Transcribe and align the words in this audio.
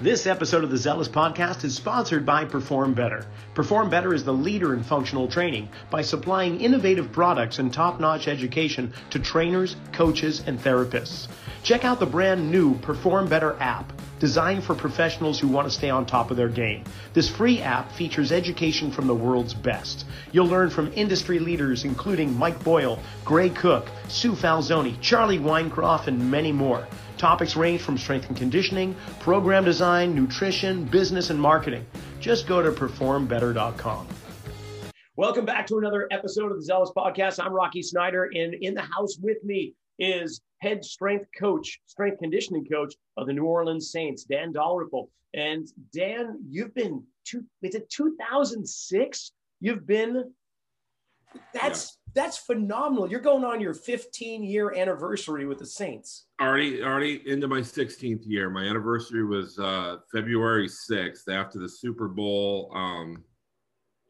This 0.00 0.26
episode 0.26 0.64
of 0.64 0.70
the 0.70 0.76
Zealous 0.76 1.06
Podcast 1.06 1.62
is 1.62 1.76
sponsored 1.76 2.26
by 2.26 2.44
Perform 2.46 2.94
Better. 2.94 3.24
Perform 3.54 3.90
Better 3.90 4.12
is 4.12 4.24
the 4.24 4.32
leader 4.32 4.74
in 4.74 4.82
functional 4.82 5.28
training 5.28 5.68
by 5.88 6.02
supplying 6.02 6.60
innovative 6.60 7.12
products 7.12 7.60
and 7.60 7.72
top 7.72 8.00
notch 8.00 8.26
education 8.26 8.92
to 9.10 9.20
trainers, 9.20 9.76
coaches, 9.92 10.42
and 10.48 10.58
therapists. 10.58 11.28
Check 11.62 11.84
out 11.84 12.00
the 12.00 12.06
brand 12.06 12.50
new 12.50 12.76
Perform 12.78 13.28
Better 13.28 13.56
app, 13.60 13.92
designed 14.18 14.64
for 14.64 14.74
professionals 14.74 15.38
who 15.38 15.46
want 15.46 15.68
to 15.68 15.74
stay 15.74 15.90
on 15.90 16.06
top 16.06 16.32
of 16.32 16.36
their 16.36 16.48
game. 16.48 16.82
This 17.12 17.28
free 17.28 17.60
app 17.60 17.92
features 17.92 18.32
education 18.32 18.90
from 18.90 19.06
the 19.06 19.14
world's 19.14 19.54
best. 19.54 20.06
You'll 20.32 20.48
learn 20.48 20.70
from 20.70 20.92
industry 20.96 21.38
leaders 21.38 21.84
including 21.84 22.36
Mike 22.36 22.62
Boyle, 22.64 22.98
Gray 23.24 23.48
Cook, 23.48 23.88
Sue 24.08 24.32
Falsone, 24.32 24.98
Charlie 25.00 25.38
Weingroff, 25.38 26.08
and 26.08 26.32
many 26.32 26.50
more. 26.50 26.84
Topics 27.16 27.56
range 27.56 27.80
from 27.80 27.96
strength 27.98 28.28
and 28.28 28.36
conditioning, 28.36 28.94
program 29.20 29.64
design, 29.64 30.14
nutrition, 30.14 30.84
business, 30.84 31.30
and 31.30 31.40
marketing. 31.40 31.86
Just 32.20 32.46
go 32.46 32.62
to 32.62 32.70
performbetter.com. 32.70 34.06
Welcome 35.16 35.44
back 35.44 35.66
to 35.68 35.78
another 35.78 36.08
episode 36.10 36.50
of 36.50 36.58
the 36.58 36.64
Zealous 36.64 36.90
Podcast. 36.96 37.38
I'm 37.38 37.52
Rocky 37.52 37.82
Snyder, 37.82 38.30
and 38.34 38.54
in 38.54 38.74
the 38.74 38.82
house 38.82 39.16
with 39.20 39.42
me 39.44 39.74
is 39.98 40.40
head 40.58 40.84
strength 40.84 41.26
coach, 41.38 41.80
strength 41.86 42.18
conditioning 42.18 42.64
coach 42.64 42.94
of 43.16 43.26
the 43.26 43.32
New 43.32 43.44
Orleans 43.44 43.92
Saints, 43.92 44.24
Dan 44.24 44.52
Dalrymple. 44.52 45.10
And 45.32 45.68
Dan, 45.92 46.38
you've 46.48 46.74
been 46.74 47.04
two, 47.24 47.44
is 47.62 47.74
it 47.74 47.88
2006? 47.90 49.32
You've 49.60 49.86
been 49.86 50.32
that's. 51.52 51.96
That's 52.14 52.38
phenomenal. 52.38 53.10
You're 53.10 53.20
going 53.20 53.44
on 53.44 53.60
your 53.60 53.74
15 53.74 54.44
year 54.44 54.72
anniversary 54.74 55.46
with 55.46 55.58
the 55.58 55.66
Saints. 55.66 56.26
Already, 56.40 56.82
already 56.82 57.22
into 57.28 57.48
my 57.48 57.60
16th 57.60 58.22
year. 58.24 58.48
My 58.48 58.64
anniversary 58.64 59.24
was 59.24 59.58
uh, 59.58 59.98
February 60.12 60.68
6th 60.68 61.28
after 61.28 61.58
the 61.58 61.68
Super 61.68 62.08
Bowl. 62.08 62.70
Um, 62.74 63.24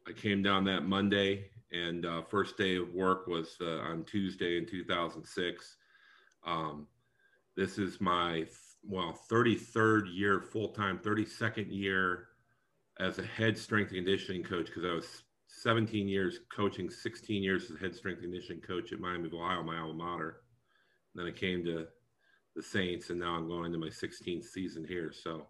I 0.07 0.11
came 0.11 0.43
down 0.43 0.63
that 0.65 0.81
Monday, 0.81 1.45
and 1.71 2.05
uh, 2.05 2.21
first 2.21 2.57
day 2.57 2.75
of 2.77 2.93
work 2.93 3.25
was 3.25 3.55
uh, 3.59 3.79
on 3.79 4.03
Tuesday 4.05 4.57
in 4.57 4.67
2006. 4.67 5.77
Um, 6.45 6.87
this 7.57 7.79
is 7.79 7.99
my 7.99 8.45
well 8.83 9.17
33rd 9.31 10.15
year 10.15 10.41
full 10.41 10.69
time, 10.69 10.99
32nd 10.99 11.65
year 11.69 12.27
as 12.99 13.17
a 13.17 13.23
head 13.23 13.57
strength 13.57 13.89
and 13.89 14.05
conditioning 14.05 14.43
coach 14.43 14.67
because 14.67 14.85
I 14.85 14.93
was 14.93 15.23
17 15.65 16.07
years 16.07 16.41
coaching, 16.55 16.91
16 16.91 17.41
years 17.41 17.71
as 17.71 17.79
head 17.79 17.95
strength 17.95 18.21
and 18.21 18.31
conditioning 18.31 18.61
coach 18.61 18.93
at 18.93 18.99
Miami 18.99 19.25
of 19.25 19.33
Ohio, 19.33 19.63
my 19.63 19.79
alma 19.79 19.95
mater. 19.95 20.41
And 21.13 21.25
then 21.25 21.33
I 21.33 21.35
came 21.35 21.65
to 21.65 21.87
the 22.55 22.61
Saints, 22.61 23.09
and 23.09 23.19
now 23.19 23.33
I'm 23.33 23.47
going 23.47 23.71
to 23.71 23.79
my 23.79 23.87
16th 23.87 24.43
season 24.43 24.85
here. 24.87 25.11
So 25.11 25.47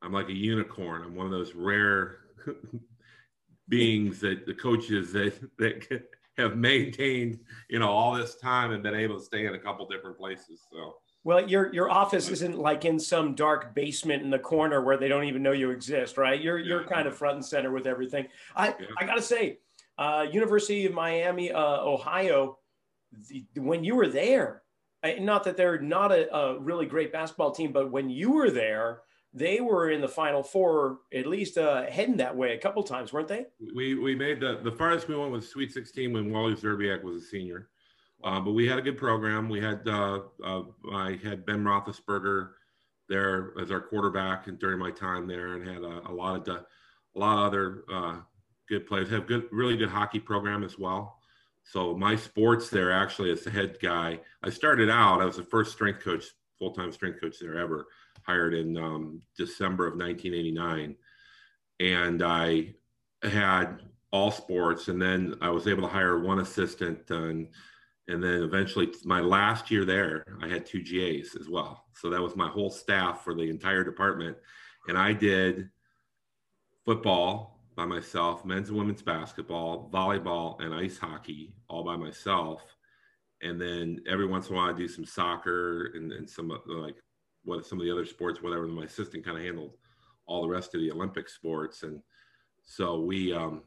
I'm 0.00 0.12
like 0.12 0.30
a 0.30 0.34
unicorn. 0.34 1.02
I'm 1.02 1.14
one 1.14 1.26
of 1.26 1.32
those 1.32 1.54
rare 1.54 2.20
beings 3.68 4.18
that 4.20 4.46
the 4.46 4.54
coaches 4.54 5.12
that 5.12 5.38
that 5.58 6.02
have 6.38 6.56
maintained, 6.56 7.38
you 7.68 7.78
know, 7.78 7.90
all 7.90 8.14
this 8.14 8.36
time 8.36 8.72
and 8.72 8.82
been 8.82 8.94
able 8.94 9.18
to 9.18 9.24
stay 9.24 9.44
in 9.44 9.54
a 9.54 9.58
couple 9.58 9.86
different 9.86 10.16
places. 10.16 10.62
So 10.72 10.96
well, 11.24 11.48
your 11.48 11.72
your 11.72 11.90
office 11.90 12.28
isn't 12.28 12.58
like 12.58 12.84
in 12.84 13.00
some 13.00 13.34
dark 13.34 13.74
basement 13.74 14.22
in 14.22 14.30
the 14.30 14.38
corner 14.38 14.82
where 14.82 14.98
they 14.98 15.08
don't 15.08 15.24
even 15.24 15.42
know 15.42 15.52
you 15.52 15.70
exist, 15.70 16.18
right? 16.18 16.40
You're 16.40 16.58
yeah. 16.58 16.66
you're 16.66 16.84
kind 16.84 17.08
of 17.08 17.16
front 17.16 17.36
and 17.36 17.44
center 17.44 17.72
with 17.72 17.86
everything. 17.86 18.28
I 18.54 18.68
yeah. 18.68 18.86
I 18.98 19.06
gotta 19.06 19.22
say, 19.22 19.58
uh, 19.98 20.26
University 20.30 20.84
of 20.84 20.92
Miami, 20.92 21.50
uh, 21.50 21.82
Ohio, 21.82 22.58
the, 23.28 23.44
when 23.56 23.82
you 23.84 23.94
were 23.96 24.08
there, 24.08 24.62
I, 25.02 25.14
not 25.14 25.44
that 25.44 25.56
they're 25.56 25.80
not 25.80 26.12
a, 26.12 26.34
a, 26.34 26.60
really 26.60 26.84
great 26.84 27.10
basketball 27.10 27.52
team, 27.52 27.72
but 27.72 27.90
when 27.90 28.10
you 28.10 28.32
were 28.32 28.50
there, 28.50 29.00
they 29.32 29.60
were 29.60 29.90
in 29.90 30.02
the 30.02 30.08
Final 30.08 30.42
Four, 30.42 30.98
at 31.12 31.26
least 31.26 31.56
uh, 31.56 31.86
heading 31.86 32.18
that 32.18 32.36
way 32.36 32.54
a 32.54 32.58
couple 32.58 32.82
times, 32.82 33.14
weren't 33.14 33.28
they? 33.28 33.46
We 33.74 33.94
we 33.94 34.14
made 34.14 34.40
the 34.40 34.60
the 34.62 34.72
farthest 34.72 35.08
we 35.08 35.16
went 35.16 35.32
was 35.32 35.48
Sweet 35.48 35.72
16 35.72 36.12
when 36.12 36.30
Wally 36.30 36.54
Szczerbiak 36.54 37.02
was 37.02 37.16
a 37.16 37.26
senior. 37.26 37.70
Uh, 38.24 38.40
but 38.40 38.52
we 38.52 38.66
had 38.66 38.78
a 38.78 38.82
good 38.82 38.96
program. 38.96 39.50
We 39.50 39.60
had 39.60 39.86
uh, 39.86 40.20
uh, 40.42 40.62
I 40.90 41.18
had 41.22 41.44
Ben 41.44 41.62
Roethlisberger 41.62 42.50
there 43.08 43.52
as 43.60 43.70
our 43.70 43.82
quarterback, 43.82 44.46
and 44.46 44.58
during 44.58 44.78
my 44.78 44.90
time 44.90 45.26
there, 45.26 45.54
and 45.54 45.68
had 45.68 45.82
a, 45.82 46.08
a 46.08 46.12
lot 46.12 46.36
of 46.36 46.44
the, 46.44 46.54
a 46.54 47.18
lot 47.18 47.38
of 47.38 47.44
other 47.44 47.84
uh, 47.92 48.16
good 48.66 48.86
players. 48.86 49.10
Have 49.10 49.26
good, 49.26 49.44
really 49.52 49.76
good 49.76 49.90
hockey 49.90 50.20
program 50.20 50.64
as 50.64 50.78
well. 50.78 51.18
So 51.64 51.94
my 51.94 52.16
sports 52.16 52.70
there 52.70 52.90
actually 52.92 53.30
as 53.30 53.44
the 53.44 53.50
head 53.50 53.76
guy. 53.80 54.20
I 54.42 54.48
started 54.48 54.88
out. 54.88 55.20
I 55.20 55.26
was 55.26 55.36
the 55.36 55.42
first 55.42 55.72
strength 55.72 56.00
coach, 56.00 56.24
full 56.58 56.72
time 56.72 56.92
strength 56.92 57.20
coach 57.20 57.36
there 57.38 57.58
ever, 57.58 57.88
hired 58.22 58.54
in 58.54 58.78
um, 58.78 59.20
December 59.36 59.86
of 59.86 59.98
1989, 59.98 60.96
and 61.80 62.22
I 62.22 62.74
had 63.22 63.82
all 64.10 64.30
sports, 64.30 64.88
and 64.88 65.00
then 65.00 65.34
I 65.42 65.50
was 65.50 65.66
able 65.66 65.82
to 65.82 65.88
hire 65.88 66.20
one 66.20 66.38
assistant 66.38 67.10
and 67.10 67.48
and 68.08 68.22
then 68.22 68.42
eventually 68.42 68.92
my 69.04 69.20
last 69.20 69.70
year 69.70 69.84
there 69.84 70.24
i 70.42 70.48
had 70.48 70.66
two 70.66 70.82
gas 70.82 71.36
as 71.40 71.48
well. 71.48 71.84
So 71.94 72.10
that 72.10 72.20
was 72.20 72.36
my 72.36 72.48
whole 72.48 72.70
staff 72.70 73.24
for 73.24 73.34
the 73.34 73.48
entire 73.48 73.84
department. 73.84 74.36
And 74.88 74.98
i 74.98 75.12
did 75.12 75.70
football 76.84 77.60
by 77.76 77.84
myself 77.84 78.44
men's 78.44 78.68
and 78.68 78.78
women's 78.78 79.02
basketball 79.02 79.90
volleyball 79.92 80.60
and 80.62 80.74
ice 80.74 80.98
hockey 80.98 81.54
all 81.68 81.84
by 81.84 81.96
myself. 81.96 82.62
And 83.42 83.60
then 83.60 84.00
every 84.08 84.26
once 84.26 84.48
in 84.48 84.54
a 84.54 84.58
while 84.58 84.70
i 84.70 84.76
do 84.76 84.88
some 84.88 85.06
soccer 85.06 85.92
and, 85.94 86.12
and 86.12 86.28
some 86.28 86.48
like 86.48 86.96
what 87.44 87.66
some 87.66 87.78
of 87.78 87.84
the 87.84 87.92
other 87.92 88.06
sports 88.06 88.42
whatever 88.42 88.66
my 88.66 88.84
assistant 88.84 89.24
kind 89.24 89.36
of 89.36 89.44
handled 89.44 89.76
all 90.26 90.42
the 90.42 90.48
rest 90.48 90.74
of 90.74 90.80
the 90.80 90.90
olympic 90.90 91.28
sports. 91.28 91.82
And 91.82 92.00
so 92.64 93.00
we 93.00 93.32
um, 93.32 93.62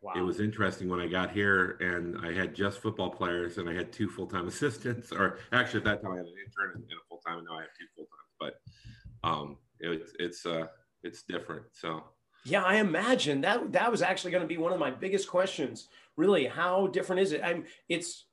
Wow. 0.00 0.12
It 0.16 0.20
was 0.20 0.38
interesting 0.38 0.88
when 0.88 1.00
I 1.00 1.08
got 1.08 1.32
here 1.32 1.76
and 1.80 2.24
I 2.24 2.32
had 2.32 2.54
just 2.54 2.80
football 2.80 3.10
players 3.10 3.58
and 3.58 3.68
I 3.68 3.74
had 3.74 3.92
two 3.92 4.08
full 4.08 4.26
time 4.26 4.46
assistants, 4.52 5.10
or 5.10 5.38
actually 5.52 5.78
at 5.78 5.84
that 5.84 6.02
time 6.02 6.12
I 6.12 6.16
had 6.18 6.26
an 6.26 6.34
intern 6.46 6.74
and, 6.76 6.84
a 6.84 7.08
full 7.08 7.18
time, 7.26 7.38
and 7.38 7.46
now 7.48 7.56
I 7.56 7.62
have 7.62 7.70
two 7.78 7.86
full 7.96 8.04
times. 8.06 8.32
But 8.38 9.28
um, 9.28 9.56
it, 9.80 10.08
it's 10.18 10.46
uh, 10.46 10.66
it's 11.02 11.22
different. 11.22 11.64
So 11.72 12.04
yeah, 12.44 12.62
I 12.62 12.76
imagine 12.76 13.40
that 13.42 13.72
that 13.72 13.90
was 13.90 14.02
actually 14.02 14.30
going 14.30 14.42
to 14.42 14.48
be 14.48 14.58
one 14.58 14.72
of 14.72 14.78
my 14.78 14.90
biggest 14.90 15.28
questions. 15.28 15.88
Really, 16.16 16.46
how 16.46 16.86
different 16.86 17.22
is 17.22 17.32
it? 17.32 17.42
I'm 17.44 17.64
it's 17.88 18.26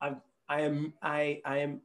I'm 0.00 0.22
I 0.48 0.62
am 0.62 0.94
I 1.02 1.40
I 1.44 1.58
am 1.58 1.82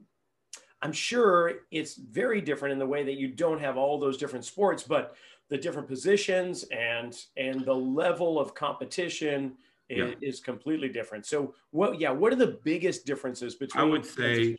I'm 0.82 0.94
sure 0.94 1.52
it's 1.72 1.96
very 1.96 2.42
different 2.42 2.74
in 2.74 2.80
the 2.80 2.86
way 2.86 3.04
that 3.04 3.16
you 3.16 3.28
don't 3.28 3.60
have 3.60 3.78
all 3.78 4.00
those 4.00 4.18
different 4.18 4.46
sports, 4.46 4.84
but 4.84 5.16
the 5.50 5.58
different 5.58 5.88
positions 5.88 6.66
and 6.72 7.16
and 7.38 7.66
the 7.66 7.74
level 7.74 8.40
of 8.40 8.56
competition 8.56 9.54
is, 9.90 10.16
yeah. 10.22 10.28
is 10.28 10.40
completely 10.40 10.90
different. 10.90 11.26
So 11.26 11.54
what 11.72 12.00
yeah, 12.00 12.12
what 12.12 12.34
are 12.34 12.38
the 12.38 12.60
biggest 12.64 13.06
differences 13.06 13.56
between 13.56 13.84
I 13.84 13.88
would 13.88 14.06
say 14.06 14.58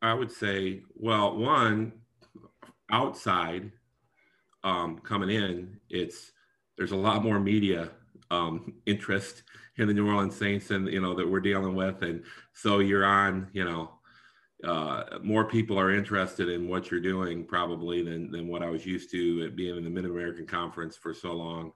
I 0.00 0.14
would 0.14 0.32
say 0.32 0.82
well, 0.94 1.36
one 1.36 1.92
outside 2.90 3.70
um, 4.64 4.98
coming 4.98 5.30
in, 5.30 5.78
it's 5.90 6.32
there's 6.76 6.92
a 6.92 6.96
lot 6.96 7.22
more 7.22 7.38
media 7.38 7.90
um, 8.30 8.74
interest 8.86 9.42
in 9.76 9.86
the 9.88 9.94
New 9.94 10.06
Orleans 10.08 10.36
Saints 10.36 10.70
and 10.70 10.88
you 10.88 11.00
know 11.00 11.14
that 11.14 11.28
we're 11.28 11.40
dealing 11.40 11.74
with, 11.74 12.02
and 12.02 12.22
so 12.52 12.78
you're 12.78 13.04
on 13.04 13.48
you 13.52 13.64
know 13.64 13.90
uh, 14.64 15.18
more 15.22 15.44
people 15.44 15.78
are 15.78 15.92
interested 15.92 16.48
in 16.48 16.68
what 16.68 16.90
you're 16.90 17.00
doing 17.00 17.44
probably 17.44 18.02
than, 18.02 18.30
than 18.30 18.46
what 18.46 18.62
I 18.62 18.70
was 18.70 18.86
used 18.86 19.10
to 19.10 19.44
at 19.44 19.56
being 19.56 19.76
in 19.76 19.84
the 19.84 19.90
Mid 19.90 20.04
American 20.04 20.46
Conference 20.46 20.96
for 20.96 21.12
so 21.12 21.32
long 21.32 21.72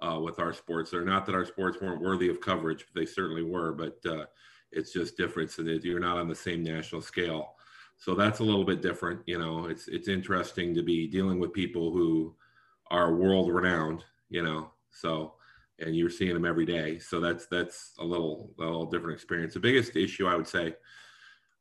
uh, 0.00 0.18
with 0.18 0.38
our 0.38 0.52
sports. 0.52 0.90
They're 0.90 1.04
not 1.04 1.26
that 1.26 1.34
our 1.34 1.44
sports 1.44 1.78
weren't 1.80 2.00
worthy 2.00 2.28
of 2.30 2.40
coverage, 2.40 2.86
but 2.86 2.98
they 2.98 3.06
certainly 3.06 3.42
were. 3.42 3.72
But 3.72 3.98
uh, 4.10 4.24
it's 4.72 4.92
just 4.92 5.16
different, 5.16 5.50
so 5.50 5.62
that 5.64 5.84
you're 5.84 6.00
not 6.00 6.18
on 6.18 6.28
the 6.28 6.34
same 6.34 6.62
national 6.62 7.02
scale. 7.02 7.54
So 7.98 8.14
that's 8.14 8.38
a 8.38 8.44
little 8.44 8.64
bit 8.64 8.80
different. 8.80 9.20
You 9.26 9.38
know, 9.38 9.66
it's 9.66 9.88
it's 9.88 10.08
interesting 10.08 10.74
to 10.74 10.82
be 10.82 11.06
dealing 11.06 11.38
with 11.38 11.52
people 11.52 11.92
who 11.92 12.34
are 12.90 13.14
world 13.14 13.52
renowned. 13.52 14.04
You 14.30 14.42
know, 14.42 14.70
so 14.90 15.34
and 15.80 15.96
you're 15.96 16.10
seeing 16.10 16.34
them 16.34 16.46
every 16.46 16.64
day. 16.64 16.98
So 16.98 17.20
that's 17.20 17.46
that's 17.46 17.92
a 17.98 18.04
little 18.04 18.50
a 18.58 18.62
little 18.62 18.86
different 18.86 19.14
experience. 19.14 19.52
The 19.54 19.60
biggest 19.60 19.96
issue 19.96 20.26
I 20.26 20.36
would 20.36 20.48
say 20.48 20.74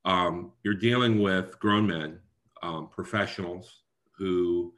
um, 0.05 0.51
you're 0.63 0.73
dealing 0.73 1.21
with 1.21 1.59
grown 1.59 1.87
men, 1.87 2.19
um, 2.63 2.89
professionals 2.89 3.81
who 4.17 4.73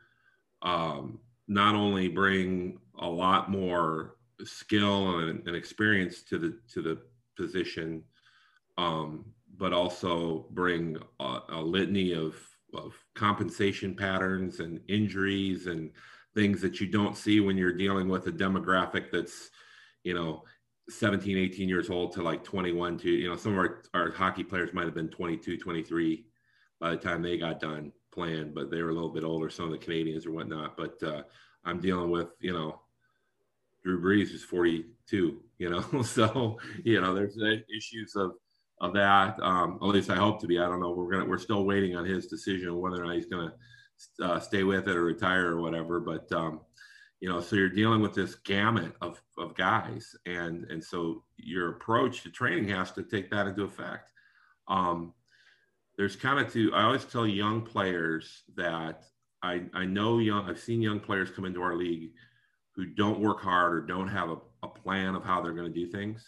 um, 0.61 1.19
not 1.47 1.75
only 1.75 2.07
bring 2.07 2.79
a 2.99 3.07
lot 3.07 3.49
more 3.49 4.15
skill 4.43 5.19
and, 5.19 5.47
and 5.47 5.55
experience 5.55 6.23
to 6.23 6.37
the 6.37 6.57
to 6.73 6.81
the 6.81 6.99
position, 7.37 8.03
um, 8.77 9.25
but 9.57 9.73
also 9.73 10.47
bring 10.51 10.97
a, 11.19 11.39
a 11.49 11.61
litany 11.61 12.13
of, 12.13 12.35
of 12.73 12.93
compensation 13.15 13.95
patterns 13.95 14.59
and 14.59 14.79
injuries 14.87 15.67
and 15.67 15.91
things 16.33 16.61
that 16.61 16.79
you 16.79 16.87
don't 16.87 17.17
see 17.17 17.39
when 17.39 17.57
you're 17.57 17.73
dealing 17.73 18.07
with 18.07 18.27
a 18.27 18.31
demographic 18.31 19.11
that's 19.11 19.49
you 20.03 20.13
know 20.13 20.43
17, 20.89 21.37
18 21.37 21.69
years 21.69 21.89
old 21.89 22.11
to 22.13 22.23
like 22.23 22.43
21 22.43 22.97
to, 22.99 23.09
you 23.09 23.29
know, 23.29 23.35
some 23.35 23.53
of 23.53 23.57
our, 23.57 23.83
our 23.93 24.11
hockey 24.11 24.43
players 24.43 24.73
might 24.73 24.85
have 24.85 24.95
been 24.95 25.09
22, 25.09 25.57
23 25.57 26.25
by 26.79 26.91
the 26.91 26.97
time 26.97 27.21
they 27.21 27.37
got 27.37 27.59
done. 27.59 27.91
playing 28.11 28.53
but 28.53 28.69
they 28.69 28.81
were 28.81 28.89
a 28.89 28.93
little 28.93 29.13
bit 29.13 29.23
older, 29.23 29.49
some 29.49 29.65
of 29.65 29.71
the 29.71 29.77
Canadians 29.77 30.25
or 30.25 30.31
whatnot. 30.31 30.75
But 30.75 31.01
uh, 31.03 31.23
I'm 31.63 31.79
dealing 31.79 32.09
with, 32.09 32.27
you 32.39 32.53
know, 32.53 32.81
Drew 33.83 34.01
Brees 34.01 34.33
is 34.33 34.43
42, 34.43 35.41
you 35.57 35.69
know, 35.69 36.01
so 36.03 36.59
you 36.83 37.01
know 37.01 37.13
there's 37.13 37.37
issues 37.75 38.15
of 38.15 38.33
of 38.79 38.93
that. 38.93 39.39
Um, 39.41 39.77
at 39.81 39.87
least 39.87 40.09
I 40.09 40.15
hope 40.15 40.41
to 40.41 40.47
be. 40.47 40.59
I 40.59 40.67
don't 40.67 40.81
know. 40.81 40.91
We're 40.91 41.11
gonna 41.11 41.25
we're 41.25 41.37
still 41.37 41.65
waiting 41.65 41.95
on 41.95 42.05
his 42.05 42.27
decision 42.27 42.77
whether 42.79 43.01
or 43.01 43.05
not 43.05 43.15
he's 43.15 43.27
gonna 43.27 43.53
uh, 44.21 44.39
stay 44.39 44.63
with 44.63 44.87
it 44.87 44.95
or 44.95 45.03
retire 45.03 45.51
or 45.51 45.61
whatever. 45.61 45.99
But 45.99 46.31
um, 46.31 46.61
you 47.21 47.29
know, 47.29 47.39
so 47.39 47.55
you're 47.55 47.69
dealing 47.69 48.01
with 48.01 48.13
this 48.13 48.35
gamut 48.35 48.93
of 48.99 49.21
of 49.37 49.55
guys, 49.55 50.15
and 50.25 50.65
and 50.71 50.83
so 50.83 51.23
your 51.37 51.69
approach 51.69 52.23
to 52.23 52.31
training 52.31 52.67
has 52.69 52.91
to 52.93 53.03
take 53.03 53.29
that 53.29 53.47
into 53.47 53.63
effect. 53.63 54.09
Um, 54.67 55.13
there's 55.97 56.15
kind 56.15 56.39
of 56.39 56.51
two. 56.51 56.73
I 56.73 56.83
always 56.83 57.05
tell 57.05 57.27
young 57.27 57.61
players 57.61 58.43
that 58.55 59.03
I 59.43 59.61
I 59.73 59.85
know 59.85 60.17
young. 60.17 60.49
I've 60.49 60.59
seen 60.59 60.81
young 60.81 60.99
players 60.99 61.29
come 61.29 61.45
into 61.45 61.61
our 61.61 61.75
league 61.75 62.11
who 62.75 62.85
don't 62.85 63.19
work 63.19 63.39
hard 63.41 63.75
or 63.75 63.81
don't 63.81 64.07
have 64.07 64.31
a, 64.31 64.37
a 64.63 64.67
plan 64.67 65.13
of 65.13 65.23
how 65.23 65.41
they're 65.41 65.53
going 65.53 65.71
to 65.71 65.79
do 65.79 65.91
things. 65.91 66.25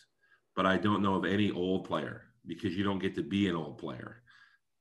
But 0.55 0.67
I 0.67 0.77
don't 0.77 1.01
know 1.01 1.15
of 1.15 1.25
any 1.25 1.49
old 1.49 1.85
player 1.85 2.21
because 2.45 2.75
you 2.75 2.83
don't 2.83 2.99
get 2.99 3.15
to 3.15 3.23
be 3.23 3.49
an 3.49 3.55
old 3.55 3.79
player 3.79 4.21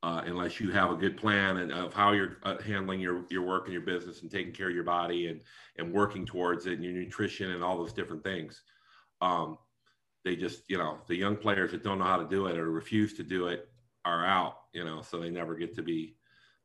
uh, 0.03 0.23
unless 0.27 0.59
you 0.59 0.71
have 0.71 0.91
a 0.91 0.97
good 0.97 1.17
plan 1.17 1.59
and 1.59 1.73
of 1.73 1.95
how 1.95 2.13
you're 2.13 2.39
uh, 2.43 2.61
handling 2.63 3.01
your, 3.01 3.25
your 3.31 3.43
work 3.43 3.65
and 3.65 3.73
your 3.73 3.83
business 3.83 4.23
and 4.23 4.31
taking 4.31 4.53
care 4.53 4.69
of 4.69 4.75
your 4.75 4.85
body 4.85 5.29
and, 5.29 5.41
and 5.79 5.93
working 5.93 6.27
towards 6.27 6.67
it 6.67 6.75
and 6.75 6.85
your 6.85 6.93
nutrition 6.93 7.53
and 7.53 7.63
all 7.63 7.79
those 7.79 7.93
different 7.93 8.25
things. 8.25 8.63
Um, 9.21 9.59
they 10.25 10.35
just, 10.35 10.63
you 10.69 10.79
know, 10.79 10.99
the 11.07 11.17
young 11.17 11.37
players 11.37 11.71
that 11.71 11.85
don't 11.85 11.99
know 11.99 12.05
how 12.05 12.17
to 12.17 12.29
do 12.29 12.47
it 12.47 12.59
or 12.59 12.71
refuse 12.71 13.15
to 13.15 13.23
do 13.23 13.47
it 13.47 13.69
are 14.05 14.27
out, 14.27 14.63
you 14.73 14.85
know, 14.85 15.03
so 15.03 15.21
they 15.21 15.31
never 15.31 15.55
get 15.55 15.75
to 15.77 15.83
be, 15.83 16.17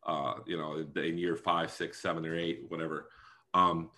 uh, 0.06 0.36
you 0.45 0.57
know, 0.57 0.86
in 0.95 1.18
year 1.18 1.36
five, 1.36 1.72
six, 1.72 2.00
seven, 2.00 2.25
or 2.25 2.36
eight, 2.36 2.66
whatever. 2.69 3.10
Um, 3.54 3.92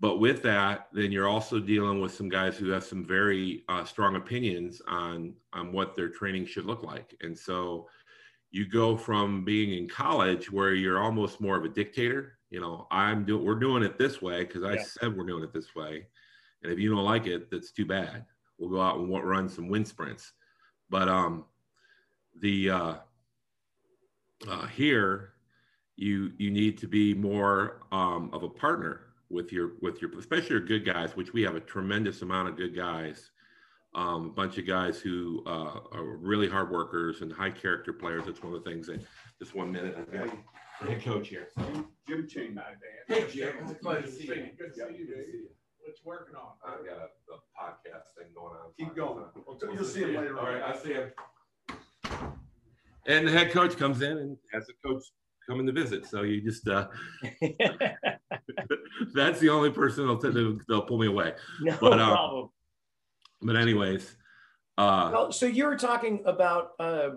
but 0.00 0.18
with 0.18 0.42
that, 0.42 0.88
then 0.92 1.12
you're 1.12 1.28
also 1.28 1.60
dealing 1.60 2.00
with 2.00 2.12
some 2.12 2.28
guys 2.28 2.56
who 2.56 2.70
have 2.70 2.84
some 2.84 3.04
very 3.04 3.62
uh, 3.68 3.84
strong 3.84 4.16
opinions 4.16 4.82
on 4.88 5.34
on 5.52 5.72
what 5.72 5.94
their 5.94 6.08
training 6.08 6.44
should 6.46 6.64
look 6.64 6.82
like, 6.82 7.14
and 7.20 7.38
so 7.38 7.86
you 8.52 8.68
go 8.68 8.96
from 8.96 9.44
being 9.44 9.72
in 9.72 9.88
college 9.88 10.52
where 10.52 10.74
you're 10.74 11.02
almost 11.02 11.40
more 11.40 11.56
of 11.56 11.64
a 11.64 11.68
dictator. 11.68 12.38
You 12.50 12.60
know, 12.60 12.86
I'm 12.90 13.24
doing 13.24 13.44
we're 13.44 13.54
doing 13.54 13.82
it 13.82 13.98
this 13.98 14.20
way 14.20 14.44
because 14.44 14.62
I 14.62 14.74
yeah. 14.74 14.82
said 14.82 15.16
we're 15.16 15.26
doing 15.26 15.42
it 15.42 15.54
this 15.54 15.74
way, 15.74 16.06
and 16.62 16.70
if 16.70 16.78
you 16.78 16.94
don't 16.94 17.04
like 17.04 17.26
it, 17.26 17.50
that's 17.50 17.72
too 17.72 17.86
bad. 17.86 18.26
We'll 18.58 18.70
go 18.70 18.80
out 18.80 18.98
and 18.98 19.10
run 19.10 19.48
some 19.48 19.68
wind 19.68 19.88
sprints, 19.88 20.32
but 20.90 21.08
um, 21.08 21.46
the 22.40 22.70
uh, 22.70 22.94
uh, 24.46 24.66
here 24.66 25.32
you 25.96 26.32
you 26.36 26.50
need 26.50 26.76
to 26.78 26.86
be 26.86 27.14
more 27.14 27.80
um, 27.90 28.28
of 28.34 28.42
a 28.42 28.48
partner 28.48 29.12
with 29.30 29.50
your 29.50 29.72
with 29.80 30.02
your 30.02 30.16
especially 30.18 30.50
your 30.50 30.60
good 30.60 30.84
guys, 30.84 31.16
which 31.16 31.32
we 31.32 31.42
have 31.42 31.56
a 31.56 31.60
tremendous 31.60 32.20
amount 32.22 32.48
of 32.48 32.56
good 32.56 32.76
guys. 32.76 33.30
Um, 33.94 34.26
a 34.26 34.30
bunch 34.30 34.56
of 34.56 34.66
guys 34.66 35.00
who 35.00 35.42
uh, 35.46 35.80
are 35.92 36.16
really 36.16 36.48
hard 36.48 36.70
workers 36.70 37.20
and 37.20 37.30
high 37.30 37.50
character 37.50 37.92
players. 37.92 38.24
That's 38.24 38.42
one 38.42 38.54
of 38.54 38.64
the 38.64 38.70
things 38.70 38.86
that 38.86 39.02
just 39.38 39.54
one 39.54 39.70
minute. 39.70 39.96
I've 39.98 40.10
got 40.10 40.30
head 40.88 41.04
coach 41.04 41.28
here. 41.28 41.48
Jim 42.08 42.26
Chain, 42.26 42.54
my 42.54 42.62
Hey 43.06 43.26
Jim, 43.30 43.52
it's 43.60 43.72
a 43.72 43.74
pleasure 43.74 44.02
to 44.02 44.10
see 44.10 44.26
you. 44.28 44.48
Good 44.58 44.74
to 44.74 44.74
see 44.74 44.98
you, 44.98 45.06
Dave. 45.06 45.26
What's 45.80 46.02
working 46.04 46.36
on? 46.36 46.52
I've 46.66 46.86
got 46.86 46.96
a, 46.96 47.08
a 47.32 47.38
podcast 47.58 48.16
thing 48.16 48.28
going 48.34 48.54
on. 48.54 48.72
Keep 48.78 48.96
going. 48.96 49.24
We'll, 49.46 49.58
you'll 49.74 49.84
see 49.84 50.00
him 50.00 50.14
later 50.14 50.38
on. 50.38 50.46
All 50.46 50.52
right, 50.52 50.62
I 50.62 50.76
see 50.78 50.94
him. 50.94 51.10
And 53.06 53.26
the 53.26 53.32
head 53.32 53.50
coach 53.50 53.76
comes 53.76 54.00
in 54.00 54.16
and 54.16 54.36
has 54.52 54.66
the 54.66 54.74
coach 54.84 55.02
coming 55.46 55.66
to 55.66 55.72
visit. 55.72 56.06
So 56.06 56.22
you 56.22 56.40
just 56.40 56.66
uh, 56.68 56.88
that's 59.14 59.40
the 59.40 59.48
only 59.50 59.70
person 59.70 60.06
they'll, 60.06 60.18
they'll, 60.18 60.58
they'll 60.68 60.82
pull 60.82 60.98
me 60.98 61.08
away. 61.08 61.34
No 61.60 61.76
but, 61.80 62.00
um, 62.00 62.10
problem. 62.10 62.48
But 63.42 63.56
anyways, 63.56 64.16
uh, 64.78 65.10
well, 65.12 65.32
so 65.32 65.46
you 65.46 65.66
were 65.66 65.76
talking 65.76 66.22
about 66.24 66.70
uh, 66.78 67.10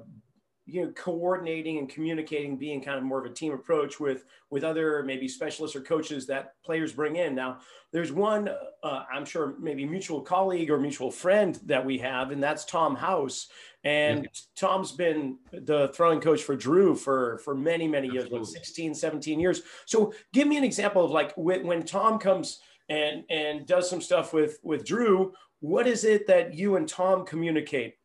you 0.66 0.83
know 0.83 0.92
coordinating 0.92 1.77
and 1.77 1.88
communicating 1.88 2.57
being 2.57 2.81
kind 2.81 2.98
of 2.98 3.04
more 3.04 3.24
of 3.24 3.31
a 3.31 3.33
team 3.33 3.54
approach 3.54 4.00
with 4.00 4.25
with 4.50 4.63
other 4.63 5.04
maybe 5.04 5.27
specialists 5.27 5.75
or 5.75 5.81
coaches 5.81 6.25
that 6.27 6.54
players 6.63 6.92
bring 6.92 7.18
in. 7.18 7.36
Now 7.36 7.60
there's 7.92 8.12
one 8.12 8.50
uh, 8.83 9.04
i'm 9.13 9.25
sure 9.25 9.56
maybe 9.60 9.86
mutual 9.86 10.22
colleague 10.22 10.72
or 10.72 10.80
mutual 10.80 11.12
friend 11.12 11.60
that 11.66 11.86
we 11.86 11.98
have 12.00 12.31
and 12.31 12.42
that's 12.42 12.66
tom 12.66 12.95
house. 12.95 13.48
And 13.83 14.24
yeah. 14.24 14.30
tom's 14.56 14.92
been 14.92 15.38
the 15.51 15.89
throwing 15.89 16.19
coach 16.19 16.42
for 16.42 16.56
drew 16.56 16.95
for 16.95 17.38
for 17.45 17.54
many 17.54 17.88
many 17.88 18.07
years 18.07 18.31
like 18.31 18.45
16 18.45 18.95
17 18.95 19.39
years. 19.39 19.62
So 19.86 20.13
give 20.33 20.48
me 20.48 20.57
an 20.57 20.63
example 20.63 21.06
of 21.06 21.12
like 21.12 21.33
when, 21.36 21.68
when 21.68 21.83
tom 21.83 22.18
comes 22.18 22.60
and 22.89 23.24
and 23.30 23.66
does 23.68 23.89
some 23.89 24.01
stuff 24.01 24.33
with 24.33 24.60
with 24.63 24.86
drew 24.86 25.33
what 25.60 25.88
is 25.88 26.04
it 26.04 26.28
that 26.28 26.54
you 26.54 26.75
and 26.75 26.88
tom 26.88 27.25
communicate 27.25 27.96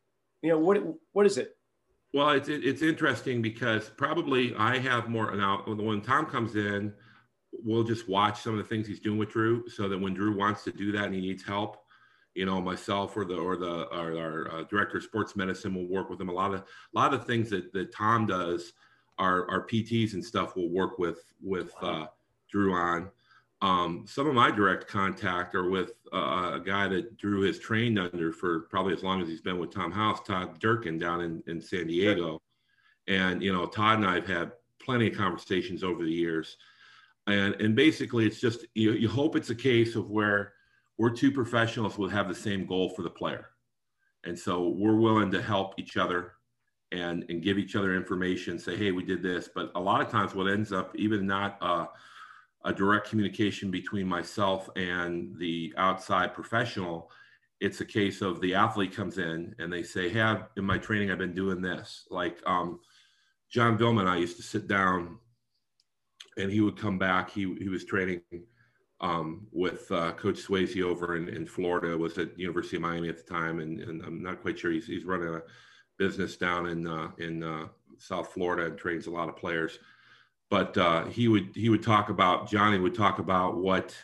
you 0.41 0.49
know 0.49 0.59
what 0.59 0.81
what 1.13 1.25
is 1.25 1.37
it 1.37 1.55
well, 2.13 2.31
it's 2.31 2.49
it's 2.49 2.81
interesting 2.81 3.41
because 3.41 3.89
probably 3.89 4.53
I 4.55 4.77
have 4.79 5.07
more 5.07 5.33
now. 5.33 5.63
When 5.65 6.01
Tom 6.01 6.25
comes 6.25 6.55
in, 6.55 6.93
we'll 7.53 7.85
just 7.85 8.09
watch 8.09 8.41
some 8.41 8.53
of 8.53 8.57
the 8.57 8.65
things 8.65 8.85
he's 8.85 8.99
doing 8.99 9.17
with 9.17 9.29
Drew, 9.29 9.67
so 9.69 9.87
that 9.87 9.97
when 9.97 10.13
Drew 10.13 10.35
wants 10.35 10.63
to 10.65 10.71
do 10.71 10.91
that 10.91 11.05
and 11.05 11.15
he 11.15 11.21
needs 11.21 11.41
help, 11.41 11.77
you 12.35 12.45
know, 12.45 12.59
myself 12.59 13.15
or 13.15 13.23
the 13.23 13.35
or 13.35 13.55
the 13.55 13.87
or 13.95 14.17
our 14.17 14.51
uh, 14.51 14.63
director 14.63 14.97
of 14.97 15.03
sports 15.03 15.37
medicine 15.37 15.73
will 15.73 15.87
work 15.87 16.09
with 16.09 16.19
him. 16.19 16.27
A 16.27 16.33
lot 16.33 16.53
of 16.53 16.61
a 16.61 16.65
lot 16.93 17.13
of 17.13 17.25
things 17.25 17.49
that 17.51 17.71
that 17.71 17.93
Tom 17.95 18.25
does, 18.25 18.73
our 19.17 19.49
our 19.49 19.65
PTs 19.65 20.13
and 20.13 20.23
stuff 20.23 20.57
will 20.57 20.69
work 20.69 20.99
with 20.99 21.23
with 21.41 21.73
uh, 21.81 22.07
Drew 22.49 22.73
on. 22.73 23.09
Um, 23.61 24.05
some 24.07 24.27
of 24.27 24.33
my 24.33 24.49
direct 24.49 24.87
contact 24.87 25.53
are 25.53 25.69
with 25.69 25.91
uh, 26.11 26.53
a 26.55 26.61
guy 26.63 26.87
that 26.87 27.17
Drew 27.17 27.43
has 27.43 27.59
trained 27.59 27.99
under 27.99 28.33
for 28.33 28.61
probably 28.61 28.93
as 28.93 29.03
long 29.03 29.21
as 29.21 29.27
he's 29.27 29.41
been 29.41 29.59
with 29.59 29.71
Tom 29.71 29.91
House, 29.91 30.19
Todd 30.25 30.59
Durkin 30.59 30.97
down 30.97 31.21
in, 31.21 31.43
in 31.45 31.61
San 31.61 31.87
Diego. 31.87 32.41
And, 33.07 33.43
you 33.43 33.53
know, 33.53 33.67
Todd 33.67 33.99
and 33.99 34.07
I 34.07 34.15
have 34.15 34.27
had 34.27 34.51
plenty 34.83 35.07
of 35.07 35.17
conversations 35.17 35.83
over 35.83 36.03
the 36.03 36.11
years. 36.11 36.57
And, 37.27 37.53
and 37.61 37.75
basically, 37.75 38.25
it's 38.25 38.41
just 38.41 38.65
you, 38.73 38.93
you 38.93 39.07
hope 39.07 39.35
it's 39.35 39.51
a 39.51 39.55
case 39.55 39.95
of 39.95 40.09
where 40.09 40.53
we're 40.97 41.11
two 41.11 41.31
professionals 41.31 41.97
will 41.97 42.09
have 42.09 42.27
the 42.27 42.35
same 42.35 42.65
goal 42.65 42.89
for 42.89 43.03
the 43.03 43.09
player. 43.09 43.49
And 44.23 44.37
so 44.37 44.69
we're 44.69 44.95
willing 44.95 45.31
to 45.31 45.41
help 45.41 45.75
each 45.77 45.97
other 45.97 46.33
and, 46.91 47.25
and 47.29 47.43
give 47.43 47.57
each 47.57 47.75
other 47.75 47.95
information, 47.95 48.57
say, 48.57 48.75
hey, 48.75 48.91
we 48.91 49.03
did 49.03 49.21
this. 49.21 49.49
But 49.53 49.71
a 49.75 49.79
lot 49.79 50.01
of 50.01 50.09
times, 50.09 50.33
what 50.33 50.47
ends 50.47 50.71
up 50.71 50.95
even 50.95 51.27
not, 51.27 51.57
uh, 51.61 51.85
a 52.65 52.73
direct 52.73 53.09
communication 53.09 53.71
between 53.71 54.07
myself 54.07 54.69
and 54.75 55.37
the 55.37 55.73
outside 55.77 56.33
professional. 56.33 57.09
It's 57.59 57.81
a 57.81 57.85
case 57.85 58.21
of 58.21 58.41
the 58.41 58.55
athlete 58.55 58.95
comes 58.95 59.17
in 59.17 59.55
and 59.59 59.71
they 59.71 59.83
say, 59.83 60.09
"Hey, 60.09 60.21
I've, 60.21 60.43
in 60.57 60.65
my 60.65 60.77
training, 60.77 61.11
I've 61.11 61.17
been 61.17 61.33
doing 61.33 61.61
this." 61.61 62.07
Like 62.09 62.41
um, 62.45 62.79
John 63.49 63.77
Vilma, 63.77 64.05
I 64.05 64.17
used 64.17 64.37
to 64.37 64.43
sit 64.43 64.67
down, 64.67 65.19
and 66.37 66.51
he 66.51 66.61
would 66.61 66.77
come 66.77 66.97
back. 66.97 67.29
He 67.29 67.55
he 67.55 67.69
was 67.69 67.85
training 67.85 68.21
um, 68.99 69.47
with 69.51 69.91
uh, 69.91 70.13
Coach 70.13 70.37
Swasey 70.45 70.83
over 70.83 71.17
in, 71.17 71.29
in 71.29 71.45
Florida. 71.45 71.97
Was 71.97 72.17
at 72.17 72.37
University 72.37 72.77
of 72.77 72.83
Miami 72.83 73.09
at 73.09 73.17
the 73.17 73.31
time, 73.31 73.59
and, 73.59 73.79
and 73.79 74.03
I'm 74.03 74.21
not 74.21 74.41
quite 74.41 74.57
sure 74.57 74.71
he's 74.71 74.87
he's 74.87 75.05
running 75.05 75.33
a 75.33 75.41
business 75.97 76.37
down 76.37 76.67
in 76.67 76.87
uh, 76.87 77.09
in 77.19 77.43
uh, 77.43 77.67
South 77.97 78.33
Florida 78.33 78.65
and 78.65 78.77
trains 78.77 79.07
a 79.07 79.11
lot 79.11 79.29
of 79.29 79.35
players 79.35 79.77
but 80.51 80.77
uh, 80.77 81.05
he 81.05 81.29
would 81.29 81.49
he 81.55 81.69
would 81.69 81.81
talk 81.81 82.09
about 82.09 82.47
Johnny 82.47 82.77
would 82.77 82.93
talk 82.93 83.19
about 83.19 83.55
what 83.55 83.95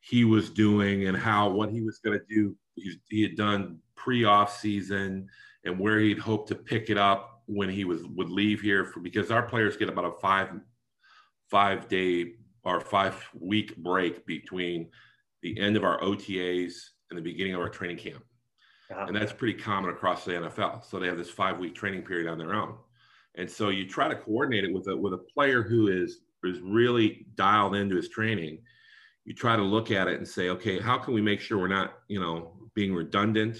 he 0.00 0.24
was 0.24 0.50
doing 0.50 1.06
and 1.06 1.16
how 1.16 1.48
what 1.48 1.70
he 1.70 1.80
was 1.80 1.98
going 1.98 2.18
to 2.18 2.24
do. 2.28 2.56
He, 2.74 3.00
he, 3.08 3.22
had 3.22 3.36
done 3.36 3.78
pre-off 3.94 4.58
season 4.58 5.28
and 5.64 5.78
where 5.78 6.00
he'd 6.00 6.18
hope 6.18 6.48
to 6.48 6.54
pick 6.56 6.90
it 6.90 6.98
up 6.98 7.42
when 7.46 7.68
he 7.68 7.84
was 7.84 8.02
would 8.16 8.30
leave 8.30 8.60
here 8.60 8.84
for 8.84 8.98
because 8.98 9.30
our 9.30 9.42
players 9.42 9.76
get 9.76 9.88
about 9.88 10.06
a 10.06 10.12
five 10.20 10.48
five 11.48 11.88
day 11.88 12.32
or 12.64 12.80
five 12.80 13.24
week 13.38 13.76
break 13.76 14.26
between 14.26 14.88
the 15.42 15.58
end 15.58 15.76
of 15.76 15.84
our 15.84 16.00
OTAs 16.00 16.72
and 17.10 17.18
the 17.18 17.22
beginning 17.22 17.54
of 17.54 17.60
our 17.60 17.68
training 17.68 17.96
camp. 17.96 18.24
Uh-huh. 18.90 19.04
And 19.06 19.14
that's 19.14 19.32
pretty 19.32 19.54
common 19.54 19.90
across 19.90 20.24
the 20.24 20.32
NFL. 20.32 20.84
So 20.84 20.98
they 20.98 21.06
have 21.06 21.16
this 21.16 21.30
five 21.30 21.60
week 21.60 21.76
training 21.76 22.02
period 22.02 22.28
on 22.28 22.38
their 22.38 22.54
own. 22.54 22.74
And 23.36 23.50
so 23.50 23.68
you 23.68 23.86
try 23.86 24.08
to 24.08 24.16
coordinate 24.16 24.64
it 24.64 24.72
with 24.72 24.88
a 24.88 24.96
with 24.96 25.14
a 25.14 25.18
player 25.18 25.62
who 25.62 25.88
is 25.88 26.20
is 26.44 26.60
really 26.60 27.26
dialed 27.34 27.74
into 27.74 27.96
his 27.96 28.08
training. 28.08 28.62
You 29.24 29.34
try 29.34 29.56
to 29.56 29.62
look 29.62 29.90
at 29.90 30.08
it 30.08 30.16
and 30.16 30.26
say, 30.26 30.48
okay, 30.48 30.80
how 30.80 30.98
can 30.98 31.14
we 31.14 31.20
make 31.20 31.40
sure 31.40 31.58
we're 31.58 31.68
not, 31.68 31.94
you 32.08 32.18
know, 32.18 32.54
being 32.74 32.94
redundant, 32.94 33.58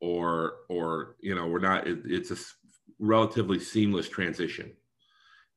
or 0.00 0.54
or 0.68 1.16
you 1.20 1.34
know, 1.34 1.46
we're 1.46 1.58
not. 1.60 1.86
It, 1.86 2.00
it's 2.04 2.30
a 2.30 2.36
relatively 2.98 3.58
seamless 3.58 4.08
transition. 4.08 4.72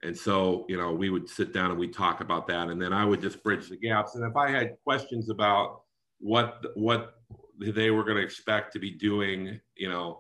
And 0.03 0.15
so, 0.15 0.65
you 0.69 0.77
know, 0.77 0.93
we 0.93 1.09
would 1.09 1.27
sit 1.27 1.53
down 1.53 1.71
and 1.71 1.79
we 1.79 1.87
talk 1.87 2.21
about 2.21 2.47
that, 2.47 2.69
and 2.69 2.81
then 2.81 2.93
I 2.93 3.03
would 3.03 3.21
just 3.21 3.43
bridge 3.43 3.67
the 3.69 3.77
gaps. 3.77 4.15
And 4.15 4.23
if 4.29 4.35
I 4.35 4.49
had 4.49 4.77
questions 4.83 5.29
about 5.29 5.81
what 6.19 6.65
what 6.75 7.15
they 7.59 7.89
were 7.91 8.03
going 8.03 8.17
to 8.17 8.23
expect 8.23 8.73
to 8.73 8.79
be 8.79 8.91
doing, 8.91 9.59
you 9.75 9.89
know, 9.89 10.19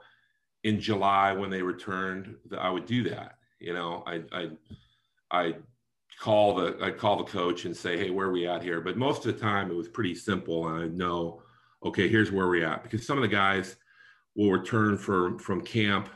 in 0.67 0.81
July 0.81 1.31
when 1.31 1.49
they 1.49 1.61
returned, 1.61 2.35
I 2.59 2.69
would 2.69 2.85
do 2.85 3.01
that. 3.09 3.37
You 3.59 3.73
know, 3.73 4.03
I 4.05 4.21
I 4.31 4.49
I 5.31 5.55
call 6.19 6.55
the 6.55 6.77
I'd 6.81 6.97
call 6.97 7.17
the 7.17 7.23
coach 7.23 7.63
and 7.65 7.75
say, 7.75 7.97
hey, 7.97 8.09
where 8.09 8.27
are 8.27 8.31
we 8.33 8.47
at 8.47 8.61
here? 8.61 8.81
But 8.81 8.97
most 8.97 9.25
of 9.25 9.33
the 9.33 9.39
time 9.39 9.71
it 9.71 9.75
was 9.75 9.87
pretty 9.87 10.13
simple, 10.13 10.67
and 10.67 10.83
I 10.83 10.87
know, 10.87 11.41
okay, 11.85 12.09
here's 12.09 12.31
where 12.31 12.47
we're 12.47 12.67
at 12.67 12.83
because 12.83 13.07
some 13.07 13.17
of 13.17 13.21
the 13.21 13.29
guys 13.29 13.77
will 14.35 14.51
return 14.51 14.97
from 14.97 15.39
from 15.39 15.61
camp 15.61 16.09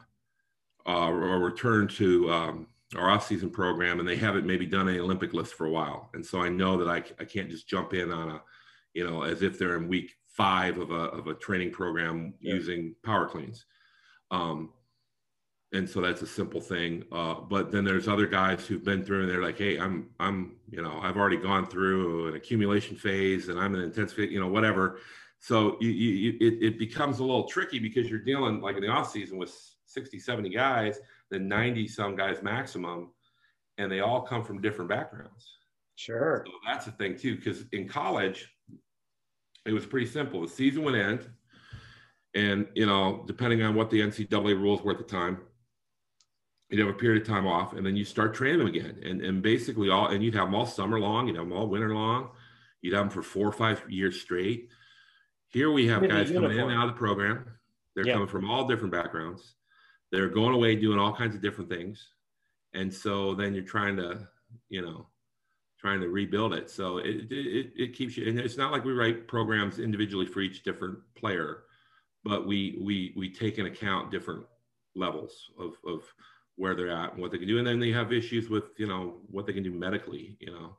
uh, 0.86 1.08
or 1.08 1.40
return 1.40 1.88
to 1.88 2.32
um, 2.32 2.68
our 2.98 3.10
off-season 3.10 3.52
program, 3.52 4.00
and 4.00 4.08
they 4.08 4.18
haven't 4.18 4.46
maybe 4.46 4.66
done 4.66 4.90
any 4.90 5.00
Olympic 5.00 5.34
lifts 5.34 5.54
for 5.54 5.66
a 5.66 5.72
while, 5.72 6.10
and 6.14 6.26
so 6.26 6.42
I 6.42 6.50
know 6.50 6.78
that 6.78 6.90
I 6.90 6.98
I 7.22 7.26
can't 7.26 7.50
just 7.50 7.70
jump 7.70 7.94
in 7.94 8.12
on 8.12 8.32
a, 8.32 8.42
you 8.94 9.10
know, 9.10 9.22
as 9.22 9.44
if 9.44 9.58
they're 9.58 9.78
in 9.78 9.88
week 9.88 10.12
five 10.28 10.78
of 10.78 10.92
a 10.92 11.04
of 11.20 11.28
a 11.28 11.36
training 11.36 11.72
program 11.72 12.34
yeah. 12.42 12.56
using 12.56 12.96
power 13.04 13.28
cleans. 13.28 13.66
Um, 14.32 14.70
and 15.74 15.90
so 15.90 16.02
that's 16.02 16.22
a 16.22 16.28
simple 16.28 16.60
thing. 16.60 17.04
Uh, 17.12 17.36
but 17.36 17.72
then 17.72 17.86
there's 17.86 18.08
other 18.08 18.28
guys 18.28 18.66
who've 18.66 18.84
been 18.84 19.04
through 19.04 19.22
and 19.22 19.30
they're 19.30 19.42
like, 19.42 19.58
hey, 19.58 19.78
I'm 19.78 20.10
I'm 20.20 20.56
you 20.70 20.82
know 20.82 21.00
I've 21.02 21.18
already 21.18 21.38
gone 21.38 21.66
through 21.66 22.28
an 22.28 22.36
accumulation 22.36 22.98
phase 22.98 23.50
and 23.50 23.60
I'm 23.60 23.76
an 23.76 23.82
intense 23.82 24.18
you 24.18 24.40
know 24.40 24.48
whatever. 24.48 25.00
So 25.40 25.78
you, 25.82 25.90
you, 25.90 26.38
it, 26.40 26.64
it 26.64 26.80
becomes 26.80 27.18
a 27.18 27.24
little 27.24 27.46
tricky 27.46 27.80
because 27.80 28.08
you're 28.10 28.20
dealing 28.20 28.62
like 28.62 28.76
in 28.76 28.82
the 28.82 28.90
off 28.90 29.12
season 29.12 29.40
with 29.40 29.52
60, 29.88 30.20
70 30.20 30.50
guys, 30.50 31.00
then 31.32 31.48
90 31.48 31.88
some 31.88 32.16
guys 32.16 32.44
maximum, 32.44 33.10
and 33.80 33.92
they 33.92 34.02
all 34.02 34.22
come 34.22 34.44
from 34.44 34.62
different 34.62 34.90
backgrounds. 34.90 35.58
Sure. 35.96 36.44
So 36.46 36.52
that's 36.68 36.86
the 36.86 36.92
thing 36.92 37.18
too, 37.18 37.38
because 37.38 37.66
in 37.72 37.88
college, 37.88 38.54
it 39.66 39.74
was 39.74 39.86
pretty 39.86 40.06
simple. 40.06 40.42
The 40.42 40.48
season 40.48 40.84
would 40.84 40.96
end, 40.96 41.28
and 42.34 42.68
you 42.76 42.86
know, 42.86 43.24
depending 43.28 43.62
on 43.62 43.76
what 43.76 43.90
the 43.90 44.00
NCAA 44.00 44.60
rules 44.60 44.82
were 44.82 44.92
at 44.92 44.98
the 44.98 45.04
time, 45.04 45.40
you'd 46.70 46.80
have 46.80 46.90
a 46.90 46.98
period 46.98 47.22
of 47.22 47.28
time 47.28 47.46
off 47.46 47.74
and 47.74 47.86
then 47.86 47.96
you 47.96 48.06
start 48.06 48.34
training 48.34 48.60
them 48.60 48.68
again. 48.68 48.98
And, 49.04 49.22
and 49.22 49.42
basically 49.42 49.90
all 49.90 50.08
and 50.08 50.24
you'd 50.24 50.36
have 50.36 50.48
them 50.48 50.56
all 50.56 50.66
summer 50.66 51.00
long 51.00 51.28
you'd 51.28 51.36
have 51.36 51.46
them 51.46 51.58
all 51.58 51.68
winter 51.68 51.94
long 51.94 52.30
you'd 52.82 52.94
have 52.94 53.04
them 53.04 53.10
for 53.10 53.22
four 53.22 53.48
or 53.48 53.52
five 53.52 53.84
years 53.90 54.22
straight. 54.22 54.70
Here 55.48 55.70
we 55.70 55.88
have 55.88 56.08
guys 56.08 56.32
coming 56.32 56.52
in 56.52 56.60
and 56.60 56.72
out 56.72 56.88
of 56.88 56.96
the 56.96 57.00
program. 57.00 57.46
They're 57.94 58.08
yeah. 58.08 58.14
coming 58.14 58.30
from 58.30 58.50
all 58.50 58.68
different 58.68 58.94
backgrounds. 58.94 59.56
They're 60.12 60.30
going 60.30 60.56
away 60.56 60.78
doing 60.78 60.98
all 60.98 61.14
kinds 61.14 61.36
of 61.36 61.42
different 61.42 61.70
things. 61.70 62.08
And 62.74 62.94
so 62.94 63.36
then 63.36 63.54
you're 63.54 63.66
trying 63.66 63.98
to 63.98 64.28
you 64.70 64.82
know 64.82 65.08
trying 65.78 66.00
to 66.00 66.08
rebuild 66.08 66.54
it. 66.54 66.70
So 66.70 67.00
it, 67.00 67.30
it, 67.32 67.74
it 67.76 67.94
keeps 67.94 68.16
you 68.16 68.30
and 68.30 68.40
it's 68.40 68.58
not 68.58 68.72
like 68.72 68.86
we 68.86 68.94
write 68.94 69.28
programs 69.28 69.80
individually 69.80 70.26
for 70.26 70.40
each 70.40 70.64
different 70.64 71.00
player 71.16 71.64
but 72.24 72.48
we 72.48 72.78
we 72.82 73.14
we 73.16 73.30
take 73.30 73.58
into 73.58 73.72
account 73.72 74.12
different 74.12 74.46
levels 74.96 75.52
of 75.60 75.74
of 75.86 76.04
where 76.56 76.76
they're 76.76 76.92
at 76.92 77.14
and 77.14 77.22
what 77.22 77.32
they 77.32 77.38
can 77.38 77.48
do. 77.48 77.58
And 77.58 77.66
then 77.66 77.80
they 77.80 77.92
have 77.92 78.14
issues 78.14 78.50
with, 78.50 78.66
you 78.78 78.88
know, 78.88 79.18
what 79.30 79.48
they 79.48 79.54
can 79.54 79.64
do 79.64 79.72
medically, 79.72 80.38
you 80.40 80.52
know. 80.52 80.78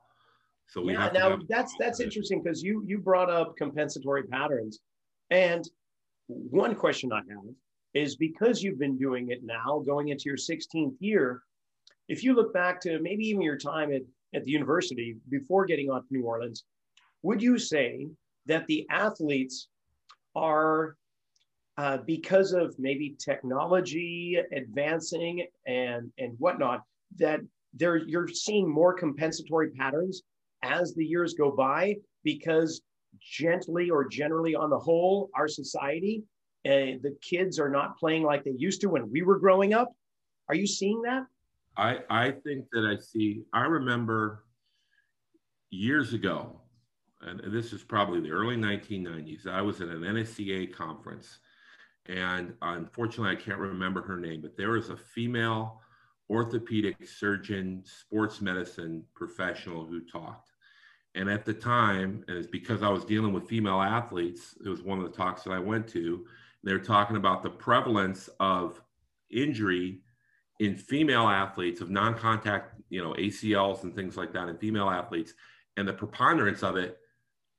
So 0.68 0.80
we 0.80 0.92
yeah, 0.92 1.10
now 1.12 1.38
that's 1.48 1.74
that's 1.78 2.00
interesting 2.00 2.42
because 2.42 2.62
you 2.62 2.84
you 2.86 2.98
brought 2.98 3.30
up 3.30 3.56
compensatory 3.56 4.22
patterns. 4.22 4.80
And 5.30 5.68
one 6.28 6.74
question 6.74 7.12
I 7.12 7.20
have 7.28 7.54
is 7.94 8.16
because 8.16 8.62
you've 8.62 8.78
been 8.78 8.96
doing 8.96 9.30
it 9.30 9.40
now, 9.42 9.82
going 9.84 10.08
into 10.08 10.24
your 10.26 10.36
16th 10.36 10.94
year, 11.00 11.42
if 12.08 12.22
you 12.24 12.34
look 12.34 12.54
back 12.54 12.80
to 12.82 13.00
maybe 13.00 13.24
even 13.24 13.42
your 13.42 13.58
time 13.58 13.92
at, 13.92 14.02
at 14.34 14.44
the 14.44 14.50
university 14.50 15.16
before 15.28 15.66
getting 15.66 15.90
on 15.90 16.00
to 16.02 16.06
New 16.10 16.24
Orleans, 16.24 16.64
would 17.22 17.42
you 17.42 17.58
say 17.58 18.08
that 18.46 18.66
the 18.66 18.86
athletes 18.88 19.68
are 20.34 20.96
uh, 21.78 21.98
because 22.06 22.52
of 22.52 22.74
maybe 22.78 23.16
technology 23.18 24.38
advancing 24.52 25.46
and 25.66 26.10
and 26.18 26.34
whatnot, 26.38 26.82
that 27.18 27.40
there 27.74 27.96
you're 27.96 28.28
seeing 28.28 28.68
more 28.68 28.92
compensatory 28.92 29.70
patterns 29.70 30.22
as 30.62 30.94
the 30.94 31.04
years 31.04 31.34
go 31.34 31.50
by 31.50 31.96
because 32.24 32.82
gently 33.20 33.90
or 33.90 34.06
generally 34.06 34.54
on 34.54 34.70
the 34.70 34.78
whole, 34.78 35.30
our 35.34 35.48
society, 35.48 36.22
uh, 36.66 36.98
the 37.02 37.16
kids 37.20 37.58
are 37.58 37.68
not 37.68 37.98
playing 37.98 38.22
like 38.22 38.44
they 38.44 38.54
used 38.56 38.80
to 38.80 38.88
when 38.88 39.10
we 39.10 39.22
were 39.22 39.38
growing 39.38 39.74
up. 39.74 39.88
Are 40.48 40.54
you 40.54 40.66
seeing 40.66 41.02
that? 41.02 41.24
I, 41.76 42.00
I 42.10 42.30
think 42.30 42.66
that 42.72 42.84
I 42.84 43.00
see, 43.02 43.42
I 43.52 43.62
remember 43.62 44.44
years 45.70 46.12
ago, 46.12 46.60
and 47.22 47.40
this 47.46 47.72
is 47.72 47.82
probably 47.82 48.20
the 48.20 48.30
early 48.30 48.56
1990s, 48.56 49.46
I 49.46 49.62
was 49.62 49.80
at 49.80 49.88
an 49.88 50.02
NSCA 50.02 50.72
conference 50.72 51.38
and 52.06 52.54
unfortunately, 52.62 53.36
I 53.36 53.40
can't 53.40 53.58
remember 53.58 54.02
her 54.02 54.18
name, 54.18 54.40
but 54.40 54.56
there 54.56 54.70
was 54.70 54.90
a 54.90 54.96
female 54.96 55.80
orthopedic 56.30 57.06
surgeon, 57.06 57.82
sports 57.84 58.40
medicine 58.40 59.04
professional 59.14 59.84
who 59.84 60.00
talked. 60.00 60.50
And 61.14 61.28
at 61.28 61.44
the 61.44 61.52
time, 61.52 62.24
and 62.26 62.38
it's 62.38 62.46
because 62.46 62.82
I 62.82 62.88
was 62.88 63.04
dealing 63.04 63.32
with 63.32 63.48
female 63.48 63.80
athletes, 63.80 64.54
it 64.64 64.68
was 64.68 64.82
one 64.82 64.98
of 64.98 65.04
the 65.04 65.16
talks 65.16 65.42
that 65.42 65.50
I 65.52 65.58
went 65.58 65.86
to. 65.88 66.24
They 66.64 66.72
were 66.72 66.78
talking 66.78 67.16
about 67.16 67.42
the 67.42 67.50
prevalence 67.50 68.30
of 68.40 68.80
injury 69.30 70.00
in 70.58 70.76
female 70.76 71.28
athletes 71.28 71.80
of 71.80 71.90
non-contact, 71.90 72.80
you 72.88 73.02
know, 73.02 73.12
ACLs 73.14 73.82
and 73.82 73.94
things 73.94 74.16
like 74.16 74.32
that 74.32 74.48
in 74.48 74.56
female 74.56 74.88
athletes, 74.88 75.34
and 75.76 75.86
the 75.86 75.92
preponderance 75.92 76.62
of 76.62 76.76
it 76.76 76.98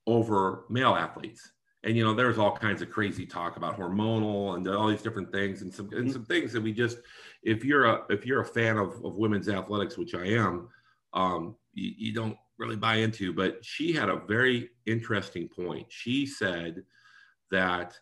over 0.06 0.66
male 0.70 0.96
athletes 0.96 1.53
and 1.84 1.98
you 1.98 2.04
know 2.04 2.14
there's 2.14 2.38
all 2.38 2.56
kinds 2.56 2.82
of 2.82 2.90
crazy 2.90 3.26
talk 3.26 3.58
about 3.58 3.78
hormonal 3.78 4.56
and 4.56 4.68
all 4.68 4.88
these 4.88 5.02
different 5.02 5.32
things 5.32 5.62
and 5.62 5.74
some 5.74 5.88
and 5.88 6.06
mm-hmm. 6.06 6.12
some 6.12 6.26
things 6.26 6.54
that 6.54 6.62
we 6.62 6.72
just 6.72 6.98
if 7.44 7.64
you're 7.64 7.86
a 7.86 8.02
if 8.10 8.26
you're 8.26 8.42
a 8.42 8.46
fan 8.46 8.78
of, 8.78 9.04
of 9.04 9.18
women's 9.18 9.50
athletics 9.50 9.98
which 9.98 10.16
i 10.16 10.26
am 10.26 10.68
um, 11.14 11.56
you, 11.74 11.92
you 11.98 12.14
don't 12.14 12.38
really 12.58 12.76
buy 12.76 12.96
into 12.96 13.34
but 13.34 13.64
she 13.64 13.94
had 13.94 14.10
a 14.10 14.22
very 14.28 14.70
interesting 14.86 15.48
point 15.48 15.86
she 15.90 16.26
said 16.26 16.84
that 17.52 17.98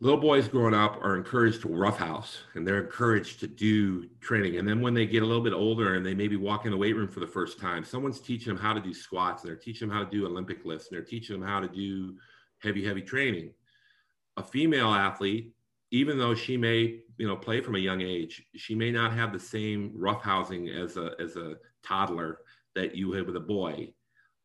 little 0.00 0.20
boys 0.20 0.46
growing 0.46 0.74
up 0.74 0.96
are 1.02 1.16
encouraged 1.16 1.62
to 1.62 1.68
roughhouse 1.68 2.38
and 2.54 2.66
they're 2.66 2.82
encouraged 2.82 3.40
to 3.40 3.48
do 3.48 4.08
training. 4.20 4.58
And 4.58 4.68
then 4.68 4.80
when 4.80 4.94
they 4.94 5.06
get 5.06 5.22
a 5.22 5.26
little 5.26 5.42
bit 5.42 5.52
older 5.52 5.94
and 5.94 6.06
they 6.06 6.14
maybe 6.14 6.36
walk 6.36 6.66
in 6.66 6.70
the 6.70 6.76
weight 6.76 6.94
room 6.94 7.08
for 7.08 7.20
the 7.20 7.26
first 7.26 7.58
time, 7.58 7.84
someone's 7.84 8.20
teaching 8.20 8.54
them 8.54 8.62
how 8.62 8.72
to 8.72 8.80
do 8.80 8.94
squats 8.94 9.42
and 9.42 9.50
they're 9.50 9.56
teaching 9.56 9.88
them 9.88 9.96
how 9.96 10.04
to 10.04 10.10
do 10.10 10.26
Olympic 10.26 10.64
lifts 10.64 10.88
and 10.88 10.96
they're 10.96 11.04
teaching 11.04 11.38
them 11.38 11.48
how 11.48 11.58
to 11.58 11.68
do 11.68 12.16
heavy, 12.60 12.84
heavy 12.84 13.02
training. 13.02 13.50
A 14.36 14.42
female 14.42 14.94
athlete, 14.94 15.52
even 15.90 16.16
though 16.16 16.34
she 16.34 16.56
may, 16.56 17.00
you 17.16 17.26
know, 17.26 17.36
play 17.36 17.60
from 17.60 17.74
a 17.74 17.80
young 17.80 18.00
age, 18.00 18.44
she 18.54 18.76
may 18.76 18.92
not 18.92 19.12
have 19.12 19.32
the 19.32 19.40
same 19.40 19.90
roughhousing 19.98 20.72
as 20.80 20.96
a 20.96 21.12
as 21.18 21.34
a 21.34 21.56
toddler 21.82 22.38
that 22.76 22.94
you 22.94 23.10
had 23.12 23.26
with 23.26 23.34
a 23.34 23.40
boy. 23.40 23.92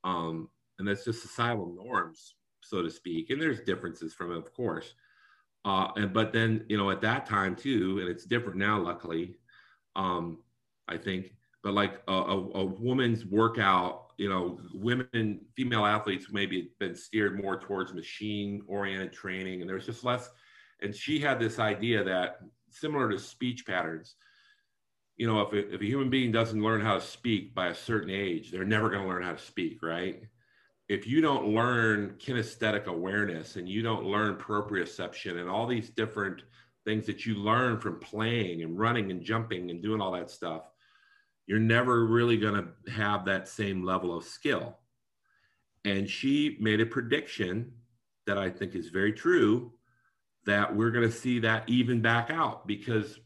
Um, 0.03 0.49
and 0.79 0.87
that's 0.87 1.05
just 1.05 1.21
societal 1.21 1.75
norms, 1.75 2.33
so 2.61 2.81
to 2.81 2.89
speak. 2.89 3.29
And 3.29 3.39
there's 3.39 3.61
differences 3.61 4.15
from 4.15 4.31
it, 4.31 4.37
of 4.37 4.51
course 4.53 4.95
uh, 5.65 5.89
and 5.95 6.13
but 6.13 6.33
then 6.33 6.65
you 6.67 6.77
know 6.77 6.91
at 6.91 7.01
that 7.01 7.25
time 7.25 7.55
too, 7.55 7.99
and 7.99 8.09
it's 8.09 8.25
different 8.25 8.57
now, 8.57 8.79
luckily. 8.79 9.35
Um, 9.95 10.39
I 10.87 10.97
think, 10.97 11.33
but 11.63 11.73
like 11.73 12.01
a, 12.07 12.11
a, 12.11 12.37
a 12.37 12.65
woman's 12.65 13.25
workout, 13.25 14.11
you 14.17 14.27
know, 14.27 14.59
women, 14.73 15.41
female 15.55 15.85
athletes 15.85 16.27
maybe 16.31 16.71
been 16.79 16.95
steered 16.95 17.41
more 17.41 17.59
towards 17.59 17.93
machine-oriented 17.93 19.13
training, 19.13 19.61
and 19.61 19.69
there's 19.69 19.85
just 19.85 20.03
less. 20.03 20.29
And 20.81 20.93
she 20.93 21.19
had 21.19 21.39
this 21.39 21.59
idea 21.59 22.03
that 22.03 22.39
similar 22.69 23.09
to 23.09 23.19
speech 23.19 23.65
patterns, 23.65 24.15
you 25.15 25.27
know, 25.27 25.41
if, 25.41 25.53
if 25.53 25.79
a 25.79 25.85
human 25.85 26.09
being 26.09 26.31
doesn't 26.31 26.61
learn 26.61 26.81
how 26.81 26.95
to 26.95 27.01
speak 27.01 27.55
by 27.55 27.67
a 27.67 27.75
certain 27.75 28.09
age, 28.09 28.51
they're 28.51 28.65
never 28.65 28.89
going 28.89 29.03
to 29.03 29.07
learn 29.07 29.23
how 29.23 29.33
to 29.33 29.37
speak, 29.37 29.81
right? 29.81 30.23
If 30.93 31.07
you 31.07 31.21
don't 31.21 31.47
learn 31.47 32.15
kinesthetic 32.19 32.85
awareness 32.85 33.55
and 33.55 33.67
you 33.67 33.81
don't 33.81 34.05
learn 34.05 34.35
proprioception 34.35 35.39
and 35.39 35.49
all 35.49 35.65
these 35.65 35.89
different 35.89 36.43
things 36.85 37.07
that 37.07 37.25
you 37.25 37.33
learn 37.33 37.79
from 37.79 37.99
playing 37.99 38.61
and 38.61 38.77
running 38.77 39.09
and 39.09 39.23
jumping 39.23 39.71
and 39.71 39.81
doing 39.81 39.99
all 39.99 40.11
that 40.11 40.29
stuff, 40.29 40.69
you're 41.47 41.59
never 41.59 42.05
really 42.05 42.37
going 42.37 42.53
to 42.53 42.91
have 42.91 43.25
that 43.25 43.47
same 43.47 43.83
level 43.83 44.15
of 44.15 44.23
skill. 44.23 44.77
And 45.83 46.07
she 46.07 46.57
made 46.59 46.79
a 46.79 46.85
prediction 46.85 47.71
that 48.27 48.37
I 48.37 48.51
think 48.51 48.75
is 48.75 48.89
very 48.89 49.13
true 49.13 49.73
that 50.45 50.75
we're 50.75 50.91
going 50.91 51.09
to 51.09 51.15
see 51.15 51.39
that 51.39 51.67
even 51.67 52.01
back 52.01 52.29
out 52.29 52.67
because 52.67 53.17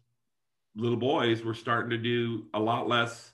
little 0.77 0.97
boys 0.97 1.43
were 1.43 1.53
starting 1.53 1.89
to 1.89 1.97
do 1.97 2.45
a 2.53 2.59
lot 2.59 2.87
less 2.87 3.33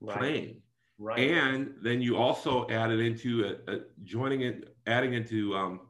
right. 0.00 0.18
playing 0.18 0.62
Right. 0.98 1.18
And 1.18 1.74
then 1.82 2.00
you 2.00 2.16
also 2.16 2.66
added 2.68 3.00
into 3.00 3.44
a, 3.44 3.72
a 3.72 3.80
joining 4.02 4.42
it, 4.42 4.76
adding 4.86 5.12
into 5.12 5.54
um, 5.54 5.80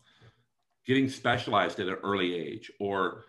getting 0.85 1.09
specialized 1.09 1.79
at 1.81 1.89
an 1.89 1.97
early 2.03 2.35
age 2.35 2.73
or 2.81 3.25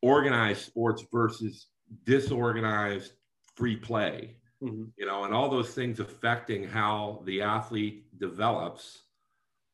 organized 0.00 0.62
sports 0.62 1.04
versus 1.12 1.66
disorganized 2.04 3.12
free 3.56 3.76
play. 3.76 4.36
Mm-hmm. 4.62 4.84
You 4.96 5.06
know, 5.06 5.24
and 5.24 5.34
all 5.34 5.48
those 5.48 5.70
things 5.70 6.00
affecting 6.00 6.64
how 6.64 7.22
the 7.24 7.42
athlete 7.42 8.18
develops, 8.18 9.02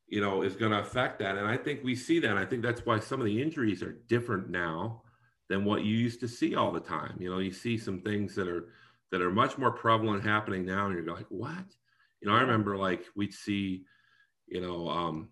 you 0.07 0.21
know, 0.21 0.43
is 0.43 0.57
going 0.57 0.73
to 0.73 0.81
affect 0.81 1.19
that. 1.21 1.37
And 1.37 1.47
I 1.47 1.57
think 1.57 1.83
we 1.83 1.95
see 1.95 2.21
that. 2.21 2.37
I 2.37 2.45
think 2.45 2.63
that's 2.63 2.85
why 2.85 3.01
some 3.01 3.21
of 3.21 3.27
the 3.27 3.41
injuries 3.41 3.83
are 3.83 3.99
different 4.09 4.51
now 4.51 5.03
than 5.49 5.65
what 5.65 5.85
you 5.85 5.95
used 5.95 6.21
to 6.21 6.29
see 6.29 6.55
all 6.55 6.73
the 6.73 6.81
time. 6.81 7.17
You 7.19 7.31
know, 7.31 7.39
you 7.39 7.53
see 7.53 7.77
some 7.77 8.01
things 8.01 8.35
that 8.35 8.49
are 8.49 8.69
that 9.15 9.23
are 9.23 9.31
much 9.31 9.57
more 9.57 9.71
prevalent 9.71 10.25
happening 10.25 10.65
now. 10.65 10.87
And 10.87 10.97
you're 10.97 11.15
like, 11.15 11.29
what? 11.29 11.65
You 12.21 12.29
know, 12.29 12.35
I 12.35 12.41
remember 12.41 12.77
like 12.77 13.05
we'd 13.15 13.33
see, 13.33 13.85
you 14.49 14.61
know, 14.61 14.89
um, 14.89 15.29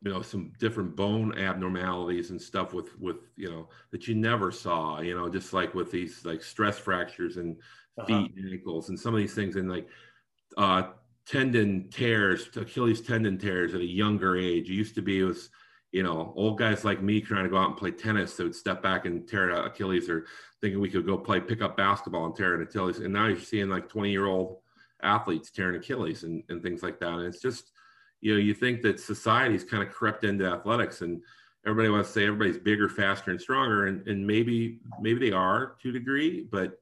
you 0.00 0.12
know, 0.12 0.22
some 0.22 0.52
different 0.58 0.96
bone 0.96 1.38
abnormalities 1.38 2.30
and 2.30 2.42
stuff 2.42 2.74
with 2.74 2.98
with 2.98 3.18
you 3.36 3.48
know 3.48 3.68
that 3.92 4.08
you 4.08 4.16
never 4.16 4.50
saw. 4.50 5.00
You 5.00 5.16
know, 5.16 5.28
just 5.28 5.52
like 5.52 5.72
with 5.72 5.92
these 5.92 6.24
like 6.24 6.42
stress 6.42 6.80
fractures 6.80 7.36
and 7.36 7.56
uh-huh. 7.96 8.06
feet 8.08 8.32
and 8.36 8.52
ankles 8.52 8.88
and 8.88 8.98
some 8.98 9.14
of 9.14 9.20
these 9.20 9.34
things 9.34 9.54
and 9.54 9.70
like 9.70 9.86
uh, 10.56 10.88
tendon 11.24 11.90
tears, 11.90 12.50
Achilles 12.56 13.02
tendon 13.02 13.38
tears 13.38 13.72
at 13.72 13.80
a 13.82 13.86
younger 13.86 14.36
age. 14.36 14.68
It 14.68 14.74
used 14.74 14.96
to 14.96 15.02
be 15.02 15.20
it 15.20 15.24
was 15.26 15.48
you 15.92 16.02
know, 16.02 16.32
old 16.36 16.58
guys 16.58 16.84
like 16.84 17.02
me 17.02 17.20
trying 17.20 17.44
to 17.44 17.50
go 17.50 17.58
out 17.58 17.68
and 17.68 17.76
play 17.76 17.90
tennis 17.90 18.34
that 18.36 18.44
would 18.44 18.54
step 18.54 18.82
back 18.82 19.04
and 19.04 19.28
tear 19.28 19.50
an 19.50 19.66
Achilles 19.66 20.08
or 20.08 20.26
thinking 20.60 20.80
we 20.80 20.88
could 20.88 21.06
go 21.06 21.18
play 21.18 21.38
pickup 21.38 21.76
basketball 21.76 22.24
and 22.24 22.34
tear 22.34 22.54
an 22.54 22.62
Achilles. 22.62 22.98
And 22.98 23.12
now 23.12 23.26
you're 23.26 23.38
seeing 23.38 23.68
like 23.68 23.90
20 23.90 24.10
year 24.10 24.26
old 24.26 24.60
athletes 25.02 25.50
tearing 25.50 25.76
Achilles 25.76 26.22
and, 26.22 26.42
and 26.48 26.62
things 26.62 26.82
like 26.82 26.98
that. 27.00 27.12
And 27.12 27.26
it's 27.26 27.42
just, 27.42 27.72
you 28.22 28.32
know, 28.32 28.40
you 28.40 28.54
think 28.54 28.80
that 28.82 29.00
society's 29.00 29.64
kind 29.64 29.82
of 29.82 29.90
crept 29.90 30.24
into 30.24 30.46
athletics 30.46 31.02
and 31.02 31.20
everybody 31.66 31.90
wants 31.90 32.08
to 32.08 32.14
say 32.14 32.26
everybody's 32.26 32.58
bigger, 32.58 32.88
faster, 32.88 33.30
and 33.30 33.40
stronger. 33.40 33.86
And, 33.86 34.06
and 34.08 34.26
maybe, 34.26 34.80
maybe 34.98 35.28
they 35.28 35.34
are 35.34 35.76
to 35.82 35.90
a 35.90 35.92
degree, 35.92 36.46
but 36.50 36.80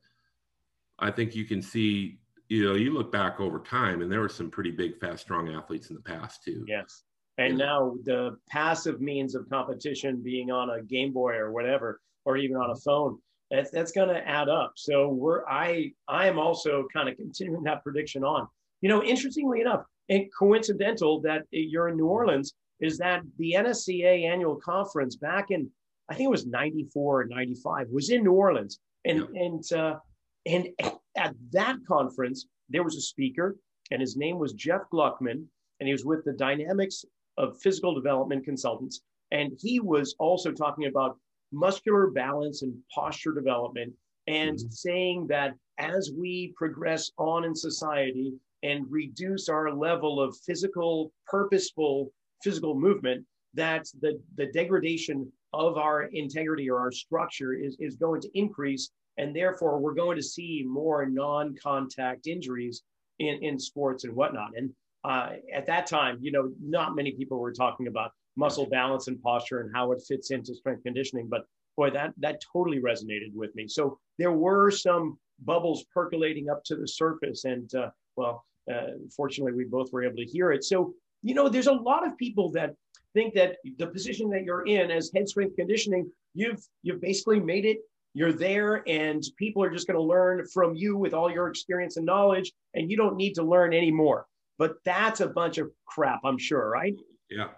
I 1.01 1.11
think 1.11 1.35
you 1.35 1.47
can 1.47 1.63
see, 1.63 2.21
you 2.49 2.69
know, 2.69 2.75
you 2.77 2.93
look 2.93 3.11
back 3.11 3.41
over 3.41 3.59
time 3.59 4.03
and 4.03 4.13
there 4.13 4.21
were 4.21 4.29
some 4.29 4.51
pretty 4.51 4.71
big, 4.71 5.01
fast, 5.01 5.23
strong 5.23 5.49
athletes 5.49 5.91
in 5.91 5.97
the 5.97 6.03
past 6.03 6.45
too. 6.45 6.65
Yes. 6.69 7.03
And 7.41 7.57
now 7.57 7.95
the 8.05 8.37
passive 8.51 9.01
means 9.01 9.35
of 9.35 9.49
competition 9.49 10.21
being 10.23 10.51
on 10.51 10.69
a 10.71 10.83
Game 10.83 11.13
Boy 11.13 11.37
or 11.37 11.53
whatever, 11.53 12.01
or 12.27 12.37
even 12.37 12.57
on 12.57 12.71
a 12.71 12.77
phone, 12.77 13.19
that's, 13.51 13.71
that's 13.71 13.93
going 13.93 14.09
to 14.09 14.29
add 14.29 14.49
up. 14.51 14.73
So 14.77 15.09
we're 15.09 15.47
I 15.49 15.93
I 16.07 16.29
am 16.29 16.39
also 16.39 16.87
kind 16.93 17.09
of 17.09 17.17
continuing 17.17 17.65
that 17.65 17.83
prediction 17.83 18.25
on. 18.25 18.47
You 18.83 18.91
know, 18.91 19.03
interestingly 19.03 19.63
enough, 19.63 19.85
and 20.11 20.27
coincidental 20.39 21.21
that 21.23 21.45
you're 21.51 21.89
in 21.89 21.97
New 21.97 22.07
Orleans 22.07 22.53
is 22.79 22.99
that 22.99 23.23
the 23.39 23.55
NSCA 23.57 24.25
annual 24.25 24.57
conference 24.57 25.17
back 25.17 25.51
in 25.51 25.71
I 26.11 26.15
think 26.15 26.27
it 26.27 26.31
was 26.31 26.47
94 26.47 27.23
or 27.23 27.25
95 27.25 27.89
was 27.91 28.11
in 28.11 28.25
New 28.25 28.33
Orleans. 28.33 28.81
And 29.07 29.27
yeah. 29.33 29.43
and 29.43 29.73
uh, 29.73 29.97
and 30.45 30.69
at 31.17 31.35
that 31.53 31.77
conference 31.89 32.47
there 32.69 32.85
was 32.85 32.97
a 32.97 33.01
speaker 33.01 33.57
and 33.91 34.01
his 34.01 34.17
name 34.17 34.39
was 34.39 34.53
Jeff 34.53 34.83
Gluckman 34.93 35.45
and 35.81 35.87
he 35.87 35.93
was 35.93 36.05
with 36.05 36.25
the 36.25 36.33
Dynamics 36.35 37.05
of 37.41 37.61
physical 37.61 37.95
development 37.95 38.45
consultants. 38.45 39.01
And 39.33 39.53
he 39.59 39.81
was 39.81 40.15
also 40.19 40.53
talking 40.53 40.87
about 40.87 41.17
muscular 41.53 42.11
balance 42.11 42.63
and 42.63 42.75
posture 42.95 43.33
development 43.33 43.93
and 44.27 44.57
mm-hmm. 44.57 44.71
saying 44.71 45.27
that 45.29 45.55
as 45.79 46.13
we 46.17 46.53
progress 46.57 47.11
on 47.19 47.45
in 47.45 47.55
society 47.55 48.35
and 48.63 48.85
reduce 48.91 49.49
our 49.49 49.73
level 49.75 50.21
of 50.21 50.37
physical, 50.47 51.13
purposeful 51.27 52.13
physical 52.43 52.79
movement, 52.79 53.25
that 53.55 53.87
the, 54.01 54.21
the 54.37 54.47
degradation 54.47 55.31
of 55.53 55.77
our 55.77 56.05
integrity 56.05 56.71
or 56.71 56.79
our 56.79 56.93
structure 56.93 57.55
is, 57.55 57.77
is 57.81 57.97
going 57.97 58.21
to 58.21 58.39
increase. 58.39 58.91
And 59.19 59.35
therefore, 59.35 59.81
we're 59.81 59.95
going 59.95 60.17
to 60.17 60.23
see 60.23 60.65
more 60.67 61.07
non 61.07 61.57
contact 61.61 62.27
injuries 62.27 62.83
in, 63.19 63.43
in 63.43 63.59
sports 63.59 64.05
and 64.05 64.15
whatnot. 64.15 64.51
And 64.57 64.71
uh, 65.05 65.31
at 65.53 65.67
that 65.67 65.87
time, 65.87 66.19
you 66.21 66.33
know, 66.33 66.51
not 66.63 66.95
many 66.95 67.13
people 67.13 67.39
were 67.39 67.53
talking 67.53 67.87
about 67.87 68.13
muscle 68.37 68.67
balance 68.67 69.09
and 69.09 69.21
posture 69.23 69.61
and 69.61 69.71
how 69.75 69.93
it 69.93 70.03
fits 70.07 70.31
into 70.31 70.55
strength 70.55 70.83
conditioning. 70.83 71.29
But 71.29 71.45
boy, 71.77 71.91
that 71.91 72.13
that 72.19 72.41
totally 72.53 72.81
resonated 72.81 73.35
with 73.35 73.55
me. 73.55 73.67
So 73.69 73.99
there 74.19 74.33
were 74.33 74.71
some 74.71 75.19
bubbles 75.45 75.85
percolating 75.93 76.51
up 76.51 76.63
to 76.65 76.77
the 76.77 76.87
surface, 76.87 77.45
and 77.45 77.73
uh, 77.75 77.91
well, 78.17 78.45
uh, 78.73 78.93
fortunately, 79.17 79.53
we 79.53 79.65
both 79.65 79.93
were 79.93 80.05
able 80.05 80.17
to 80.17 80.25
hear 80.25 80.53
it. 80.53 80.65
So 80.65 80.95
you 81.23 81.35
know, 81.35 81.49
there's 81.49 81.67
a 81.67 81.73
lot 81.73 82.07
of 82.07 82.17
people 82.17 82.51
that 82.53 82.75
think 83.15 83.35
that 83.35 83.57
the 83.79 83.87
position 83.87 84.31
that 84.31 84.45
you're 84.45 84.67
in 84.67 84.91
as 84.91 85.11
head 85.15 85.29
strength 85.29 85.57
conditioning, 85.57 86.11
you've 86.35 86.63
you've 86.83 87.01
basically 87.01 87.41
made 87.41 87.65
it. 87.65 87.79
You're 88.13 88.33
there, 88.33 88.83
and 88.89 89.23
people 89.39 89.63
are 89.63 89.71
just 89.71 89.87
going 89.87 89.97
to 89.97 90.03
learn 90.03 90.45
from 90.53 90.75
you 90.75 90.97
with 90.97 91.15
all 91.15 91.31
your 91.31 91.49
experience 91.49 91.97
and 91.97 92.05
knowledge, 92.05 92.53
and 92.75 92.91
you 92.91 92.97
don't 92.97 93.17
need 93.17 93.35
to 93.35 93.45
learn 93.45 93.73
anymore. 93.73 94.27
But 94.61 94.85
that's 94.85 95.21
a 95.21 95.27
bunch 95.27 95.57
of 95.57 95.71
crap, 95.87 96.21
I'm 96.23 96.37
sure, 96.37 96.69
right? 96.69 96.95
Yeah. 97.31 97.49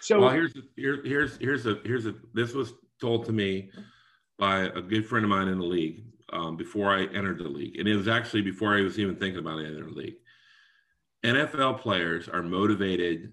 So 0.00 0.20
well, 0.20 0.28
here's 0.28 0.52
here, 0.76 1.00
here's 1.02 1.38
here's 1.38 1.64
a 1.64 1.80
here's 1.82 2.04
a 2.04 2.14
this 2.34 2.52
was 2.52 2.74
told 3.00 3.24
to 3.24 3.32
me 3.32 3.70
by 4.38 4.64
a 4.64 4.82
good 4.82 5.06
friend 5.06 5.24
of 5.24 5.30
mine 5.30 5.48
in 5.48 5.58
the 5.58 5.64
league 5.64 6.04
um, 6.30 6.58
before 6.58 6.94
I 6.94 7.04
entered 7.04 7.38
the 7.38 7.48
league, 7.48 7.78
and 7.78 7.88
it 7.88 7.96
was 7.96 8.06
actually 8.06 8.42
before 8.42 8.76
I 8.76 8.82
was 8.82 8.98
even 8.98 9.16
thinking 9.16 9.38
about 9.38 9.60
entering 9.60 9.94
the 9.94 9.98
league. 9.98 10.16
NFL 11.24 11.80
players 11.80 12.28
are 12.28 12.42
motivated 12.42 13.32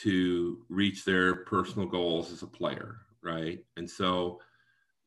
to 0.00 0.64
reach 0.70 1.04
their 1.04 1.44
personal 1.44 1.86
goals 1.86 2.32
as 2.32 2.42
a 2.42 2.46
player, 2.46 2.96
right? 3.22 3.58
And 3.76 3.88
so 3.88 4.40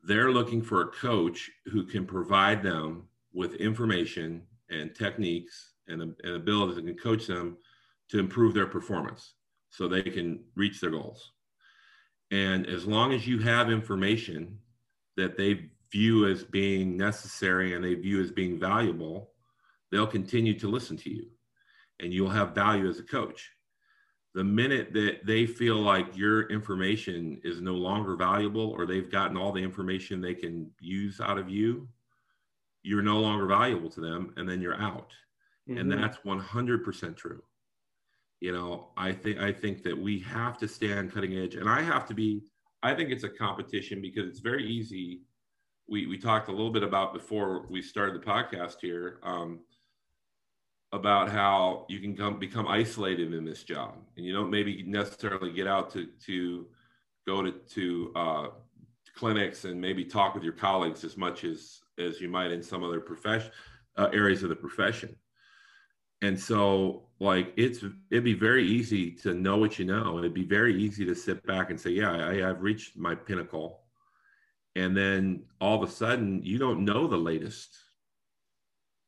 they're 0.04 0.32
looking 0.32 0.62
for 0.62 0.82
a 0.82 0.92
coach 0.92 1.50
who 1.66 1.86
can 1.86 2.06
provide 2.06 2.62
them 2.62 3.08
with 3.34 3.56
information 3.56 4.44
and 4.70 4.94
techniques 4.94 5.74
and, 5.88 6.02
and 6.02 6.36
abilities 6.36 6.76
that 6.76 6.86
can 6.86 6.98
coach 6.98 7.28
them 7.28 7.58
to 8.10 8.20
improve 8.20 8.54
their 8.54 8.68
performance 8.68 9.34
so 9.70 9.88
they 9.88 10.04
can 10.04 10.44
reach 10.56 10.80
their 10.80 10.92
goals. 10.92 11.32
And 12.32 12.68
as 12.68 12.86
long 12.86 13.14
as 13.14 13.28
you 13.28 13.40
have 13.40 13.72
information 13.72 14.60
that 15.16 15.38
they 15.38 15.70
view 15.92 16.28
as 16.28 16.44
being 16.44 16.98
necessary 16.98 17.74
and 17.74 17.84
they 17.84 17.94
view 17.94 18.22
as 18.22 18.32
being 18.32 18.60
valuable, 18.60 19.32
they'll 19.92 20.08
continue 20.08 20.58
to 20.60 20.68
listen 20.68 20.98
to 20.98 21.10
you 21.10 21.28
and 22.00 22.14
you'll 22.14 22.30
have 22.30 22.54
value 22.54 22.90
as 22.90 23.00
a 23.00 23.04
coach. 23.04 23.52
The 24.36 24.44
minute 24.44 24.94
that 24.94 25.26
they 25.26 25.46
feel 25.46 25.78
like 25.78 26.16
your 26.16 26.48
information 26.50 27.42
is 27.44 27.62
no 27.62 27.74
longer 27.74 28.16
valuable 28.16 28.70
or 28.70 28.86
they've 28.86 29.12
gotten 29.12 29.38
all 29.38 29.52
the 29.52 29.64
information 29.64 30.22
they 30.22 30.36
can 30.36 30.70
use 30.80 31.20
out 31.20 31.40
of 31.40 31.50
you, 31.50 31.88
you're 32.84 33.02
no 33.02 33.20
longer 33.20 33.48
valuable 33.48 33.90
to 33.90 34.02
them 34.02 34.34
and 34.38 34.48
then 34.48 34.62
you're 34.62 34.80
out 34.80 35.12
mm-hmm. 35.68 35.78
and 35.78 35.92
that's 35.92 36.18
100% 36.20 37.16
true. 37.16 37.42
You 38.40 38.52
know 38.52 38.90
i 38.96 39.12
think 39.12 39.40
i 39.40 39.52
think 39.52 39.82
that 39.82 39.98
we 39.98 40.20
have 40.20 40.60
to 40.60 40.68
stay 40.68 40.94
on 40.94 41.10
cutting 41.10 41.34
edge 41.34 41.56
and 41.56 41.68
i 41.68 41.82
have 41.82 42.06
to 42.10 42.14
be 42.14 42.44
i 42.84 42.94
think 42.94 43.10
it's 43.10 43.24
a 43.24 43.30
competition 43.30 44.02
because 44.02 44.28
it's 44.28 44.40
very 44.40 44.66
easy. 44.66 45.22
We 45.90 46.06
we 46.06 46.18
talked 46.18 46.50
a 46.50 46.52
little 46.52 46.70
bit 46.70 46.84
about 46.84 47.14
before 47.14 47.66
we 47.70 47.82
started 47.82 48.16
the 48.16 48.26
podcast 48.26 48.76
here 48.82 49.20
um, 49.24 49.62
about 50.92 51.30
how 51.30 51.86
you 51.90 52.00
can 52.00 52.16
come 52.16 52.40
become 52.40 52.68
isolated 52.68 53.34
in 53.34 53.44
this 53.46 53.64
job 53.64 53.96
and 54.16 54.26
you 54.26 54.34
don't 54.34 54.50
maybe 54.50 54.84
necessarily 54.84 55.52
get 55.52 55.68
out 55.68 55.90
to 55.94 56.08
to 56.26 56.68
go 57.26 57.42
to 57.42 57.52
to 57.52 58.12
uh, 58.16 58.48
clinics 59.16 59.66
and 59.66 59.80
maybe 59.80 60.06
talk 60.06 60.34
with 60.36 60.44
your 60.44 60.54
colleagues 60.54 61.04
as 61.04 61.18
much 61.18 61.44
as 61.44 61.80
as 61.98 62.22
you 62.22 62.30
might 62.30 62.52
in 62.52 62.62
some 62.62 62.84
other 62.84 63.00
profession 63.00 63.52
uh, 63.98 64.10
areas 64.14 64.44
of 64.44 64.50
the 64.50 64.56
profession 64.56 65.16
and 66.22 66.40
so 66.40 67.04
like 67.20 67.54
it's 67.58 67.84
it'd 68.12 68.24
be 68.24 68.34
very 68.34 68.66
easy 68.68 69.12
to 69.12 69.34
know 69.34 69.58
what 69.58 69.80
you 69.80 69.86
know. 69.86 70.18
It'd 70.18 70.34
be 70.34 70.46
very 70.46 70.82
easy 70.82 71.06
to 71.06 71.16
sit 71.16 71.46
back 71.46 71.70
and 71.70 71.80
say 71.80 71.92
yeah 71.92 72.12
I, 72.12 72.50
i've 72.50 72.62
reached 72.62 72.98
my 72.98 73.16
pinnacle. 73.16 73.82
And 74.76 74.96
then 74.96 75.44
all 75.60 75.82
of 75.82 75.88
a 75.88 75.92
sudden 75.92 76.42
you 76.44 76.58
don't 76.58 76.86
know 76.86 77.08
the 77.08 77.18
latest 77.18 77.76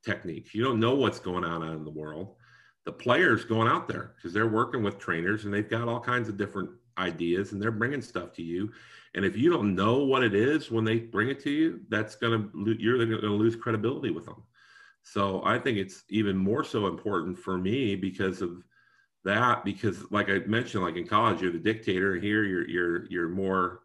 techniques 0.03 0.55
you 0.55 0.63
don't 0.63 0.79
know 0.79 0.95
what's 0.95 1.19
going 1.19 1.43
on 1.43 1.63
out 1.63 1.75
in 1.75 1.83
the 1.83 1.91
world. 1.91 2.35
The 2.85 2.91
players 2.91 3.45
going 3.45 3.67
out 3.67 3.87
there 3.87 4.13
because 4.15 4.33
they're 4.33 4.47
working 4.47 4.81
with 4.81 4.97
trainers 4.97 5.45
and 5.45 5.53
they've 5.53 5.69
got 5.69 5.87
all 5.87 5.99
kinds 5.99 6.29
of 6.29 6.37
different 6.37 6.69
ideas 6.97 7.51
and 7.51 7.61
they're 7.61 7.71
bringing 7.71 8.01
stuff 8.01 8.33
to 8.33 8.43
you. 8.43 8.71
And 9.15 9.25
if 9.25 9.35
you 9.35 9.51
don't 9.51 9.75
know 9.75 10.03
what 10.03 10.23
it 10.23 10.33
is 10.33 10.71
when 10.71 10.83
they 10.83 10.99
bring 10.99 11.29
it 11.29 11.39
to 11.43 11.49
you 11.49 11.81
that's 11.89 12.15
going 12.15 12.49
to 12.49 12.75
you're 12.79 12.97
going 12.97 13.09
to 13.21 13.27
lose 13.27 13.55
credibility 13.55 14.11
with 14.11 14.25
them 14.25 14.43
so 15.03 15.41
I 15.43 15.57
think 15.57 15.77
it's 15.77 16.03
even 16.09 16.37
more 16.37 16.63
so 16.63 16.87
important 16.87 17.37
for 17.37 17.57
me 17.57 17.95
because 17.95 18.41
of 18.41 18.63
that. 19.23 19.65
Because 19.65 20.09
like 20.11 20.29
I 20.29 20.39
mentioned, 20.39 20.83
like 20.83 20.97
in 20.97 21.07
college, 21.07 21.41
you're 21.41 21.51
the 21.51 21.59
dictator. 21.59 22.15
Here, 22.15 22.43
you're 22.43 22.67
you're 22.67 23.05
you're 23.07 23.29
more 23.29 23.81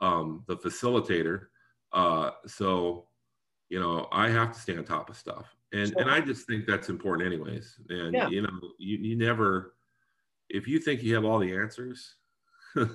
um, 0.00 0.44
the 0.46 0.56
facilitator. 0.56 1.46
Uh, 1.92 2.30
so 2.46 3.06
you 3.68 3.80
know, 3.80 4.08
I 4.12 4.28
have 4.28 4.52
to 4.52 4.60
stay 4.60 4.76
on 4.76 4.84
top 4.84 5.10
of 5.10 5.16
stuff, 5.16 5.54
and 5.72 5.88
sure. 5.88 6.00
and 6.00 6.10
I 6.10 6.20
just 6.20 6.46
think 6.46 6.66
that's 6.66 6.88
important, 6.88 7.26
anyways. 7.26 7.76
And 7.88 8.14
yeah. 8.14 8.28
you 8.28 8.42
know, 8.42 8.60
you 8.78 8.98
you 8.98 9.16
never 9.16 9.74
if 10.50 10.68
you 10.68 10.78
think 10.78 11.02
you 11.02 11.14
have 11.14 11.24
all 11.24 11.38
the 11.38 11.54
answers. 11.54 12.14
you're, 12.74 12.88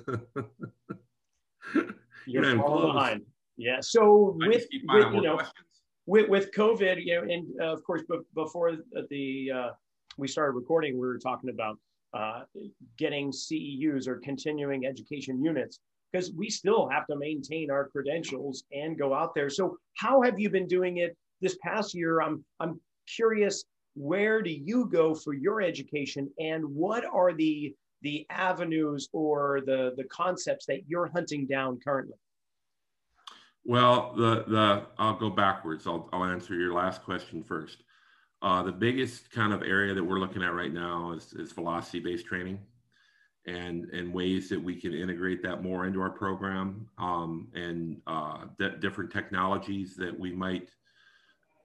you're 2.26 2.56
falling 2.56 2.92
behind. 2.92 3.22
Yeah. 3.56 3.78
So 3.80 4.34
with, 4.38 4.48
with 4.48 5.14
you 5.14 5.20
know, 5.20 5.34
questions 5.36 5.69
with, 6.10 6.28
with 6.28 6.50
COVID, 6.50 7.04
you 7.04 7.14
know, 7.14 7.22
and 7.22 7.46
uh, 7.60 7.72
of 7.72 7.84
course, 7.84 8.02
before 8.34 8.72
the 9.10 9.50
uh, 9.54 9.68
we 10.18 10.26
started 10.26 10.54
recording, 10.54 10.94
we 10.94 11.06
were 11.06 11.18
talking 11.18 11.50
about 11.50 11.78
uh, 12.12 12.42
getting 12.98 13.30
CEUs 13.30 14.08
or 14.08 14.16
continuing 14.16 14.86
education 14.86 15.40
units 15.42 15.78
because 16.10 16.32
we 16.32 16.50
still 16.50 16.88
have 16.88 17.06
to 17.06 17.16
maintain 17.16 17.70
our 17.70 17.88
credentials 17.88 18.64
and 18.72 18.98
go 18.98 19.14
out 19.14 19.36
there. 19.36 19.48
So, 19.48 19.76
how 19.98 20.20
have 20.22 20.40
you 20.40 20.50
been 20.50 20.66
doing 20.66 20.96
it 20.96 21.16
this 21.40 21.56
past 21.62 21.94
year, 21.94 22.20
I'm 22.20 22.44
I'm 22.58 22.80
curious, 23.14 23.64
where 23.94 24.42
do 24.42 24.50
you 24.50 24.86
go 24.86 25.14
for 25.14 25.32
your 25.32 25.62
education, 25.62 26.28
and 26.40 26.64
what 26.64 27.04
are 27.04 27.32
the 27.32 27.72
the 28.02 28.26
avenues 28.30 29.08
or 29.12 29.60
the 29.64 29.94
the 29.96 30.04
concepts 30.04 30.66
that 30.66 30.80
you're 30.88 31.10
hunting 31.14 31.46
down 31.46 31.78
currently? 31.84 32.16
Well, 33.64 34.14
the 34.16 34.44
the 34.46 34.86
I'll 34.98 35.18
go 35.18 35.30
backwards. 35.30 35.86
I'll 35.86 36.08
I'll 36.12 36.24
answer 36.24 36.54
your 36.54 36.72
last 36.72 37.02
question 37.02 37.42
first. 37.42 37.82
Uh, 38.42 38.62
the 38.62 38.72
biggest 38.72 39.30
kind 39.30 39.52
of 39.52 39.62
area 39.62 39.92
that 39.92 40.02
we're 40.02 40.18
looking 40.18 40.42
at 40.42 40.54
right 40.54 40.72
now 40.72 41.12
is, 41.12 41.34
is 41.34 41.52
velocity 41.52 42.00
based 42.00 42.24
training 42.24 42.58
and, 43.46 43.84
and 43.90 44.12
ways 44.12 44.48
that 44.48 44.62
we 44.62 44.74
can 44.74 44.94
integrate 44.94 45.42
that 45.42 45.62
more 45.62 45.86
into 45.86 46.00
our 46.00 46.10
program 46.10 46.88
um, 46.98 47.48
and 47.54 48.00
uh, 48.06 48.44
different 48.80 49.10
technologies 49.10 49.94
that 49.96 50.18
we 50.18 50.32
might 50.32 50.70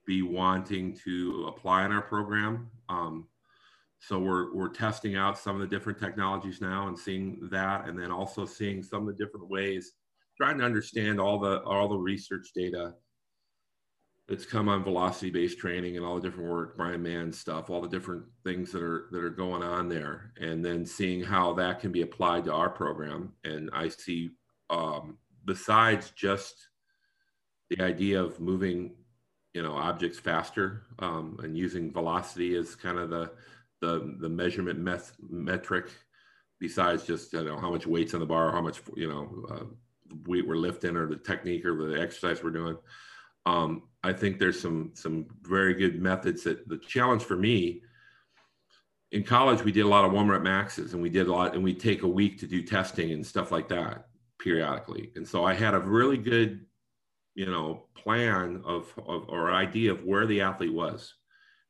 be 0.05 0.21
wanting 0.21 0.93
to 0.93 1.45
apply 1.47 1.85
in 1.85 1.91
our 1.91 2.01
program. 2.01 2.69
Um, 2.89 3.27
so 3.99 4.19
we're, 4.19 4.53
we're 4.53 4.69
testing 4.69 5.15
out 5.15 5.37
some 5.37 5.55
of 5.55 5.61
the 5.61 5.75
different 5.75 5.97
technologies 5.97 6.61
now 6.61 6.87
and 6.87 6.97
seeing 6.97 7.47
that, 7.51 7.87
and 7.87 7.97
then 7.97 8.11
also 8.11 8.45
seeing 8.45 8.83
some 8.83 9.07
of 9.07 9.17
the 9.17 9.23
different 9.23 9.49
ways, 9.49 9.93
trying 10.37 10.57
to 10.57 10.65
understand 10.65 11.19
all 11.19 11.39
the, 11.39 11.61
all 11.63 11.87
the 11.87 11.97
research 11.97 12.49
data 12.55 12.93
it's 14.27 14.45
come 14.45 14.67
on 14.67 14.83
velocity 14.83 15.29
based 15.29 15.59
training 15.59 15.97
and 15.97 16.05
all 16.05 16.15
the 16.15 16.21
different 16.21 16.49
work 16.49 16.75
bryan 16.77 17.01
mann 17.01 17.31
stuff 17.31 17.69
all 17.69 17.81
the 17.81 17.87
different 17.87 18.23
things 18.43 18.71
that 18.71 18.81
are 18.81 19.07
that 19.11 19.23
are 19.23 19.29
going 19.29 19.61
on 19.61 19.87
there 19.87 20.31
and 20.39 20.65
then 20.65 20.85
seeing 20.85 21.21
how 21.21 21.53
that 21.53 21.79
can 21.79 21.91
be 21.91 22.01
applied 22.01 22.43
to 22.43 22.53
our 22.53 22.69
program. 22.69 23.33
And 23.43 23.69
i 23.73 23.87
see 23.87 24.31
um, 24.69 25.17
besides 25.45 26.11
just 26.15 26.55
the 27.69 27.81
idea 27.81 28.21
of 28.21 28.39
moving 28.39 28.95
you 29.53 29.61
know 29.63 29.73
objects 29.73 30.19
faster 30.19 30.83
um, 30.99 31.37
and 31.43 31.57
using 31.57 31.91
velocity 31.91 32.55
as 32.55 32.75
kind 32.75 32.97
of 32.97 33.09
the 33.09 33.31
the, 33.81 34.15
the 34.19 34.29
measurement 34.29 34.79
meth- 34.79 35.15
metric 35.29 35.87
besides 36.59 37.05
just 37.05 37.33
you 37.33 37.43
know 37.43 37.57
how 37.57 37.69
much 37.69 37.85
weight's 37.85 38.13
on 38.13 38.19
the 38.19 38.25
bar 38.25 38.51
how 38.51 38.61
much 38.61 38.81
you 38.95 39.07
know 39.07 39.45
uh, 39.51 39.65
we're 40.25 40.55
lifting 40.55 40.95
or 40.95 41.07
the 41.07 41.15
technique 41.15 41.65
or 41.65 41.87
the 41.87 42.01
exercise 42.01 42.43
we're 42.43 42.51
doing 42.51 42.77
um, 43.45 43.83
I 44.03 44.13
think 44.13 44.39
there's 44.39 44.59
some 44.59 44.91
some 44.93 45.27
very 45.41 45.73
good 45.73 46.01
methods 46.01 46.43
that 46.43 46.67
the 46.67 46.77
challenge 46.77 47.23
for 47.23 47.35
me 47.35 47.81
in 49.11 49.23
college 49.23 49.63
we 49.63 49.71
did 49.71 49.85
a 49.85 49.87
lot 49.87 50.05
of 50.05 50.11
one 50.11 50.27
rep 50.27 50.41
maxes 50.41 50.93
and 50.93 51.01
we 51.01 51.09
did 51.09 51.27
a 51.27 51.31
lot 51.31 51.53
and 51.53 51.63
we 51.63 51.73
take 51.73 52.03
a 52.03 52.07
week 52.07 52.39
to 52.39 52.47
do 52.47 52.61
testing 52.61 53.11
and 53.11 53.25
stuff 53.25 53.51
like 53.51 53.69
that 53.69 54.07
periodically. 54.39 55.11
And 55.15 55.27
so 55.27 55.45
I 55.45 55.53
had 55.53 55.73
a 55.73 55.79
really 55.79 56.17
good, 56.17 56.65
you 57.33 57.45
know, 57.45 57.85
plan 57.95 58.61
of, 58.65 58.93
of 59.07 59.29
or 59.29 59.51
idea 59.51 59.91
of 59.91 60.03
where 60.03 60.25
the 60.25 60.41
athlete 60.41 60.73
was. 60.73 61.13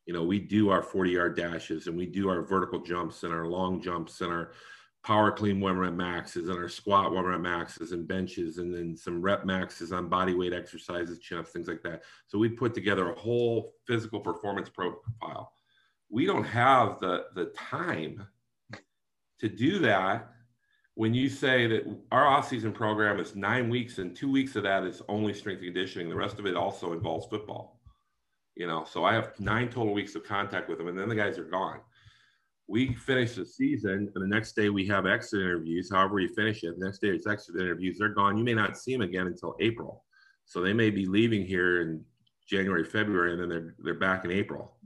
You 0.06 0.14
know, 0.14 0.24
we 0.24 0.40
do 0.40 0.70
our 0.70 0.84
40 0.84 1.12
yard 1.12 1.38
dashes 1.38 1.88
and 1.88 1.98
we 1.98 2.06
do 2.06 2.30
our 2.30 2.42
vertical 2.42 2.80
jumps 2.80 3.24
and 3.24 3.34
our 3.34 3.48
long 3.48 3.82
jumps 3.82 4.22
and 4.22 4.32
our 4.32 4.52
power 5.06 5.32
clean 5.32 5.60
one 5.60 5.78
rep 5.78 5.94
maxes 5.94 6.50
and 6.50 6.58
our 6.58 6.68
squat 6.68 7.12
one 7.12 7.26
rep 7.26 7.40
maxes 7.40 7.92
and 7.92 8.08
benches 8.08 8.58
and 8.58 8.74
then 8.74 8.98
some 8.98 9.22
rep 9.22 9.46
maxes 9.46 9.92
on 9.92 10.10
body 10.10 10.34
weight 10.34 10.52
exercises, 10.52 11.20
chin 11.20 11.38
ups, 11.38 11.52
things 11.52 11.68
like 11.68 11.84
that. 11.84 12.02
So 12.26 12.40
we 12.40 12.50
put 12.50 12.74
together 12.74 13.12
a 13.12 13.20
whole 13.20 13.74
physical 13.86 14.20
performance 14.20 14.68
profile. 14.68 15.54
We 16.10 16.26
don't 16.26 16.44
have 16.44 17.00
the 17.00 17.26
the 17.36 17.46
time 17.56 18.26
to 19.40 19.48
do 19.48 19.78
that 19.80 20.32
when 20.96 21.14
you 21.14 21.30
say 21.30 21.68
that 21.68 21.84
our 22.12 22.26
off-season 22.26 22.72
program 22.72 23.20
is 23.20 23.36
nine 23.36 23.70
weeks 23.70 24.00
and 24.00 24.16
two 24.16 24.32
weeks 24.32 24.56
of 24.56 24.64
that 24.64 24.86
is 24.86 25.04
only 25.08 25.34
strength 25.34 25.60
and 25.60 25.68
conditioning 25.68 26.10
the 26.10 26.16
rest 26.16 26.40
of 26.40 26.46
it 26.46 26.56
also 26.56 26.94
involves 26.94 27.28
football 27.28 27.82
you 28.56 28.66
know 28.66 28.86
so 28.90 29.04
i 29.04 29.14
have 29.14 29.38
nine 29.40 29.68
total 29.68 29.94
weeks 29.94 30.16
of 30.16 30.24
contact 30.24 30.70
with 30.70 30.78
them 30.78 30.88
and 30.88 30.98
then 30.98 31.10
the 31.10 31.16
guys 31.16 31.38
are 31.38 31.44
gone 31.44 31.82
we 32.68 32.94
finish 32.96 33.36
the 33.36 33.46
season 33.46 34.12
and 34.14 34.24
the 34.24 34.28
next 34.28 34.56
day 34.56 34.70
we 34.70 34.88
have 34.88 35.06
exit 35.06 35.42
interviews 35.42 35.90
however 35.92 36.20
you 36.20 36.30
finish 36.30 36.64
it 36.64 36.78
the 36.78 36.86
next 36.86 37.00
day 37.00 37.10
it's 37.10 37.28
exit 37.28 37.56
interviews 37.56 37.98
they're 38.00 38.10
gone. 38.10 38.38
You 38.38 38.44
may 38.44 38.54
not 38.54 38.78
see 38.78 38.94
them 38.94 39.02
again 39.02 39.28
until 39.28 39.56
april. 39.60 40.04
So 40.46 40.62
they 40.62 40.74
may 40.74 40.90
be 40.90 41.06
leaving 41.06 41.46
here 41.46 41.82
in 41.82 42.04
january 42.50 42.86
february 42.86 43.34
and 43.34 43.42
then 43.42 43.50
they're 43.50 43.76
they're 43.80 43.94
back 43.94 44.26
in 44.26 44.32
april. 44.32 44.78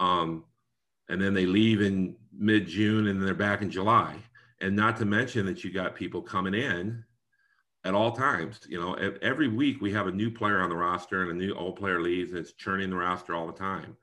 Um, 0.00 0.44
and 1.08 1.20
then 1.20 1.34
they 1.34 1.46
leave 1.46 1.80
in 1.80 2.14
mid-june 2.32 3.08
and 3.08 3.18
then 3.18 3.26
they're 3.26 3.34
back 3.34 3.62
in 3.62 3.70
july. 3.70 4.16
And 4.60 4.76
not 4.76 4.96
to 4.98 5.04
mention 5.04 5.46
that 5.46 5.64
you 5.64 5.72
got 5.72 5.94
people 5.94 6.20
coming 6.20 6.54
in 6.54 7.04
at 7.84 7.94
all 7.94 8.12
times 8.12 8.60
you 8.68 8.78
know 8.78 8.94
every 9.22 9.48
week 9.48 9.80
we 9.80 9.92
have 9.92 10.08
a 10.08 10.12
new 10.12 10.30
player 10.30 10.60
on 10.60 10.68
the 10.68 10.76
roster 10.76 11.22
and 11.22 11.30
a 11.30 11.34
new 11.34 11.54
old 11.54 11.76
player 11.76 12.02
leaves 12.02 12.30
and 12.32 12.40
it's 12.40 12.52
churning 12.52 12.90
the 12.90 12.96
roster 12.96 13.34
all 13.34 13.46
the 13.46 13.52
time 13.52 13.96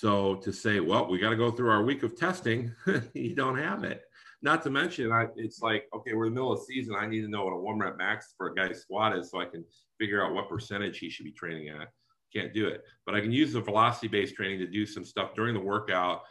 so 0.00 0.36
to 0.36 0.52
say, 0.54 0.80
well, 0.80 1.06
we 1.06 1.18
got 1.18 1.30
to 1.30 1.36
go 1.36 1.50
through 1.50 1.70
our 1.70 1.82
week 1.82 2.02
of 2.02 2.16
testing, 2.16 2.74
you 3.12 3.34
don't 3.34 3.58
have 3.58 3.84
it. 3.84 4.02
Not 4.40 4.62
to 4.62 4.70
mention, 4.70 5.12
I, 5.12 5.26
it's 5.36 5.60
like, 5.60 5.86
okay, 5.94 6.14
we're 6.14 6.26
in 6.26 6.32
the 6.32 6.40
middle 6.40 6.52
of 6.52 6.60
the 6.60 6.64
season. 6.64 6.94
I 6.98 7.06
need 7.06 7.20
to 7.20 7.28
know 7.28 7.44
what 7.44 7.52
a 7.52 7.58
one 7.58 7.78
rep 7.78 7.98
max 7.98 8.32
for 8.38 8.48
a 8.48 8.54
guy's 8.54 8.80
squat 8.80 9.14
is 9.16 9.30
so 9.30 9.38
I 9.38 9.44
can 9.44 9.64
figure 10.00 10.24
out 10.24 10.32
what 10.32 10.48
percentage 10.48 10.98
he 10.98 11.10
should 11.10 11.26
be 11.26 11.32
training 11.32 11.68
at. 11.68 11.88
Can't 12.34 12.54
do 12.54 12.68
it. 12.68 12.84
But 13.04 13.14
I 13.14 13.20
can 13.20 13.32
use 13.32 13.52
the 13.52 13.60
velocity 13.60 14.08
based 14.08 14.34
training 14.34 14.60
to 14.60 14.66
do 14.66 14.86
some 14.86 15.04
stuff 15.04 15.34
during 15.36 15.52
the 15.52 15.60
workout 15.60 16.22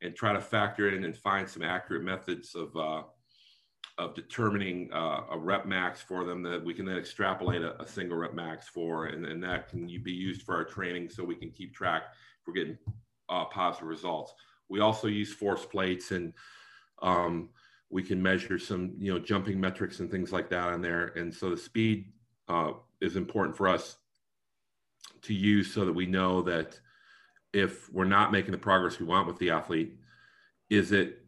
and 0.00 0.14
try 0.14 0.32
to 0.32 0.40
factor 0.40 0.88
in 0.88 1.02
and 1.02 1.16
find 1.16 1.48
some 1.48 1.64
accurate 1.64 2.04
methods 2.04 2.54
of, 2.54 2.74
uh, 2.76 3.02
of 3.98 4.14
determining 4.14 4.90
uh, 4.92 5.22
a 5.32 5.36
rep 5.36 5.66
max 5.66 6.00
for 6.00 6.24
them 6.24 6.40
that 6.44 6.64
we 6.64 6.72
can 6.72 6.86
then 6.86 6.96
extrapolate 6.96 7.62
a, 7.62 7.82
a 7.82 7.86
single 7.86 8.16
rep 8.16 8.32
max 8.32 8.68
for, 8.68 9.06
and, 9.06 9.26
and 9.26 9.42
that 9.42 9.68
can 9.68 9.86
be 10.04 10.12
used 10.12 10.42
for 10.42 10.54
our 10.54 10.64
training 10.64 11.10
so 11.10 11.24
we 11.24 11.34
can 11.34 11.50
keep 11.50 11.74
track. 11.74 12.04
If 12.40 12.46
we're 12.46 12.54
getting 12.54 12.78
uh, 13.28 13.44
positive 13.46 13.88
results. 13.88 14.34
We 14.68 14.80
also 14.80 15.06
use 15.06 15.32
force 15.32 15.64
plates 15.64 16.10
and 16.10 16.32
um, 17.02 17.50
we 17.90 18.02
can 18.02 18.22
measure 18.22 18.58
some, 18.58 18.94
you 18.98 19.12
know, 19.12 19.18
jumping 19.18 19.60
metrics 19.60 20.00
and 20.00 20.10
things 20.10 20.32
like 20.32 20.50
that 20.50 20.68
on 20.68 20.82
there. 20.82 21.12
And 21.16 21.32
so 21.32 21.50
the 21.50 21.56
speed 21.56 22.12
uh, 22.48 22.72
is 23.00 23.16
important 23.16 23.56
for 23.56 23.68
us 23.68 23.96
to 25.22 25.34
use 25.34 25.72
so 25.72 25.84
that 25.84 25.92
we 25.92 26.06
know 26.06 26.42
that 26.42 26.78
if 27.52 27.90
we're 27.92 28.04
not 28.04 28.30
making 28.30 28.52
the 28.52 28.58
progress 28.58 29.00
we 29.00 29.06
want 29.06 29.26
with 29.26 29.38
the 29.38 29.50
athlete, 29.50 29.96
is 30.68 30.92
it 30.92 31.22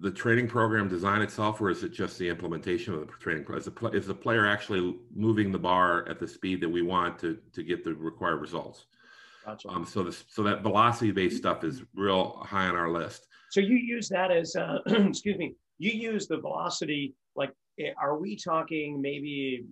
the 0.00 0.10
training 0.10 0.48
program 0.48 0.88
design 0.88 1.22
itself, 1.22 1.60
or 1.60 1.70
is 1.70 1.84
it 1.84 1.92
just 1.92 2.18
the 2.18 2.28
implementation 2.28 2.94
of 2.94 3.00
the 3.00 3.06
training? 3.20 3.44
Is 3.54 3.66
the, 3.66 3.90
is 3.90 4.06
the 4.06 4.14
player 4.14 4.46
actually 4.46 4.96
moving 5.14 5.52
the 5.52 5.58
bar 5.58 6.08
at 6.08 6.18
the 6.18 6.26
speed 6.26 6.60
that 6.60 6.68
we 6.68 6.82
want 6.82 7.18
to, 7.20 7.38
to 7.52 7.62
get 7.62 7.84
the 7.84 7.94
required 7.94 8.40
results? 8.40 8.86
Gotcha. 9.44 9.68
Um, 9.68 9.84
so 9.84 10.02
this, 10.02 10.24
so 10.28 10.42
that 10.44 10.62
velocity 10.62 11.10
based 11.10 11.36
stuff 11.36 11.64
is 11.64 11.82
real 11.94 12.42
high 12.44 12.66
on 12.68 12.76
our 12.76 12.90
list. 12.90 13.26
So 13.50 13.60
you 13.60 13.76
use 13.76 14.08
that 14.08 14.30
as, 14.30 14.56
uh, 14.56 14.78
excuse 14.86 15.36
me, 15.36 15.54
you 15.78 15.90
use 15.90 16.26
the 16.26 16.38
velocity, 16.38 17.14
like, 17.36 17.52
eh, 17.78 17.90
are 18.00 18.18
we 18.18 18.36
talking 18.36 19.00
maybe 19.00 19.64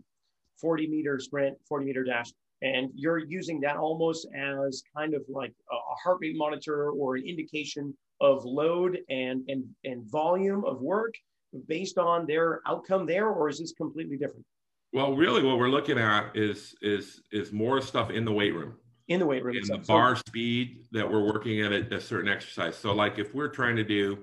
40 0.61 0.89
meter 0.89 1.19
sprint, 1.19 1.57
40 1.69 1.87
meter 1.87 2.05
dash, 2.05 2.33
and 2.61 2.91
you're 2.95 3.19
using 3.19 3.61
that 3.61 3.77
almost 3.77 4.29
as 4.37 4.83
kind 4.97 5.15
of 5.15 5.23
like 5.29 5.53
a 5.71 5.95
heart 6.03 6.19
rate 6.21 6.37
monitor 6.37 6.91
or 6.91 7.17
an 7.17 7.27
indication 7.27 7.97
of 8.21 8.45
load 8.45 8.99
and, 9.09 9.43
and, 9.49 9.65
and 9.85 10.09
volume 10.11 10.65
of 10.65 10.81
work 10.81 11.15
based 11.67 11.99
on 11.99 12.27
their 12.27 12.61
outcome 12.67 13.07
there, 13.07 13.29
or 13.29 13.49
is 13.49 13.59
this 13.59 13.73
completely 13.73 14.17
different? 14.17 14.45
Well, 14.93 15.17
really 15.17 15.43
what 15.43 15.59
we're 15.59 15.71
looking 15.71 15.99
at 15.99 16.37
is, 16.37 16.75
is, 16.83 17.23
is 17.33 17.53
more 17.53 17.81
stuff 17.81 18.11
in 18.11 18.25
the 18.25 18.33
weight 18.33 18.55
room 18.55 18.77
in 19.13 19.21
the 19.21 19.27
weight 19.27 19.45
room. 19.45 19.57
In 19.57 19.67
the 19.67 19.79
bar 19.79 20.17
speed 20.17 20.87
that 20.93 21.11
we're 21.11 21.25
working 21.25 21.61
at 21.61 21.73
a, 21.73 21.97
a, 21.97 22.01
certain 22.01 22.31
exercise. 22.31 22.77
So, 22.77 22.93
like 22.93 23.19
if 23.19 23.35
we're 23.35 23.49
trying 23.49 23.77
to 23.77 23.85
do, 23.85 24.19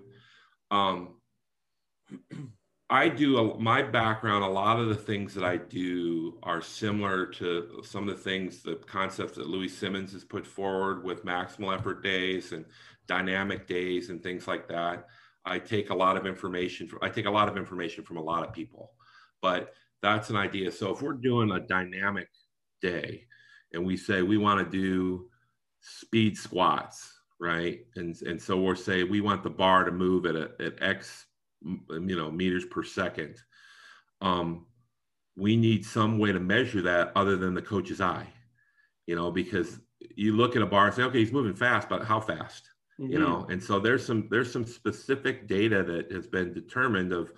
um, 0.71 1.15
I 2.89 3.07
do 3.07 3.37
a, 3.37 3.59
my 3.59 3.83
background. 3.83 4.43
A 4.43 4.47
lot 4.47 4.79
of 4.79 4.89
the 4.89 4.95
things 4.95 5.33
that 5.35 5.43
I 5.43 5.57
do 5.57 6.39
are 6.43 6.61
similar 6.61 7.25
to 7.27 7.81
some 7.83 8.09
of 8.09 8.17
the 8.17 8.23
things, 8.23 8.63
the 8.63 8.75
concepts 8.75 9.33
that 9.33 9.47
Louie 9.47 9.67
Simmons 9.67 10.13
has 10.13 10.23
put 10.23 10.45
forward 10.45 11.03
with 11.03 11.25
maximal 11.25 11.75
effort 11.75 12.03
days 12.03 12.51
and 12.51 12.65
dynamic 13.07 13.67
days 13.67 14.09
and 14.09 14.23
things 14.23 14.47
like 14.47 14.67
that. 14.69 15.05
I 15.45 15.59
take 15.59 15.89
a 15.89 15.95
lot 15.95 16.17
of 16.17 16.25
information. 16.25 16.87
From, 16.87 16.99
I 17.01 17.09
take 17.09 17.25
a 17.25 17.31
lot 17.31 17.47
of 17.47 17.57
information 17.57 18.03
from 18.03 18.17
a 18.17 18.23
lot 18.23 18.45
of 18.45 18.53
people, 18.53 18.91
but 19.41 19.73
that's 20.01 20.29
an 20.29 20.35
idea. 20.35 20.71
So 20.71 20.91
if 20.91 21.01
we're 21.01 21.13
doing 21.13 21.51
a 21.51 21.59
dynamic 21.59 22.29
day, 22.81 23.27
and 23.73 23.85
we 23.85 23.97
say 23.97 24.21
we 24.21 24.37
want 24.37 24.59
to 24.59 24.77
do 24.77 25.29
speed 25.81 26.37
squats, 26.37 27.19
right? 27.39 27.81
And 27.95 28.15
and 28.23 28.41
so 28.41 28.59
we'll 28.59 28.75
say 28.75 29.03
we 29.03 29.21
want 29.21 29.43
the 29.43 29.49
bar 29.49 29.83
to 29.83 29.91
move 29.91 30.25
at 30.25 30.35
a, 30.35 30.51
at 30.59 30.81
X, 30.81 31.25
you 31.63 32.15
know, 32.15 32.31
meters 32.31 32.65
per 32.65 32.83
second. 32.83 33.35
Um, 34.21 34.65
we 35.37 35.55
need 35.55 35.85
some 35.85 36.19
way 36.19 36.31
to 36.31 36.39
measure 36.39 36.81
that 36.81 37.11
other 37.15 37.37
than 37.37 37.53
the 37.53 37.61
coach's 37.61 38.01
eye, 38.01 38.27
you 39.07 39.15
know, 39.15 39.31
because 39.31 39.79
you 40.15 40.35
look 40.35 40.55
at 40.55 40.61
a 40.61 40.65
bar 40.65 40.87
and 40.87 40.95
say, 40.95 41.03
okay, 41.03 41.19
he's 41.19 41.31
moving 41.31 41.55
fast, 41.55 41.87
but 41.87 42.03
how 42.03 42.19
fast? 42.19 42.69
Mm-hmm. 42.99 43.13
You 43.13 43.19
know, 43.19 43.47
and 43.49 43.63
so 43.63 43.79
there's 43.79 44.05
some 44.05 44.27
there's 44.29 44.51
some 44.51 44.65
specific 44.65 45.47
data 45.47 45.83
that 45.83 46.11
has 46.11 46.27
been 46.27 46.53
determined 46.53 47.13
of, 47.13 47.31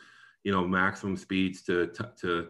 you 0.44 0.52
know, 0.52 0.68
maximum 0.68 1.16
speeds 1.16 1.62
to 1.64 1.88
to 1.88 2.12
to 2.22 2.48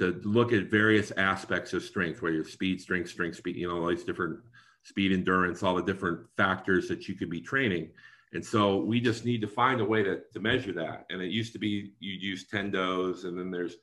look 0.00 0.52
at 0.52 0.70
various 0.70 1.12
aspects 1.12 1.72
of 1.72 1.82
strength, 1.82 2.22
where 2.22 2.32
your 2.32 2.44
speed, 2.44 2.80
strength, 2.80 3.10
strength, 3.10 3.36
speed, 3.36 3.56
you 3.56 3.68
know, 3.68 3.80
all 3.80 3.88
these 3.88 4.04
different 4.04 4.40
speed, 4.82 5.12
endurance, 5.12 5.62
all 5.62 5.74
the 5.74 5.82
different 5.82 6.26
factors 6.36 6.88
that 6.88 7.08
you 7.08 7.14
could 7.14 7.30
be 7.30 7.40
training. 7.40 7.90
And 8.32 8.44
so 8.44 8.78
we 8.78 9.00
just 9.00 9.24
need 9.24 9.40
to 9.42 9.48
find 9.48 9.80
a 9.80 9.84
way 9.84 10.02
to, 10.02 10.20
to 10.32 10.40
measure 10.40 10.72
that. 10.72 11.06
And 11.10 11.22
it 11.22 11.30
used 11.30 11.52
to 11.52 11.58
be 11.58 11.92
you'd 12.00 12.22
use 12.22 12.46
Tendos, 12.48 13.24
and 13.24 13.38
then 13.38 13.50
there's 13.50 13.76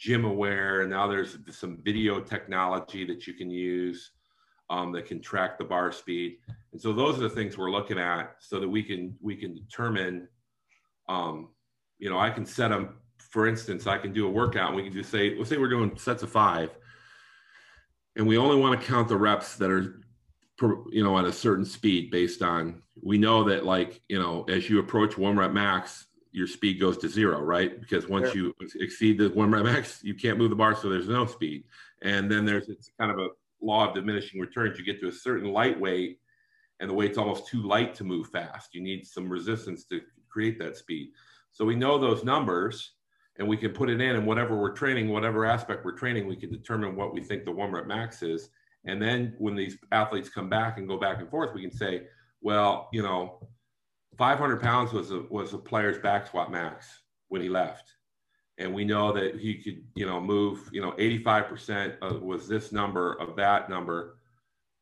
GymAware, 0.00 0.82
and 0.82 0.90
now 0.90 1.08
there's 1.08 1.36
some 1.50 1.78
video 1.82 2.20
technology 2.20 3.04
that 3.06 3.26
you 3.26 3.34
can 3.34 3.50
use 3.50 4.12
um, 4.70 4.92
that 4.92 5.06
can 5.06 5.20
track 5.20 5.58
the 5.58 5.64
bar 5.64 5.90
speed. 5.90 6.38
And 6.72 6.80
so 6.80 6.92
those 6.92 7.18
are 7.18 7.22
the 7.22 7.30
things 7.30 7.56
we're 7.58 7.70
looking 7.70 7.98
at 7.98 8.36
so 8.38 8.60
that 8.60 8.68
we 8.68 8.82
can 8.82 9.16
we 9.20 9.36
can 9.36 9.54
determine. 9.54 10.28
Um, 11.08 11.48
you 11.98 12.10
know, 12.10 12.18
I 12.18 12.30
can 12.30 12.44
set 12.44 12.68
them. 12.68 12.96
For 13.36 13.46
instance, 13.46 13.86
I 13.86 13.98
can 13.98 14.14
do 14.14 14.26
a 14.26 14.30
workout, 14.30 14.68
and 14.68 14.76
we 14.76 14.82
can 14.82 14.94
just 14.94 15.10
say, 15.10 15.36
let's 15.36 15.50
say 15.50 15.58
we're 15.58 15.68
doing 15.68 15.94
sets 15.98 16.22
of 16.22 16.30
five, 16.30 16.70
and 18.16 18.26
we 18.26 18.38
only 18.38 18.56
want 18.56 18.80
to 18.80 18.86
count 18.86 19.08
the 19.08 19.16
reps 19.18 19.56
that 19.56 19.70
are 19.70 20.00
you 20.90 21.04
know, 21.04 21.18
at 21.18 21.26
a 21.26 21.32
certain 21.34 21.66
speed 21.66 22.10
based 22.10 22.40
on, 22.40 22.80
we 23.02 23.18
know 23.18 23.44
that 23.44 23.66
like, 23.66 24.00
you 24.08 24.18
know, 24.18 24.46
as 24.48 24.70
you 24.70 24.78
approach 24.78 25.18
one 25.18 25.36
rep 25.36 25.52
max, 25.52 26.06
your 26.32 26.46
speed 26.46 26.80
goes 26.80 26.96
to 26.96 27.10
zero, 27.10 27.38
right? 27.42 27.78
Because 27.78 28.08
once 28.08 28.34
you 28.34 28.54
exceed 28.80 29.18
the 29.18 29.28
one 29.28 29.50
rep 29.50 29.64
max, 29.64 30.02
you 30.02 30.14
can't 30.14 30.38
move 30.38 30.48
the 30.48 30.56
bar. 30.56 30.74
So 30.74 30.88
there's 30.88 31.06
no 31.06 31.26
speed. 31.26 31.64
And 32.00 32.32
then 32.32 32.46
there's, 32.46 32.70
it's 32.70 32.90
kind 32.98 33.10
of 33.10 33.18
a 33.18 33.28
law 33.60 33.86
of 33.86 33.94
diminishing 33.94 34.40
returns. 34.40 34.78
You 34.78 34.84
get 34.86 34.98
to 35.00 35.08
a 35.08 35.12
certain 35.12 35.52
light 35.52 35.78
weight 35.78 36.20
and 36.80 36.88
the 36.88 36.94
weight's 36.94 37.18
almost 37.18 37.48
too 37.48 37.60
light 37.60 37.94
to 37.96 38.04
move 38.04 38.28
fast. 38.28 38.74
You 38.74 38.80
need 38.80 39.06
some 39.06 39.28
resistance 39.28 39.84
to 39.90 40.00
create 40.30 40.58
that 40.60 40.78
speed. 40.78 41.10
So 41.52 41.66
we 41.66 41.76
know 41.76 41.98
those 41.98 42.24
numbers 42.24 42.92
and 43.38 43.46
we 43.46 43.56
can 43.56 43.72
put 43.72 43.90
it 43.90 44.00
in 44.00 44.16
and 44.16 44.26
whatever 44.26 44.56
we're 44.56 44.72
training, 44.72 45.08
whatever 45.08 45.44
aspect 45.44 45.84
we're 45.84 45.92
training, 45.92 46.26
we 46.26 46.36
can 46.36 46.50
determine 46.50 46.96
what 46.96 47.12
we 47.12 47.22
think 47.22 47.44
the 47.44 47.52
one 47.52 47.70
rep 47.70 47.86
max 47.86 48.22
is 48.22 48.48
and 48.86 49.02
then 49.02 49.34
when 49.38 49.54
these 49.54 49.76
athletes 49.92 50.28
come 50.28 50.48
back 50.48 50.78
and 50.78 50.88
go 50.88 50.96
back 50.96 51.18
and 51.18 51.28
forth, 51.28 51.54
we 51.54 51.60
can 51.60 51.72
say, 51.72 52.04
well, 52.40 52.88
you 52.92 53.02
know, 53.02 53.48
500 54.16 54.60
pounds 54.60 54.92
was 54.92 55.10
a, 55.10 55.24
was 55.28 55.52
a 55.52 55.58
player's 55.58 55.98
back 55.98 56.26
squat 56.26 56.50
max 56.50 57.02
when 57.28 57.42
he 57.42 57.48
left. 57.48 57.92
And 58.58 58.72
we 58.72 58.84
know 58.84 59.12
that 59.12 59.38
he 59.38 59.56
could, 59.56 59.84
you 59.96 60.06
know, 60.06 60.20
move, 60.20 60.70
you 60.72 60.80
know, 60.80 60.92
85% 60.92 62.22
was 62.22 62.48
this 62.48 62.72
number 62.72 63.14
of 63.14 63.36
that 63.36 63.68
number. 63.68 64.18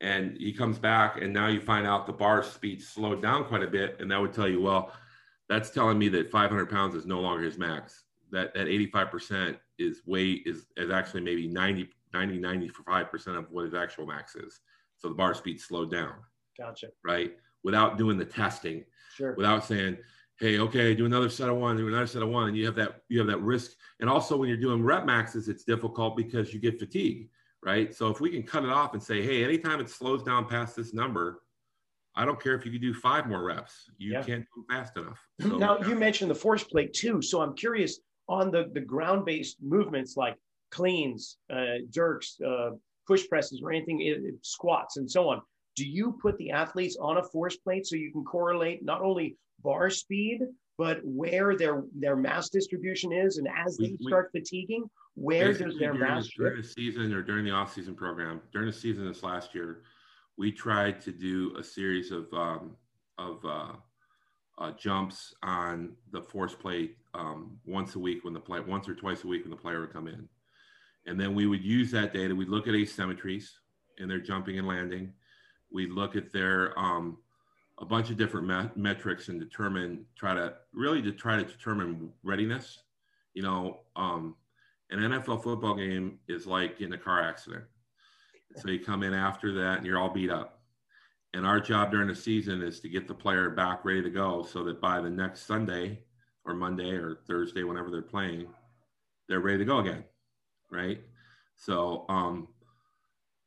And 0.00 0.36
he 0.38 0.52
comes 0.52 0.78
back 0.78 1.20
and 1.20 1.32
now 1.32 1.48
you 1.48 1.60
find 1.60 1.86
out 1.86 2.06
the 2.06 2.12
bar 2.12 2.42
speed 2.42 2.82
slowed 2.82 3.22
down 3.22 3.46
quite 3.46 3.62
a 3.62 3.66
bit. 3.66 3.96
And 3.98 4.10
that 4.10 4.20
would 4.20 4.34
tell 4.34 4.48
you, 4.48 4.60
well, 4.60 4.92
that's 5.48 5.70
telling 5.70 5.98
me 5.98 6.08
that 6.10 6.30
500 6.30 6.70
pounds 6.70 6.94
is 6.94 7.06
no 7.06 7.20
longer 7.20 7.42
his 7.42 7.58
max. 7.58 8.03
That 8.34 8.52
that 8.54 8.66
85% 8.66 9.56
is 9.78 10.02
weight 10.04 10.42
is, 10.44 10.66
is 10.76 10.90
actually 10.90 11.22
maybe 11.22 11.48
90 11.48 11.88
90, 12.14 12.40
95% 12.40 13.36
of 13.36 13.50
what 13.50 13.64
his 13.64 13.74
actual 13.74 14.06
max 14.06 14.36
is. 14.36 14.60
So 14.98 15.08
the 15.08 15.14
bar 15.14 15.34
speed 15.34 15.60
slowed 15.60 15.90
down. 15.90 16.14
Gotcha. 16.56 16.88
Right. 17.04 17.32
Without 17.62 17.98
doing 17.98 18.16
the 18.16 18.24
testing. 18.24 18.84
Sure. 19.16 19.34
Without 19.34 19.64
saying, 19.64 19.98
hey, 20.38 20.58
okay, 20.60 20.94
do 20.94 21.06
another 21.06 21.28
set 21.28 21.48
of 21.48 21.56
one, 21.56 21.76
do 21.76 21.88
another 21.88 22.06
set 22.06 22.22
of 22.22 22.28
one. 22.28 22.48
And 22.48 22.56
you 22.56 22.64
have 22.66 22.76
that, 22.76 23.02
you 23.08 23.18
have 23.18 23.26
that 23.26 23.42
risk. 23.42 23.72
And 24.00 24.08
also 24.08 24.36
when 24.36 24.48
you're 24.48 24.58
doing 24.58 24.82
rep 24.82 25.04
maxes, 25.04 25.48
it's 25.48 25.64
difficult 25.64 26.16
because 26.16 26.54
you 26.54 26.60
get 26.60 26.78
fatigue. 26.78 27.28
Right. 27.62 27.94
So 27.94 28.08
if 28.08 28.20
we 28.20 28.30
can 28.30 28.42
cut 28.42 28.62
it 28.62 28.70
off 28.70 28.92
and 28.92 29.02
say, 29.02 29.22
hey, 29.22 29.42
anytime 29.42 29.80
it 29.80 29.88
slows 29.88 30.22
down 30.22 30.46
past 30.46 30.76
this 30.76 30.92
number, 30.92 31.40
I 32.14 32.24
don't 32.24 32.40
care 32.40 32.54
if 32.54 32.64
you 32.64 32.70
could 32.70 32.82
do 32.82 32.94
five 32.94 33.26
more 33.26 33.42
reps. 33.42 33.90
You 33.98 34.12
yeah. 34.12 34.22
can't 34.22 34.44
do 34.54 34.64
fast 34.70 34.96
enough. 34.96 35.18
So, 35.40 35.56
now 35.56 35.78
you 35.78 35.96
mentioned 35.96 36.30
the 36.30 36.34
force 36.34 36.62
plate 36.62 36.92
too. 36.92 37.20
So 37.22 37.40
I'm 37.40 37.54
curious 37.54 38.00
on 38.28 38.50
the, 38.50 38.70
the 38.72 38.80
ground-based 38.80 39.58
movements 39.62 40.16
like 40.16 40.36
cleans, 40.70 41.36
uh, 41.52 41.78
jerks, 41.90 42.38
uh, 42.46 42.70
push 43.06 43.28
presses, 43.28 43.60
or 43.62 43.70
anything, 43.70 44.14
uh, 44.14 44.30
squats, 44.42 44.96
and 44.96 45.10
so 45.10 45.28
on. 45.28 45.40
Do 45.76 45.84
you 45.84 46.18
put 46.22 46.36
the 46.38 46.50
athletes 46.50 46.96
on 47.00 47.18
a 47.18 47.22
force 47.22 47.56
plate 47.56 47.86
so 47.86 47.96
you 47.96 48.12
can 48.12 48.24
correlate 48.24 48.84
not 48.84 49.02
only 49.02 49.36
bar 49.62 49.90
speed, 49.90 50.40
but 50.78 51.00
where 51.04 51.56
their 51.56 51.84
their 51.94 52.16
mass 52.16 52.48
distribution 52.48 53.12
is, 53.12 53.38
and 53.38 53.48
as 53.48 53.76
they 53.76 53.96
we, 54.00 54.06
start 54.06 54.30
we, 54.32 54.40
fatiguing, 54.40 54.84
where 55.14 55.52
does 55.52 55.78
their 55.78 55.94
mass 55.94 56.28
during 56.36 56.62
the 56.62 56.66
season 56.66 57.12
or 57.12 57.22
during 57.22 57.44
the 57.44 57.50
off-season 57.50 57.94
program? 57.94 58.40
During 58.52 58.66
the 58.66 58.72
season 58.72 59.06
this 59.06 59.22
last 59.22 59.54
year, 59.54 59.82
we 60.36 60.50
tried 60.50 61.00
to 61.02 61.12
do 61.12 61.54
a 61.56 61.62
series 61.62 62.10
of 62.10 62.32
um, 62.32 62.76
of 63.18 63.44
uh, 63.44 63.72
uh, 64.58 64.72
jumps 64.72 65.34
on 65.42 65.92
the 66.10 66.20
force 66.20 66.54
plate 66.54 66.96
um, 67.14 67.58
once 67.64 67.94
a 67.94 67.98
week 67.98 68.24
when 68.24 68.34
the 68.34 68.40
play 68.40 68.60
once 68.60 68.88
or 68.88 68.94
twice 68.94 69.24
a 69.24 69.26
week 69.26 69.42
when 69.42 69.50
the 69.50 69.56
player 69.56 69.80
would 69.80 69.92
come 69.92 70.08
in. 70.08 70.28
And 71.06 71.20
then 71.20 71.34
we 71.34 71.46
would 71.46 71.62
use 71.62 71.90
that 71.90 72.12
data. 72.12 72.34
We'd 72.34 72.48
look 72.48 72.66
at 72.66 72.74
asymmetries 72.74 73.50
in 73.98 74.08
their 74.08 74.20
jumping 74.20 74.58
and 74.58 74.66
landing. 74.66 75.12
We'd 75.70 75.90
look 75.90 76.16
at 76.16 76.32
their 76.32 76.78
um, 76.78 77.18
a 77.78 77.84
bunch 77.84 78.10
of 78.10 78.16
different 78.16 78.46
met- 78.46 78.76
metrics 78.76 79.28
and 79.28 79.40
determine, 79.40 80.04
try 80.16 80.34
to 80.34 80.54
really 80.72 81.02
to 81.02 81.12
try 81.12 81.36
to 81.36 81.44
determine 81.44 82.12
readiness. 82.22 82.82
You 83.34 83.42
know, 83.42 83.80
um, 83.96 84.36
an 84.90 85.00
NFL 85.00 85.42
football 85.42 85.74
game 85.74 86.18
is 86.28 86.46
like 86.46 86.80
in 86.80 86.92
a 86.92 86.98
car 86.98 87.22
accident. 87.22 87.64
So 88.56 88.70
you 88.70 88.78
come 88.78 89.02
in 89.02 89.12
after 89.12 89.52
that 89.54 89.78
and 89.78 89.86
you're 89.86 89.98
all 89.98 90.10
beat 90.10 90.30
up. 90.30 90.60
And 91.32 91.44
our 91.44 91.58
job 91.58 91.90
during 91.90 92.06
the 92.06 92.14
season 92.14 92.62
is 92.62 92.78
to 92.80 92.88
get 92.88 93.08
the 93.08 93.14
player 93.14 93.50
back 93.50 93.84
ready 93.84 94.02
to 94.02 94.10
go 94.10 94.44
so 94.44 94.62
that 94.64 94.80
by 94.80 95.00
the 95.00 95.10
next 95.10 95.46
Sunday 95.46 95.98
or 96.44 96.54
Monday 96.54 96.90
or 96.90 97.18
Thursday, 97.26 97.62
whenever 97.62 97.90
they're 97.90 98.02
playing, 98.02 98.46
they're 99.28 99.40
ready 99.40 99.58
to 99.58 99.64
go 99.64 99.78
again 99.78 100.04
right? 100.74 101.00
So 101.56 102.04
um, 102.08 102.48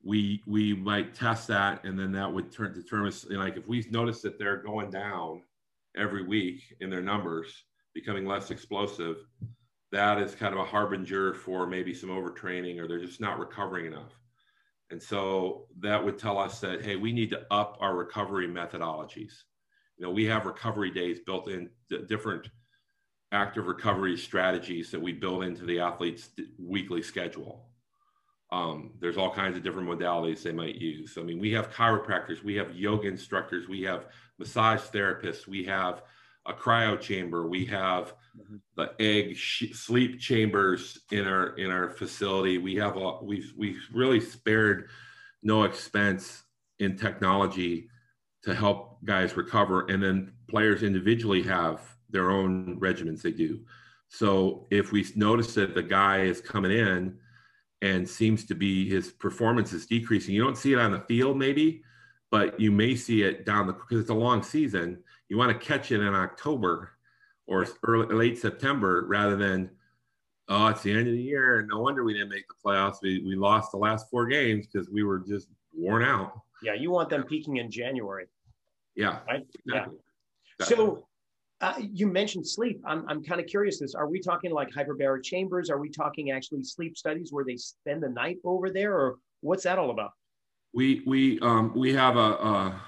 we 0.04 0.42
we 0.48 0.74
might 0.74 1.14
test 1.14 1.48
that, 1.50 1.84
and 1.84 2.00
then 2.00 2.12
that 2.14 2.32
would 2.32 2.52
turn 2.52 2.74
determine 2.74 3.14
like 3.32 3.58
if 3.58 3.68
we 3.68 3.86
notice 3.92 4.22
that 4.22 4.40
they're 4.40 4.64
going 4.64 4.90
down 4.90 5.44
every 5.96 6.24
week 6.24 6.62
in 6.80 6.90
their 6.90 7.02
numbers, 7.02 7.66
becoming 7.94 8.26
less 8.26 8.50
explosive, 8.50 9.18
that 9.92 10.20
is 10.20 10.36
kind 10.36 10.54
of 10.54 10.60
a 10.60 10.66
harbinger 10.66 11.34
for 11.34 11.68
maybe 11.68 11.94
some 11.94 12.10
overtraining 12.10 12.80
or 12.80 12.88
they're 12.88 13.04
just 13.04 13.22
not 13.22 13.40
recovering 13.40 13.86
enough. 13.86 14.14
And 14.90 15.02
so 15.02 15.66
that 15.80 16.04
would 16.04 16.18
tell 16.18 16.38
us 16.38 16.60
that 16.62 16.82
hey, 16.82 16.96
we 16.96 17.12
need 17.12 17.30
to 17.32 17.46
up 17.52 17.78
our 17.82 17.96
recovery 17.96 18.48
methodologies. 18.48 19.34
You 19.98 20.06
know, 20.06 20.12
we 20.12 20.26
have 20.26 20.46
recovery 20.46 20.92
days 20.92 21.20
built 21.26 21.50
in 21.50 21.70
different 22.08 22.48
active 23.32 23.68
recovery 23.68 24.18
strategies 24.18 24.92
that 24.92 25.02
we 25.02 25.12
build 25.12 25.44
into 25.44 25.66
the 25.66 25.80
athlete's 25.80 26.30
weekly 26.58 27.02
schedule. 27.02 27.66
Um, 28.52 28.94
there's 29.02 29.18
all 29.18 29.34
kinds 29.34 29.58
of 29.58 29.64
different 29.64 29.90
modalities 29.90 30.42
they 30.42 30.54
might 30.54 30.76
use. 30.76 31.18
I 31.18 31.24
mean, 31.24 31.40
we 31.40 31.52
have 31.52 31.74
chiropractors, 31.74 32.44
we 32.44 32.56
have 32.56 32.76
yoga 32.76 33.08
instructors, 33.08 33.68
we 33.68 33.82
have 33.82 34.06
massage 34.40 34.82
therapists, 34.82 35.48
we 35.48 35.66
have 35.66 36.04
a 36.46 36.54
cryo 36.54 37.00
chamber, 37.00 37.48
we 37.48 37.66
have 37.66 38.14
mm-hmm. 38.40 38.56
the 38.78 38.94
egg 39.00 39.36
sh- 39.36 39.74
sleep 39.74 40.20
chambers 40.22 40.98
in 41.12 41.28
our 41.28 41.58
in 41.58 41.70
our 41.70 41.90
facility. 41.90 42.58
We 42.58 42.76
have 42.76 42.96
a, 42.96 43.22
we've 43.22 43.52
we've 43.58 43.86
really 43.94 44.22
spared 44.22 44.90
no 45.44 45.64
expense 45.64 46.44
in 46.80 46.96
technology 46.96 47.90
to 48.44 48.56
help 48.56 49.04
guys 49.04 49.36
recover, 49.36 49.88
and 49.88 50.02
then 50.02 50.32
players 50.50 50.84
individually 50.84 51.42
have 51.44 51.82
their 52.10 52.32
own 52.32 52.80
regimens 52.80 53.22
they 53.22 53.32
do. 53.32 53.60
So 54.10 54.68
if 54.72 54.92
we 54.92 55.06
notice 55.16 55.54
that 55.56 55.76
the 55.76 55.84
guy 55.84 56.22
is 56.22 56.42
coming 56.42 56.72
in 56.72 57.18
and 57.82 58.08
seems 58.08 58.46
to 58.46 58.56
be 58.56 58.90
his 58.90 59.12
performance 59.12 59.74
is 59.74 59.86
decreasing, 59.86 60.34
you 60.34 60.44
don't 60.44 60.58
see 60.58 60.74
it 60.74 60.80
on 60.80 60.92
the 60.92 61.02
field 61.02 61.38
maybe, 61.38 61.84
but 62.32 62.60
you 62.60 62.72
may 62.72 62.96
see 62.96 63.24
it 63.24 63.46
down 63.46 63.68
the 63.68 63.74
because 63.74 64.00
it's 64.00 64.10
a 64.10 64.14
long 64.14 64.42
season. 64.42 65.04
You 65.30 65.38
want 65.38 65.52
to 65.52 65.66
catch 65.66 65.92
it 65.92 66.02
in 66.02 66.16
October 66.16 66.92
or 67.48 67.68
early 67.84 68.16
late 68.16 68.38
September 68.38 69.06
rather 69.08 69.36
than 69.36 69.70
oh 70.50 70.68
it's 70.68 70.84
the 70.84 70.92
end 70.92 71.08
of 71.08 71.14
the 71.14 71.22
year 71.22 71.60
and 71.60 71.68
no 71.68 71.80
wonder 71.80 72.04
we 72.04 72.14
didn't 72.14 72.30
make 72.30 72.48
the 72.48 72.56
playoffs. 72.64 72.98
We 73.02 73.24
we 73.26 73.36
lost 73.36 73.72
the 73.72 73.78
last 73.78 74.10
four 74.10 74.26
games 74.28 74.68
because 74.68 74.90
we 74.90 75.04
were 75.04 75.20
just 75.20 75.50
worn 75.74 76.04
out. 76.04 76.42
Yeah, 76.64 76.74
you 76.74 76.92
want 76.92 77.10
them 77.10 77.24
peaking 77.24 77.58
in 77.58 77.70
January. 77.70 78.28
Yeah. 78.96 79.20
Right. 79.28 79.46
Exactly. 79.66 79.98
Yeah. 80.60 80.66
So 80.66 81.07
uh, 81.60 81.74
you 81.80 82.08
mentioned 82.08 82.48
sleep. 82.48 82.82
I'm, 82.86 83.04
I'm 83.08 83.24
kind 83.24 83.42
of 83.42 83.48
curious. 83.48 83.80
This 83.80 83.96
are 83.96 84.08
we 84.08 84.20
talking 84.20 84.52
like 84.52 84.70
hyperbaric 84.70 85.24
chambers? 85.24 85.70
Are 85.70 85.80
we 85.80 85.90
talking 85.90 86.32
actually 86.32 86.64
sleep 86.64 86.98
studies 86.98 87.32
where 87.32 87.44
they 87.44 87.58
spend 87.58 88.04
the 88.04 88.10
night 88.10 88.38
over 88.44 88.70
there, 88.70 88.94
or 88.94 89.16
what's 89.42 89.64
that 89.64 89.80
all 89.80 89.90
about? 89.90 90.12
We 90.74 91.02
we 91.08 91.40
um, 91.40 91.74
we 91.76 91.94
have 91.94 92.16
a, 92.16 92.20
a, 92.20 92.82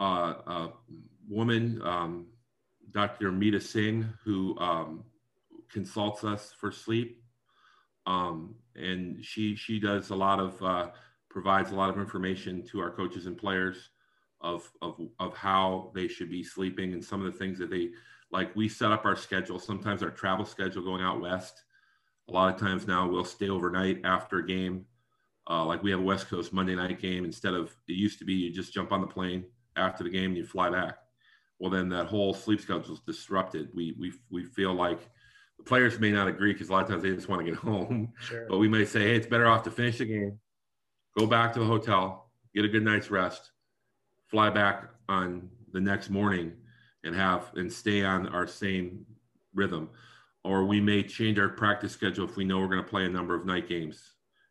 a, 0.00 0.04
a 0.04 0.72
woman, 1.28 1.82
um, 1.84 2.26
Dr. 2.92 3.30
Meeta 3.30 3.60
Singh, 3.60 4.08
who 4.24 4.58
um, 4.58 5.04
consults 5.70 6.24
us 6.24 6.54
for 6.58 6.72
sleep, 6.72 7.22
um, 8.06 8.54
and 8.74 9.22
she 9.22 9.54
she 9.54 9.78
does 9.78 10.08
a 10.08 10.16
lot 10.16 10.40
of 10.40 10.62
uh, 10.62 10.88
provides 11.28 11.72
a 11.72 11.74
lot 11.74 11.90
of 11.90 11.98
information 11.98 12.64
to 12.68 12.80
our 12.80 12.90
coaches 12.90 13.26
and 13.26 13.36
players 13.36 13.90
of, 14.42 14.70
of, 14.82 15.00
of 15.18 15.36
how 15.36 15.90
they 15.94 16.08
should 16.08 16.30
be 16.30 16.42
sleeping 16.42 16.92
and 16.92 17.04
some 17.04 17.24
of 17.24 17.32
the 17.32 17.38
things 17.38 17.58
that 17.58 17.70
they 17.70 17.90
like 18.30 18.54
we 18.56 18.68
set 18.68 18.92
up 18.92 19.04
our 19.04 19.16
schedule 19.16 19.58
sometimes 19.58 20.02
our 20.02 20.10
travel 20.10 20.44
schedule 20.44 20.82
going 20.82 21.02
out 21.02 21.20
west 21.20 21.64
A 22.28 22.32
lot 22.32 22.54
of 22.54 22.60
times 22.60 22.86
now 22.86 23.08
we'll 23.08 23.24
stay 23.24 23.48
overnight 23.48 24.00
after 24.04 24.38
a 24.38 24.46
game. 24.46 24.86
Uh, 25.50 25.64
like 25.64 25.82
we 25.82 25.90
have 25.90 26.00
a 26.00 26.04
West 26.04 26.28
Coast 26.28 26.52
Monday 26.52 26.74
night 26.74 27.00
game. 27.00 27.24
Instead 27.24 27.54
of 27.54 27.74
it 27.88 27.94
used 27.94 28.18
to 28.20 28.24
be 28.24 28.32
you 28.34 28.52
just 28.52 28.72
jump 28.72 28.92
on 28.92 29.00
the 29.00 29.06
plane 29.06 29.44
after 29.76 30.04
the 30.04 30.10
game 30.10 30.26
and 30.26 30.36
you 30.36 30.44
fly 30.44 30.70
back. 30.70 30.98
Well, 31.58 31.70
then 31.70 31.88
that 31.90 32.06
whole 32.06 32.34
sleep 32.34 32.60
schedule 32.60 32.94
is 32.94 33.00
disrupted. 33.00 33.70
We 33.74 33.94
we 33.98 34.12
we 34.30 34.44
feel 34.44 34.72
like 34.72 35.00
the 35.58 35.64
players 35.64 35.98
may 35.98 36.10
not 36.10 36.28
agree 36.28 36.52
because 36.52 36.68
a 36.68 36.72
lot 36.72 36.84
of 36.84 36.88
times 36.88 37.02
they 37.02 37.10
just 37.10 37.28
want 37.28 37.44
to 37.44 37.50
get 37.50 37.60
home. 37.60 38.12
Sure. 38.20 38.46
But 38.48 38.58
we 38.58 38.68
may 38.68 38.84
say, 38.84 39.00
hey, 39.00 39.16
it's 39.16 39.26
better 39.26 39.46
off 39.46 39.62
to 39.64 39.70
finish 39.70 39.98
the 39.98 40.06
game, 40.06 40.38
go 41.16 41.26
back 41.26 41.52
to 41.54 41.60
the 41.60 41.66
hotel, 41.66 42.30
get 42.54 42.64
a 42.64 42.68
good 42.68 42.84
night's 42.84 43.10
rest, 43.10 43.51
fly 44.32 44.50
back 44.50 44.88
on 45.08 45.48
the 45.72 45.80
next 45.80 46.10
morning, 46.10 46.52
and 47.04 47.14
have 47.14 47.50
and 47.54 47.72
stay 47.72 48.02
on 48.02 48.26
our 48.28 48.46
same 48.46 49.04
rhythm. 49.54 49.90
Or 50.42 50.64
we 50.64 50.80
may 50.80 51.02
change 51.04 51.38
our 51.38 51.50
practice 51.50 51.92
schedule 51.92 52.28
if 52.28 52.36
we 52.36 52.44
know 52.44 52.58
we're 52.58 52.66
going 52.66 52.82
to 52.82 52.88
play 52.88 53.04
a 53.04 53.08
number 53.08 53.34
of 53.34 53.46
night 53.46 53.68
games. 53.68 54.02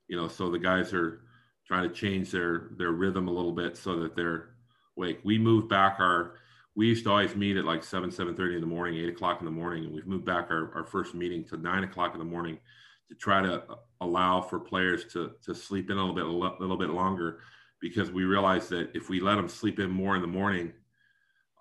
You 0.08 0.16
know, 0.16 0.28
so 0.28 0.50
the 0.50 0.60
guys 0.60 0.94
are 0.94 1.22
trying 1.66 1.90
to 1.90 1.94
change 1.94 2.32
their 2.32 2.70
their 2.78 2.92
rhythm 2.92 3.28
a 3.28 3.32
little 3.32 3.52
bit 3.52 3.76
so 3.76 4.00
that 4.00 4.16
they're 4.16 4.52
awake. 4.98 5.20
We 5.24 5.38
move 5.38 5.68
back 5.68 5.98
our 6.00 6.36
we 6.76 6.88
used 6.88 7.04
to 7.04 7.12
always 7.12 7.36
meet 7.36 7.58
at 7.58 7.66
like 7.66 7.84
7 7.84 8.12
7.30 8.12 8.56
in 8.56 8.62
the 8.62 8.68
morning 8.68 8.98
8 9.04 9.10
o'clock 9.10 9.40
in 9.40 9.46
the 9.46 9.52
morning 9.52 9.84
and 9.84 9.94
we've 9.94 10.08
moved 10.08 10.24
back 10.24 10.48
our, 10.50 10.74
our 10.74 10.86
first 10.86 11.14
meeting 11.14 11.44
to 11.46 11.58
9 11.58 11.84
o'clock 11.84 12.14
in 12.14 12.20
the 12.20 12.26
morning 12.26 12.58
to 13.10 13.16
try 13.16 13.42
to 13.42 13.64
allow 14.00 14.40
for 14.40 14.58
players 14.58 15.12
to, 15.12 15.32
to 15.44 15.54
sleep 15.54 15.90
in 15.90 15.98
a 15.98 16.00
little 16.00 16.16
bit 16.16 16.24
a 16.24 16.62
little 16.62 16.78
bit 16.78 16.92
longer 16.92 17.40
because 17.82 18.12
we 18.12 18.24
realize 18.24 18.70
that 18.70 18.90
if 18.96 19.10
we 19.10 19.20
let 19.20 19.36
them 19.36 19.50
sleep 19.50 19.80
in 19.80 19.90
more 19.90 20.16
in 20.16 20.22
the 20.22 20.28
morning 20.28 20.72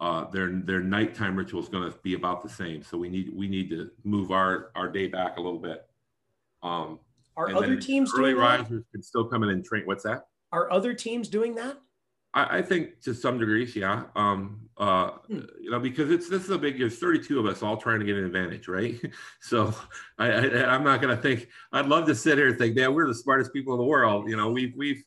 uh, 0.01 0.31
their 0.31 0.51
their 0.65 0.81
nighttime 0.81 1.37
ritual 1.37 1.61
is 1.61 1.69
going 1.69 1.91
to 1.91 1.97
be 1.99 2.15
about 2.15 2.43
the 2.43 2.49
same 2.49 2.83
so 2.83 2.97
we 2.97 3.09
need 3.09 3.31
we 3.35 3.49
need 3.49 3.69
to 3.71 3.91
move 4.05 4.31
our 4.31 4.71
our 4.75 4.89
day 4.89 5.07
back 5.07 5.37
a 5.37 5.41
little 5.41 5.59
bit 5.59 5.87
um, 6.63 6.99
are 7.37 7.55
other 7.55 7.77
teams 7.77 8.13
early 8.17 8.35
risers 8.35 8.85
can 8.93 9.03
still 9.03 9.25
come 9.25 9.43
in 9.43 9.51
and 9.51 9.65
train 9.65 9.83
what's 9.85 10.05
that 10.05 10.27
are 10.53 10.71
other 10.71 10.95
teams 10.95 11.29
doing 11.29 11.55
that 11.55 11.79
I, 12.33 12.59
I 12.59 12.63
think 12.63 13.01
to 13.03 13.15
some 13.15 13.39
degrees, 13.39 13.75
yeah. 13.75 14.05
Um, 14.15 14.69
uh, 14.77 15.11
hmm. 15.27 15.41
You 15.61 15.71
know, 15.71 15.81
because 15.81 16.11
it's 16.11 16.29
this 16.29 16.45
is 16.45 16.51
a 16.51 16.59
big. 16.59 16.79
There's 16.79 16.99
32 16.99 17.39
of 17.39 17.47
us 17.47 17.63
all 17.63 17.77
trying 17.77 18.01
to 18.01 18.07
get 18.07 18.17
an 18.17 18.25
advantage, 18.25 18.69
right? 18.69 19.01
So 19.43 19.75
I, 20.19 20.31
I 20.31 20.75
am 20.75 20.85
not 20.85 21.01
going 21.01 21.17
to 21.17 21.21
think. 21.21 21.49
I'd 21.73 21.87
love 21.87 22.07
to 22.07 22.15
sit 22.15 22.39
here 22.39 22.49
and 22.49 22.59
think, 22.59 22.77
man, 22.77 22.95
we're 22.95 23.09
the 23.09 23.15
smartest 23.15 23.53
people 23.53 23.75
in 23.75 23.79
the 23.79 23.87
world. 23.87 24.29
You 24.29 24.37
know, 24.37 24.51
we've 24.51 24.73
we've 24.77 25.03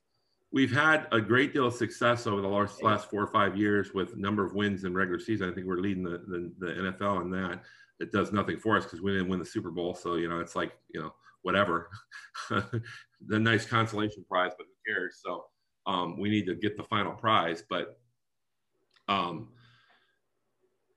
we've 0.54 0.72
had 0.72 1.08
a 1.12 1.20
great 1.20 1.52
deal 1.52 1.66
of 1.66 1.74
success 1.74 2.28
over 2.28 2.40
the 2.40 2.48
last 2.48 2.82
last 2.82 3.10
four 3.10 3.22
or 3.22 3.28
five 3.28 3.58
years 3.58 3.94
with 3.94 4.16
number 4.16 4.46
of 4.46 4.54
wins 4.54 4.86
in 4.86 4.94
regular 4.94 5.20
season. 5.20 5.50
I 5.50 5.54
think 5.54 5.68
we're 5.68 5.80
leading 5.80 6.04
the 6.04 6.24
the, 6.28 6.54
the 6.60 6.74
NFL 6.92 7.24
in 7.24 7.32
that. 7.32 7.64
It 8.00 8.12
does 8.12 8.32
nothing 8.32 8.58
for 8.58 8.78
us 8.78 8.84
because 8.84 9.02
we 9.02 9.12
didn't 9.12 9.28
win 9.28 9.40
the 9.40 9.46
Super 9.46 9.72
Bowl. 9.72 9.96
So 9.96 10.16
you 10.16 10.30
know, 10.30 10.40
it's 10.40 10.56
like 10.56 10.74
you 10.94 11.02
know 11.02 11.14
whatever. 11.42 11.90
the 12.50 13.40
nice 13.40 13.66
consolation 13.66 14.24
prize, 14.30 14.52
but 14.58 14.68
who 14.68 14.94
cares? 14.94 15.20
So 15.24 15.46
um, 15.86 16.18
we 16.20 16.30
need 16.30 16.46
to 16.46 16.56
get 16.56 16.78
the 16.78 16.84
final 16.84 17.14
prize, 17.14 17.64
but 17.68 18.00
um, 19.10 19.50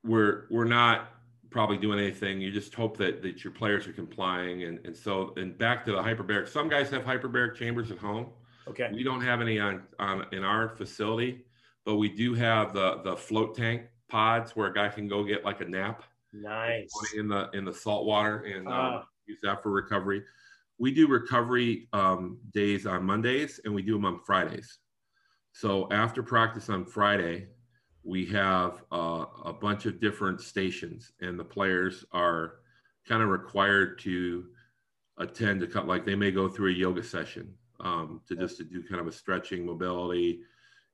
we're 0.05 0.45
we're 0.51 0.65
not 0.65 1.09
probably 1.51 1.79
doing 1.79 1.99
anything. 1.99 2.41
You 2.41 2.51
just 2.51 2.75
hope 2.75 2.99
that 2.99 3.23
that 3.23 3.43
your 3.43 3.53
players 3.53 3.87
are 3.87 3.93
complying, 3.93 4.65
and 4.65 4.85
and 4.85 4.95
so 4.95 5.33
and 5.37 5.57
back 5.57 5.87
to 5.87 5.93
the 5.93 5.99
hyperbaric. 5.99 6.49
Some 6.49 6.69
guys 6.69 6.91
have 6.91 7.05
hyperbaric 7.05 7.57
chambers 7.57 7.91
at 7.91 7.99
home. 7.99 8.27
Okay. 8.69 8.91
We 8.93 9.03
don't 9.03 9.21
have 9.21 9.41
any 9.41 9.59
on 9.59 9.83
on 9.99 10.27
in 10.33 10.45
our 10.45 10.69
facility, 10.69 11.45
but 11.85 11.97
we 11.97 12.09
do 12.09 12.35
have 12.35 12.73
the 12.73 13.01
the 13.05 13.17
float 13.17 13.57
tank 13.57 13.83
pods 14.09 14.57
where 14.57 14.69
a 14.69 14.75
guy 14.75 14.89
can 14.89 15.09
go 15.09 15.25
get 15.25 15.45
like 15.45 15.61
a 15.61 15.65
nap. 15.65 16.03
Nice. 16.33 16.91
In 17.17 17.29
the 17.29 17.51
in 17.53 17.65
the 17.65 17.73
salt 17.73 18.07
water 18.07 18.41
and 18.41 18.69
uh, 18.69 19.03
use 19.27 19.39
that 19.43 19.63
for 19.63 19.71
recovery 19.71 20.23
we 20.79 20.93
do 20.93 21.07
recovery 21.07 21.89
um, 21.93 22.39
days 22.53 22.87
on 22.87 23.05
Mondays 23.05 23.61
and 23.65 23.75
we 23.75 23.83
do 23.83 23.93
them 23.93 24.05
on 24.05 24.21
Fridays. 24.21 24.79
So 25.53 25.89
after 25.91 26.23
practice 26.23 26.69
on 26.69 26.85
Friday, 26.85 27.49
we 28.03 28.27
have 28.27 28.85
uh, 28.93 29.25
a 29.45 29.53
bunch 29.53 29.87
of 29.87 30.01
different 30.01 30.41
stations, 30.41 31.13
and 31.21 31.39
the 31.39 31.45
players 31.45 32.05
are 32.13 32.57
kind 33.09 33.23
of 33.23 33.31
required 33.31 33.99
to 34.01 34.47
attend 35.19 35.61
to 35.61 35.67
cut 35.67 35.89
like 35.89 36.05
they 36.05 36.15
may 36.15 36.31
go 36.31 36.47
through 36.47 36.71
a 36.71 36.75
yoga 36.75 37.03
session 37.03 37.55
um, 37.81 38.21
to 38.29 38.37
just 38.37 38.57
to 38.57 38.65
do 38.65 38.83
kind 38.83 39.01
of 39.01 39.07
a 39.07 39.13
stretching 39.13 39.65
mobility 39.65 40.41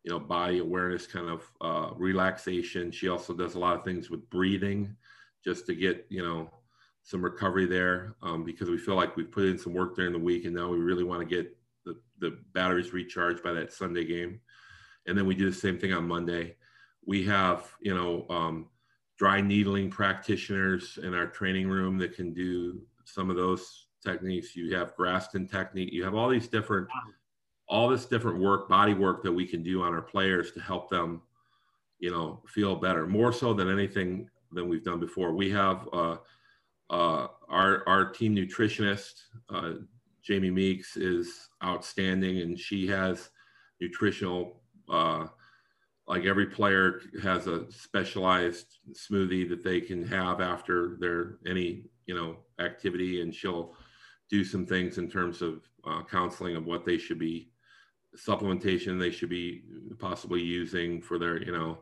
you 0.04 0.10
know 0.10 0.18
body 0.18 0.58
awareness 0.58 1.06
kind 1.06 1.28
of 1.28 1.50
uh, 1.60 1.90
relaxation 1.96 2.90
she 2.90 3.08
also 3.08 3.32
does 3.32 3.54
a 3.54 3.58
lot 3.58 3.76
of 3.76 3.84
things 3.84 4.10
with 4.10 4.28
breathing 4.30 4.94
just 5.44 5.66
to 5.66 5.74
get 5.74 6.06
you 6.08 6.22
know 6.22 6.50
some 7.02 7.22
recovery 7.22 7.66
there 7.66 8.14
um, 8.22 8.44
because 8.44 8.70
we 8.70 8.78
feel 8.78 8.94
like 8.94 9.16
we've 9.16 9.30
put 9.30 9.44
in 9.44 9.58
some 9.58 9.74
work 9.74 9.96
during 9.96 10.12
the 10.12 10.18
week 10.18 10.44
and 10.44 10.54
now 10.54 10.68
we 10.68 10.78
really 10.78 11.04
want 11.04 11.20
to 11.20 11.26
get 11.26 11.56
the, 11.84 11.96
the 12.18 12.38
batteries 12.52 12.92
recharged 12.92 13.42
by 13.42 13.52
that 13.52 13.72
Sunday 13.72 14.04
game. 14.04 14.40
And 15.06 15.18
then 15.18 15.26
we 15.26 15.34
do 15.34 15.50
the 15.50 15.56
same 15.56 15.78
thing 15.78 15.92
on 15.92 16.06
Monday. 16.06 16.56
We 17.04 17.24
have, 17.24 17.68
you 17.80 17.94
know, 17.94 18.26
um, 18.30 18.68
dry 19.18 19.40
needling 19.40 19.90
practitioners 19.90 20.98
in 21.02 21.14
our 21.14 21.26
training 21.26 21.68
room 21.68 21.98
that 21.98 22.14
can 22.14 22.32
do 22.32 22.80
some 23.04 23.30
of 23.30 23.36
those 23.36 23.81
techniques. 24.02 24.56
You 24.56 24.74
have 24.76 24.96
Graston 24.96 25.50
technique. 25.50 25.92
You 25.92 26.04
have 26.04 26.14
all 26.14 26.28
these 26.28 26.48
different, 26.48 26.88
all 27.68 27.88
this 27.88 28.06
different 28.06 28.38
work, 28.38 28.68
body 28.68 28.94
work 28.94 29.22
that 29.22 29.32
we 29.32 29.46
can 29.46 29.62
do 29.62 29.82
on 29.82 29.92
our 29.94 30.02
players 30.02 30.52
to 30.52 30.60
help 30.60 30.90
them, 30.90 31.22
you 31.98 32.10
know, 32.10 32.42
feel 32.46 32.76
better. 32.76 33.06
More 33.06 33.32
so 33.32 33.54
than 33.54 33.70
anything 33.70 34.28
than 34.52 34.68
we've 34.68 34.84
done 34.84 35.00
before. 35.00 35.32
We 35.32 35.50
have 35.50 35.88
uh, 35.92 36.16
uh, 36.90 37.28
our 37.48 37.82
our 37.88 38.10
team 38.10 38.36
nutritionist, 38.36 39.22
uh, 39.48 39.72
Jamie 40.22 40.50
Meeks, 40.50 40.96
is 40.96 41.48
outstanding, 41.64 42.42
and 42.42 42.58
she 42.58 42.86
has 42.88 43.30
nutritional. 43.80 44.60
Uh, 44.88 45.26
like 46.08 46.24
every 46.24 46.46
player 46.46 47.00
has 47.22 47.46
a 47.46 47.70
specialized 47.70 48.78
smoothie 48.92 49.48
that 49.48 49.62
they 49.62 49.80
can 49.80 50.04
have 50.06 50.40
after 50.40 50.96
their 50.98 51.38
any 51.46 51.84
you 52.06 52.14
know 52.14 52.36
activity, 52.58 53.22
and 53.22 53.34
she'll 53.34 53.74
do 54.32 54.42
some 54.42 54.66
things 54.66 54.98
in 54.98 55.08
terms 55.08 55.42
of 55.42 55.62
uh, 55.86 56.02
counseling 56.10 56.56
of 56.56 56.64
what 56.64 56.84
they 56.84 56.98
should 56.98 57.18
be 57.18 57.52
supplementation 58.16 59.00
they 59.00 59.10
should 59.10 59.30
be 59.30 59.62
possibly 59.98 60.40
using 60.40 61.00
for 61.00 61.18
their 61.18 61.42
you 61.42 61.52
know 61.52 61.78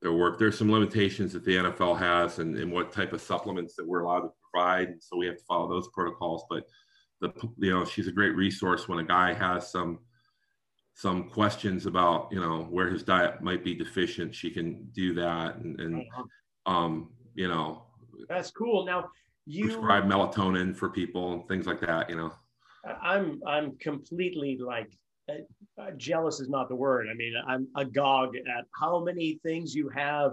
their 0.00 0.12
work. 0.12 0.38
There's 0.38 0.56
some 0.56 0.70
limitations 0.70 1.32
that 1.32 1.44
the 1.44 1.56
NFL 1.56 1.98
has 1.98 2.38
and, 2.38 2.56
and 2.56 2.70
what 2.70 2.92
type 2.92 3.12
of 3.12 3.20
supplements 3.20 3.74
that 3.74 3.86
we're 3.86 4.02
allowed 4.02 4.20
to 4.20 4.30
provide. 4.52 4.94
So 5.00 5.16
we 5.16 5.26
have 5.26 5.38
to 5.38 5.44
follow 5.44 5.68
those 5.68 5.88
protocols. 5.88 6.44
But 6.48 6.64
the 7.20 7.32
you 7.58 7.72
know 7.72 7.84
she's 7.84 8.06
a 8.06 8.12
great 8.12 8.36
resource 8.36 8.86
when 8.86 9.00
a 9.00 9.04
guy 9.04 9.32
has 9.32 9.70
some 9.70 9.98
some 10.94 11.28
questions 11.30 11.86
about 11.86 12.28
you 12.30 12.40
know 12.40 12.66
where 12.70 12.88
his 12.88 13.02
diet 13.02 13.42
might 13.42 13.64
be 13.64 13.74
deficient. 13.74 14.34
She 14.34 14.50
can 14.50 14.88
do 14.92 15.14
that 15.14 15.56
and, 15.56 15.80
and 15.80 16.04
um, 16.66 17.10
you 17.34 17.48
know 17.48 17.82
that's 18.28 18.50
cool. 18.50 18.84
Now 18.84 19.10
you 19.48 19.64
prescribe 19.64 20.04
melatonin 20.04 20.76
for 20.76 20.90
people 20.90 21.32
and 21.32 21.48
things 21.48 21.66
like 21.66 21.80
that. 21.80 22.10
You 22.10 22.16
know, 22.16 22.32
I'm 23.02 23.40
I'm 23.46 23.76
completely 23.78 24.58
like 24.58 24.92
uh, 25.28 25.34
uh, 25.80 25.90
jealous 25.96 26.38
is 26.40 26.48
not 26.48 26.68
the 26.68 26.76
word. 26.76 27.06
I 27.10 27.14
mean, 27.14 27.32
I'm 27.46 27.66
agog 27.76 28.36
at 28.36 28.66
how 28.78 29.02
many 29.02 29.40
things 29.42 29.74
you 29.74 29.88
have 29.88 30.32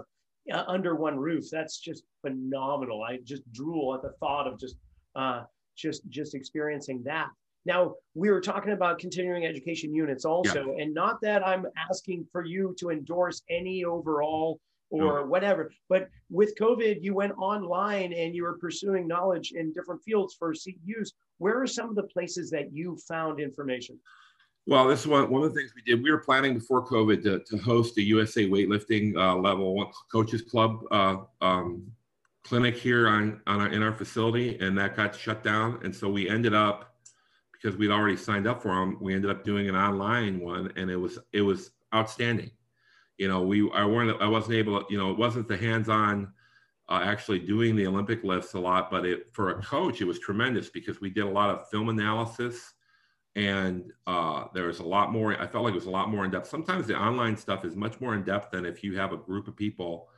uh, 0.52 0.64
under 0.66 0.94
one 0.94 1.18
roof. 1.18 1.46
That's 1.50 1.78
just 1.78 2.04
phenomenal. 2.20 3.02
I 3.02 3.18
just 3.24 3.50
drool 3.52 3.94
at 3.94 4.02
the 4.02 4.12
thought 4.20 4.46
of 4.46 4.60
just 4.60 4.76
uh, 5.14 5.44
just 5.76 6.06
just 6.10 6.34
experiencing 6.34 7.02
that. 7.04 7.30
Now 7.64 7.94
we 8.14 8.30
were 8.30 8.40
talking 8.40 8.72
about 8.72 8.98
continuing 8.98 9.46
education 9.46 9.94
units 9.94 10.26
also, 10.26 10.74
yeah. 10.76 10.82
and 10.82 10.92
not 10.92 11.22
that 11.22 11.44
I'm 11.44 11.64
asking 11.90 12.26
for 12.30 12.44
you 12.44 12.76
to 12.80 12.90
endorse 12.90 13.42
any 13.48 13.82
overall 13.84 14.60
or 14.90 15.26
whatever, 15.26 15.72
but 15.88 16.08
with 16.30 16.56
COVID, 16.56 17.02
you 17.02 17.14
went 17.14 17.32
online 17.38 18.12
and 18.12 18.34
you 18.34 18.44
were 18.44 18.58
pursuing 18.58 19.08
knowledge 19.08 19.52
in 19.52 19.72
different 19.72 20.02
fields 20.02 20.34
for 20.34 20.52
CEUs. 20.52 21.12
Where 21.38 21.60
are 21.60 21.66
some 21.66 21.88
of 21.88 21.96
the 21.96 22.04
places 22.04 22.50
that 22.50 22.72
you 22.72 22.96
found 23.08 23.40
information? 23.40 23.98
Well, 24.66 24.88
this 24.88 25.00
is 25.00 25.06
one, 25.06 25.30
one 25.30 25.42
of 25.42 25.54
the 25.54 25.60
things 25.60 25.72
we 25.76 25.82
did. 25.82 26.02
We 26.02 26.10
were 26.10 26.18
planning 26.18 26.54
before 26.54 26.84
COVID 26.84 27.22
to, 27.22 27.38
to 27.38 27.62
host 27.62 27.98
a 27.98 28.02
USA 28.02 28.48
weightlifting 28.48 29.16
uh, 29.16 29.36
level 29.36 29.74
one 29.74 29.88
coaches 30.10 30.42
club 30.42 30.80
uh, 30.90 31.18
um, 31.40 31.86
clinic 32.42 32.76
here 32.76 33.08
on, 33.08 33.40
on 33.46 33.60
our, 33.60 33.68
in 33.68 33.82
our 33.82 33.92
facility, 33.92 34.58
and 34.58 34.76
that 34.78 34.96
got 34.96 35.14
shut 35.14 35.44
down. 35.44 35.78
And 35.84 35.94
so 35.94 36.08
we 36.08 36.28
ended 36.28 36.54
up 36.54 36.96
because 37.52 37.76
we'd 37.76 37.90
already 37.90 38.16
signed 38.16 38.46
up 38.46 38.60
for 38.60 38.74
them. 38.74 38.98
We 39.00 39.14
ended 39.14 39.30
up 39.30 39.44
doing 39.44 39.68
an 39.68 39.76
online 39.76 40.40
one, 40.40 40.72
and 40.76 40.90
it 40.90 40.96
was 40.96 41.18
it 41.32 41.42
was 41.42 41.70
outstanding. 41.94 42.50
You 43.18 43.28
know, 43.28 43.42
we 43.42 43.70
I 43.72 43.84
weren't 43.84 44.20
I 44.20 44.28
wasn't 44.28 44.56
able 44.56 44.82
to, 44.82 44.86
you 44.92 44.98
know 44.98 45.10
it 45.10 45.18
wasn't 45.18 45.48
the 45.48 45.56
hands-on 45.56 46.32
uh, 46.88 47.00
actually 47.02 47.40
doing 47.40 47.74
the 47.74 47.86
Olympic 47.86 48.22
lifts 48.22 48.54
a 48.54 48.60
lot, 48.60 48.90
but 48.90 49.04
it 49.04 49.28
for 49.32 49.50
a 49.50 49.62
coach 49.62 50.00
it 50.00 50.06
was 50.06 50.18
tremendous 50.18 50.68
because 50.68 51.00
we 51.00 51.10
did 51.10 51.24
a 51.24 51.30
lot 51.30 51.50
of 51.50 51.68
film 51.68 51.88
analysis 51.88 52.74
and 53.36 53.92
uh, 54.06 54.44
there 54.54 54.66
was 54.66 54.80
a 54.80 54.84
lot 54.84 55.12
more 55.12 55.40
i 55.40 55.46
felt 55.46 55.62
like 55.62 55.72
it 55.72 55.76
was 55.76 55.86
a 55.86 55.90
lot 55.90 56.10
more 56.10 56.24
in 56.24 56.30
depth 56.30 56.48
sometimes 56.48 56.86
the 56.86 56.98
online 56.98 57.36
stuff 57.36 57.64
is 57.64 57.76
much 57.76 58.00
more 58.00 58.14
in 58.14 58.24
depth 58.24 58.50
than 58.50 58.64
if 58.64 58.82
you 58.82 58.96
have 58.96 59.12
a 59.12 59.16
group 59.16 59.46
of 59.46 59.54
people 59.54 60.08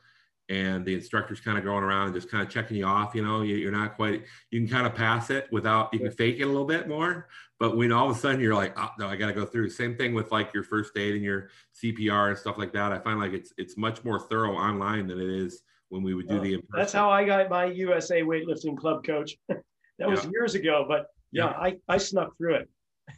and 0.49 0.84
the 0.84 0.94
instructor's 0.94 1.40
kind 1.40 1.59
of 1.59 1.64
going 1.64 1.84
around 1.84 2.07
and 2.07 2.14
just 2.14 2.30
kind 2.30 2.42
of 2.42 2.49
checking 2.49 2.76
you 2.76 2.86
off. 2.86 3.14
You 3.14 3.22
know, 3.22 3.42
you, 3.42 3.68
are 3.68 3.72
not 3.72 3.96
quite. 3.96 4.24
You 4.51 4.61
can 4.61 4.68
kind 4.68 4.86
of 4.86 4.94
pass 4.94 5.30
it 5.30 5.46
without. 5.53 5.92
You 5.92 6.01
can 6.01 6.11
fake 6.11 6.40
it 6.40 6.44
a 6.44 6.46
little 6.46 6.64
bit 6.64 6.88
more, 6.88 7.28
but 7.59 7.76
when 7.76 7.92
all 7.92 8.11
of 8.11 8.16
a 8.16 8.18
sudden 8.18 8.40
you're 8.40 8.55
like, 8.55 8.78
oh 8.78 8.90
no, 8.99 9.09
I 9.09 9.16
got 9.16 9.26
to 9.26 9.34
go 9.34 9.44
through. 9.44 9.70
Same 9.70 9.96
thing 9.96 10.14
with 10.14 10.32
like 10.32 10.55
your 10.55 10.62
first 10.62 10.96
aid 10.96 11.14
and 11.14 11.22
your 11.22 11.51
CPR 11.82 12.28
and 12.30 12.38
stuff 12.38 12.57
like 12.57 12.72
that. 12.72 12.92
I 12.92 12.99
find 12.99 13.20
like 13.20 13.32
it's 13.32 13.53
it's 13.59 13.76
much 13.76 14.05
more 14.05 14.18
thorough 14.18 14.55
online 14.55 15.07
than 15.07 15.20
it 15.20 15.28
is 15.28 15.62
when 15.90 16.03
we 16.03 16.14
would 16.14 16.28
do 16.28 16.40
the. 16.40 16.62
That's 16.72 16.92
how 16.92 17.11
I 17.11 17.24
got 17.24 17.51
my 17.51 17.66
USA 17.66 18.22
weightlifting 18.22 18.76
club 18.76 19.05
coach. 19.05 19.36
that 19.49 20.09
was 20.09 20.24
yeah. 20.24 20.30
years 20.32 20.55
ago, 20.55 20.86
but 20.88 21.07
yeah, 21.30 21.44
yeah, 21.44 21.51
I 21.59 21.76
I 21.88 21.99
snuck 21.99 22.36
through 22.38 22.55
it. 22.55 22.70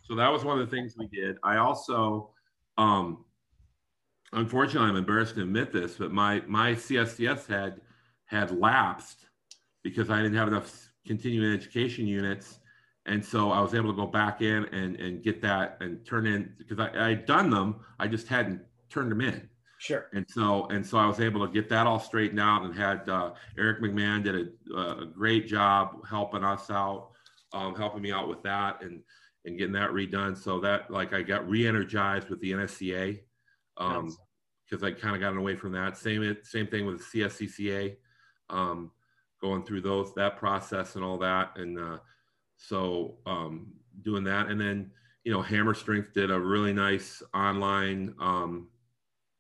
So 0.04 0.16
that 0.16 0.30
was 0.30 0.44
one 0.44 0.60
of 0.60 0.68
the 0.68 0.76
things 0.76 0.94
we 0.98 1.06
did. 1.06 1.36
I 1.42 1.56
also. 1.56 2.32
um 2.78 3.24
unfortunately, 4.32 4.88
I'm 4.88 4.96
embarrassed 4.96 5.34
to 5.36 5.42
admit 5.42 5.72
this, 5.72 5.94
but 5.94 6.12
my 6.12 6.42
my 6.46 6.72
CSCS 6.72 7.46
had 7.46 7.80
had 8.26 8.50
lapsed 8.58 9.26
because 9.82 10.10
I 10.10 10.22
didn't 10.22 10.36
have 10.36 10.48
enough 10.48 10.88
continuing 11.06 11.52
education 11.54 12.06
units, 12.06 12.60
and 13.06 13.24
so 13.24 13.50
I 13.50 13.60
was 13.60 13.74
able 13.74 13.90
to 13.90 13.96
go 13.96 14.06
back 14.06 14.42
in 14.42 14.64
and 14.66 14.96
and 14.96 15.22
get 15.22 15.40
that 15.42 15.78
and 15.80 16.04
turn 16.04 16.26
in 16.26 16.54
because 16.58 16.78
I 16.78 16.90
I 17.06 17.08
had 17.10 17.26
done 17.26 17.50
them, 17.50 17.76
I 17.98 18.06
just 18.06 18.28
hadn't 18.28 18.62
turned 18.88 19.10
them 19.10 19.20
in. 19.20 19.48
Sure. 19.78 20.08
And 20.12 20.26
so 20.28 20.66
and 20.66 20.86
so 20.86 20.98
I 20.98 21.06
was 21.06 21.20
able 21.20 21.46
to 21.46 21.50
get 21.50 21.70
that 21.70 21.86
all 21.86 21.98
straightened 21.98 22.38
out 22.38 22.64
and 22.64 22.76
had 22.76 23.08
uh, 23.08 23.32
Eric 23.58 23.80
McMahon 23.80 24.22
did 24.22 24.48
a, 24.74 24.76
a, 24.76 25.06
great 25.06 25.46
job 25.46 26.06
helping 26.06 26.44
us 26.44 26.70
out, 26.70 27.12
um, 27.54 27.74
helping 27.74 28.02
me 28.02 28.12
out 28.12 28.28
with 28.28 28.42
that 28.42 28.82
and 28.82 29.00
and 29.46 29.56
getting 29.56 29.72
that 29.72 29.90
redone. 29.92 30.36
So 30.36 30.60
that 30.60 30.90
like 30.90 31.14
I 31.14 31.22
got 31.22 31.48
re-energized 31.48 32.28
with 32.28 32.40
the 32.40 32.52
NSCA 32.52 33.20
um, 33.80 34.16
because 34.68 34.84
I 34.84 34.92
kind 34.92 35.14
of 35.14 35.20
gotten 35.20 35.38
away 35.38 35.56
from 35.56 35.72
that. 35.72 35.96
Same 35.96 36.36
same 36.44 36.66
thing 36.66 36.86
with 36.86 36.98
the 36.98 37.20
CSCCA, 37.20 37.96
um, 38.50 38.90
going 39.40 39.64
through 39.64 39.80
those 39.80 40.14
that 40.14 40.36
process 40.36 40.94
and 40.94 41.04
all 41.04 41.18
that, 41.18 41.56
and 41.56 41.78
uh, 41.78 41.98
so 42.56 43.16
um, 43.26 43.72
doing 44.02 44.22
that, 44.24 44.48
and 44.48 44.60
then 44.60 44.90
you 45.24 45.32
know 45.32 45.42
Hammer 45.42 45.74
Strength 45.74 46.12
did 46.12 46.30
a 46.30 46.38
really 46.38 46.72
nice 46.72 47.22
online 47.34 48.14
um, 48.20 48.68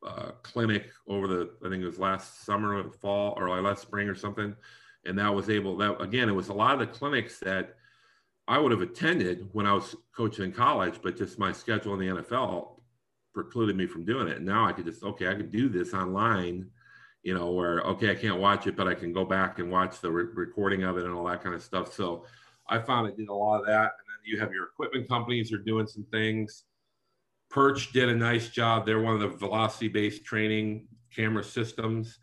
uh, 0.04 0.32
clinic 0.42 0.90
over 1.06 1.28
the 1.28 1.50
I 1.64 1.68
think 1.68 1.82
it 1.82 1.86
was 1.86 1.98
last 1.98 2.44
summer 2.44 2.82
or 2.82 2.90
fall 2.90 3.34
or 3.36 3.60
last 3.60 3.82
spring 3.82 4.08
or 4.08 4.16
something, 4.16 4.56
and 5.04 5.18
that 5.18 5.32
was 5.32 5.48
able 5.48 5.76
that 5.76 6.00
again 6.00 6.28
it 6.28 6.34
was 6.34 6.48
a 6.48 6.54
lot 6.54 6.74
of 6.74 6.80
the 6.80 6.86
clinics 6.86 7.38
that 7.40 7.76
I 8.48 8.58
would 8.58 8.72
have 8.72 8.82
attended 8.82 9.48
when 9.52 9.66
I 9.66 9.72
was 9.74 9.94
coaching 10.16 10.46
in 10.46 10.52
college, 10.52 10.94
but 11.04 11.16
just 11.16 11.38
my 11.38 11.52
schedule 11.52 11.94
in 11.94 12.00
the 12.00 12.22
NFL 12.22 12.79
precluded 13.32 13.76
me 13.76 13.86
from 13.86 14.04
doing 14.04 14.28
it. 14.28 14.42
Now 14.42 14.66
I 14.66 14.72
could 14.72 14.84
just 14.84 15.02
okay, 15.02 15.28
I 15.28 15.34
could 15.34 15.50
do 15.50 15.68
this 15.68 15.94
online, 15.94 16.68
you 17.22 17.34
know, 17.34 17.50
where 17.52 17.80
okay, 17.82 18.10
I 18.10 18.14
can't 18.14 18.40
watch 18.40 18.66
it, 18.66 18.76
but 18.76 18.88
I 18.88 18.94
can 18.94 19.12
go 19.12 19.24
back 19.24 19.58
and 19.58 19.70
watch 19.70 20.00
the 20.00 20.10
re- 20.10 20.32
recording 20.34 20.84
of 20.84 20.98
it 20.98 21.04
and 21.04 21.14
all 21.14 21.24
that 21.24 21.42
kind 21.42 21.54
of 21.54 21.62
stuff. 21.62 21.92
So 21.92 22.24
I 22.68 22.78
found 22.78 23.08
I 23.08 23.16
did 23.16 23.28
a 23.28 23.34
lot 23.34 23.60
of 23.60 23.66
that. 23.66 23.92
And 23.98 24.06
then 24.08 24.24
you 24.24 24.40
have 24.40 24.52
your 24.52 24.66
equipment 24.66 25.08
companies 25.08 25.52
are 25.52 25.58
doing 25.58 25.86
some 25.86 26.04
things. 26.10 26.64
Perch 27.50 27.92
did 27.92 28.08
a 28.08 28.14
nice 28.14 28.48
job. 28.48 28.86
They're 28.86 29.00
one 29.00 29.14
of 29.14 29.20
the 29.20 29.28
velocity-based 29.28 30.24
training 30.24 30.86
camera 31.14 31.42
systems. 31.42 32.18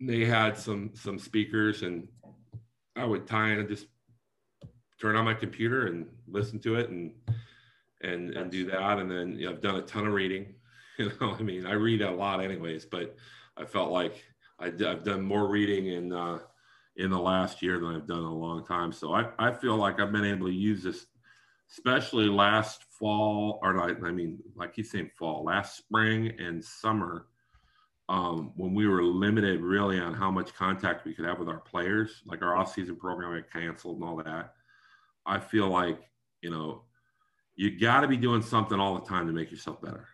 They 0.00 0.24
had 0.24 0.56
some 0.56 0.92
some 0.94 1.18
speakers, 1.18 1.82
and 1.82 2.06
I 2.94 3.04
would 3.04 3.26
tie 3.26 3.50
in 3.50 3.58
and 3.58 3.68
just 3.68 3.88
turn 5.00 5.16
on 5.16 5.24
my 5.24 5.34
computer 5.34 5.86
and 5.86 6.06
listen 6.28 6.60
to 6.60 6.76
it 6.76 6.90
and 6.90 7.12
and 8.02 8.30
and 8.30 8.50
do 8.50 8.66
that. 8.70 8.98
And 8.98 9.10
then 9.10 9.38
you 9.38 9.46
know, 9.46 9.52
I've 9.52 9.60
done 9.60 9.76
a 9.76 9.82
ton 9.82 10.06
of 10.06 10.12
reading. 10.12 10.54
You 10.98 11.12
know, 11.20 11.36
I 11.38 11.42
mean, 11.42 11.64
I 11.64 11.74
read 11.74 12.02
a 12.02 12.10
lot 12.10 12.42
anyways, 12.42 12.84
but 12.84 13.14
I 13.56 13.64
felt 13.64 13.92
like 13.92 14.20
I, 14.58 14.72
have 14.80 15.04
done 15.04 15.22
more 15.22 15.46
reading 15.48 15.86
in 15.86 16.12
uh, 16.12 16.40
in 16.96 17.10
the 17.10 17.18
last 17.18 17.62
year 17.62 17.78
than 17.78 17.94
I've 17.94 18.06
done 18.06 18.18
in 18.18 18.24
a 18.24 18.34
long 18.34 18.66
time. 18.66 18.92
So 18.92 19.14
I, 19.14 19.28
I 19.38 19.52
feel 19.52 19.76
like 19.76 20.00
I've 20.00 20.10
been 20.10 20.24
able 20.24 20.48
to 20.48 20.52
use 20.52 20.82
this, 20.82 21.06
especially 21.70 22.26
last 22.26 22.82
fall, 22.90 23.60
or 23.62 23.72
not, 23.72 24.04
I 24.04 24.10
mean, 24.10 24.40
like 24.56 24.74
he's 24.74 24.90
saying 24.90 25.12
fall, 25.16 25.44
last 25.44 25.76
spring 25.76 26.32
and 26.40 26.64
summer, 26.64 27.26
um, 28.08 28.52
when 28.56 28.74
we 28.74 28.88
were 28.88 29.04
limited 29.04 29.60
really 29.60 30.00
on 30.00 30.14
how 30.14 30.30
much 30.30 30.54
contact 30.54 31.04
we 31.04 31.14
could 31.14 31.24
have 31.24 31.38
with 31.38 31.48
our 31.48 31.60
players, 31.60 32.22
like 32.26 32.42
our 32.42 32.56
off-season 32.56 32.96
program 32.96 33.34
got 33.34 33.52
canceled 33.52 34.00
and 34.00 34.04
all 34.08 34.16
that. 34.16 34.54
I 35.24 35.38
feel 35.38 35.68
like, 35.68 36.00
you 36.40 36.50
know, 36.50 36.82
you 37.58 37.76
got 37.76 38.02
to 38.02 38.08
be 38.08 38.16
doing 38.16 38.40
something 38.40 38.78
all 38.78 38.94
the 38.94 39.04
time 39.04 39.26
to 39.26 39.32
make 39.32 39.50
yourself 39.50 39.82
better. 39.82 40.06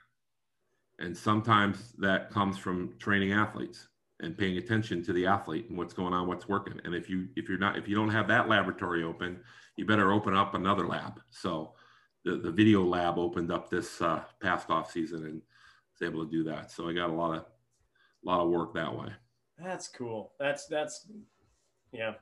And 0.98 1.14
sometimes 1.14 1.92
that 1.98 2.30
comes 2.30 2.56
from 2.56 2.94
training 2.98 3.32
athletes 3.32 3.88
and 4.20 4.36
paying 4.36 4.56
attention 4.56 5.04
to 5.04 5.12
the 5.12 5.26
athlete 5.26 5.68
and 5.68 5.76
what's 5.76 5.92
going 5.92 6.14
on, 6.14 6.26
what's 6.26 6.48
working. 6.48 6.80
And 6.84 6.94
if 6.94 7.10
you 7.10 7.28
if 7.36 7.46
you're 7.46 7.58
not 7.58 7.76
if 7.76 7.86
you 7.86 7.94
don't 7.94 8.08
have 8.08 8.28
that 8.28 8.48
laboratory 8.48 9.02
open, 9.02 9.40
you 9.76 9.84
better 9.84 10.10
open 10.10 10.34
up 10.34 10.54
another 10.54 10.86
lab. 10.86 11.20
So 11.28 11.74
the, 12.24 12.36
the 12.36 12.50
video 12.50 12.82
lab 12.82 13.18
opened 13.18 13.52
up 13.52 13.68
this 13.68 14.00
uh, 14.00 14.22
past 14.40 14.70
off 14.70 14.90
season 14.90 15.26
and 15.26 15.42
was 15.92 16.08
able 16.08 16.24
to 16.24 16.30
do 16.30 16.44
that. 16.44 16.70
So 16.70 16.88
I 16.88 16.94
got 16.94 17.10
a 17.10 17.12
lot 17.12 17.36
of 17.36 17.42
a 17.42 18.26
lot 18.26 18.40
of 18.40 18.48
work 18.48 18.72
that 18.72 18.96
way. 18.96 19.08
That's 19.58 19.88
cool. 19.88 20.32
That's 20.40 20.66
that's 20.66 21.06
yeah, 21.94 22.14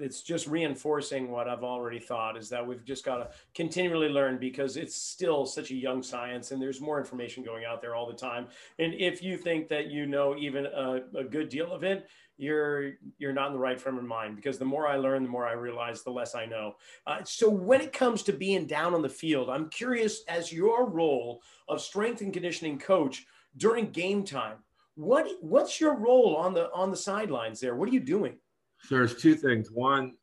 it's 0.00 0.22
just 0.22 0.48
reinforcing 0.48 1.30
what 1.30 1.48
I've 1.48 1.62
already 1.62 2.00
thought 2.00 2.36
is 2.36 2.48
that 2.48 2.66
we've 2.66 2.84
just 2.84 3.04
got 3.04 3.18
to 3.18 3.28
continually 3.54 4.08
learn 4.08 4.38
because 4.38 4.76
it's 4.76 4.96
still 4.96 5.46
such 5.46 5.70
a 5.70 5.74
young 5.74 6.02
science 6.02 6.50
and 6.50 6.60
there's 6.60 6.80
more 6.80 6.98
information 6.98 7.44
going 7.44 7.64
out 7.64 7.80
there 7.80 7.94
all 7.94 8.08
the 8.08 8.16
time. 8.16 8.48
And 8.80 8.92
if 8.94 9.22
you 9.22 9.36
think 9.36 9.68
that 9.68 9.86
you 9.86 10.06
know 10.06 10.36
even 10.36 10.66
a, 10.66 11.02
a 11.16 11.22
good 11.22 11.48
deal 11.48 11.72
of 11.72 11.84
it, 11.84 12.08
you're 12.38 12.94
you're 13.18 13.32
not 13.32 13.48
in 13.48 13.52
the 13.52 13.58
right 13.58 13.80
frame 13.80 13.98
of 13.98 14.04
mind 14.04 14.34
because 14.34 14.58
the 14.58 14.64
more 14.64 14.88
I 14.88 14.96
learn, 14.96 15.22
the 15.22 15.28
more 15.28 15.46
I 15.46 15.52
realize, 15.52 16.02
the 16.02 16.10
less 16.10 16.34
I 16.34 16.46
know. 16.46 16.74
Uh, 17.06 17.22
so 17.22 17.48
when 17.48 17.80
it 17.80 17.92
comes 17.92 18.24
to 18.24 18.32
being 18.32 18.66
down 18.66 18.94
on 18.94 19.02
the 19.02 19.08
field, 19.08 19.48
I'm 19.48 19.68
curious 19.68 20.24
as 20.26 20.52
your 20.52 20.88
role 20.88 21.40
of 21.68 21.80
strength 21.80 22.20
and 22.20 22.32
conditioning 22.32 22.78
coach 22.78 23.26
during 23.58 23.90
game 23.90 24.24
time. 24.24 24.56
What 24.96 25.28
what's 25.40 25.80
your 25.80 25.94
role 25.94 26.34
on 26.36 26.52
the 26.52 26.70
on 26.72 26.90
the 26.90 26.96
sidelines 26.96 27.60
there? 27.60 27.76
What 27.76 27.88
are 27.88 27.92
you 27.92 28.00
doing? 28.00 28.38
So 28.82 28.96
there's 28.96 29.16
two 29.16 29.34
things. 29.34 29.70
One, 29.70 30.14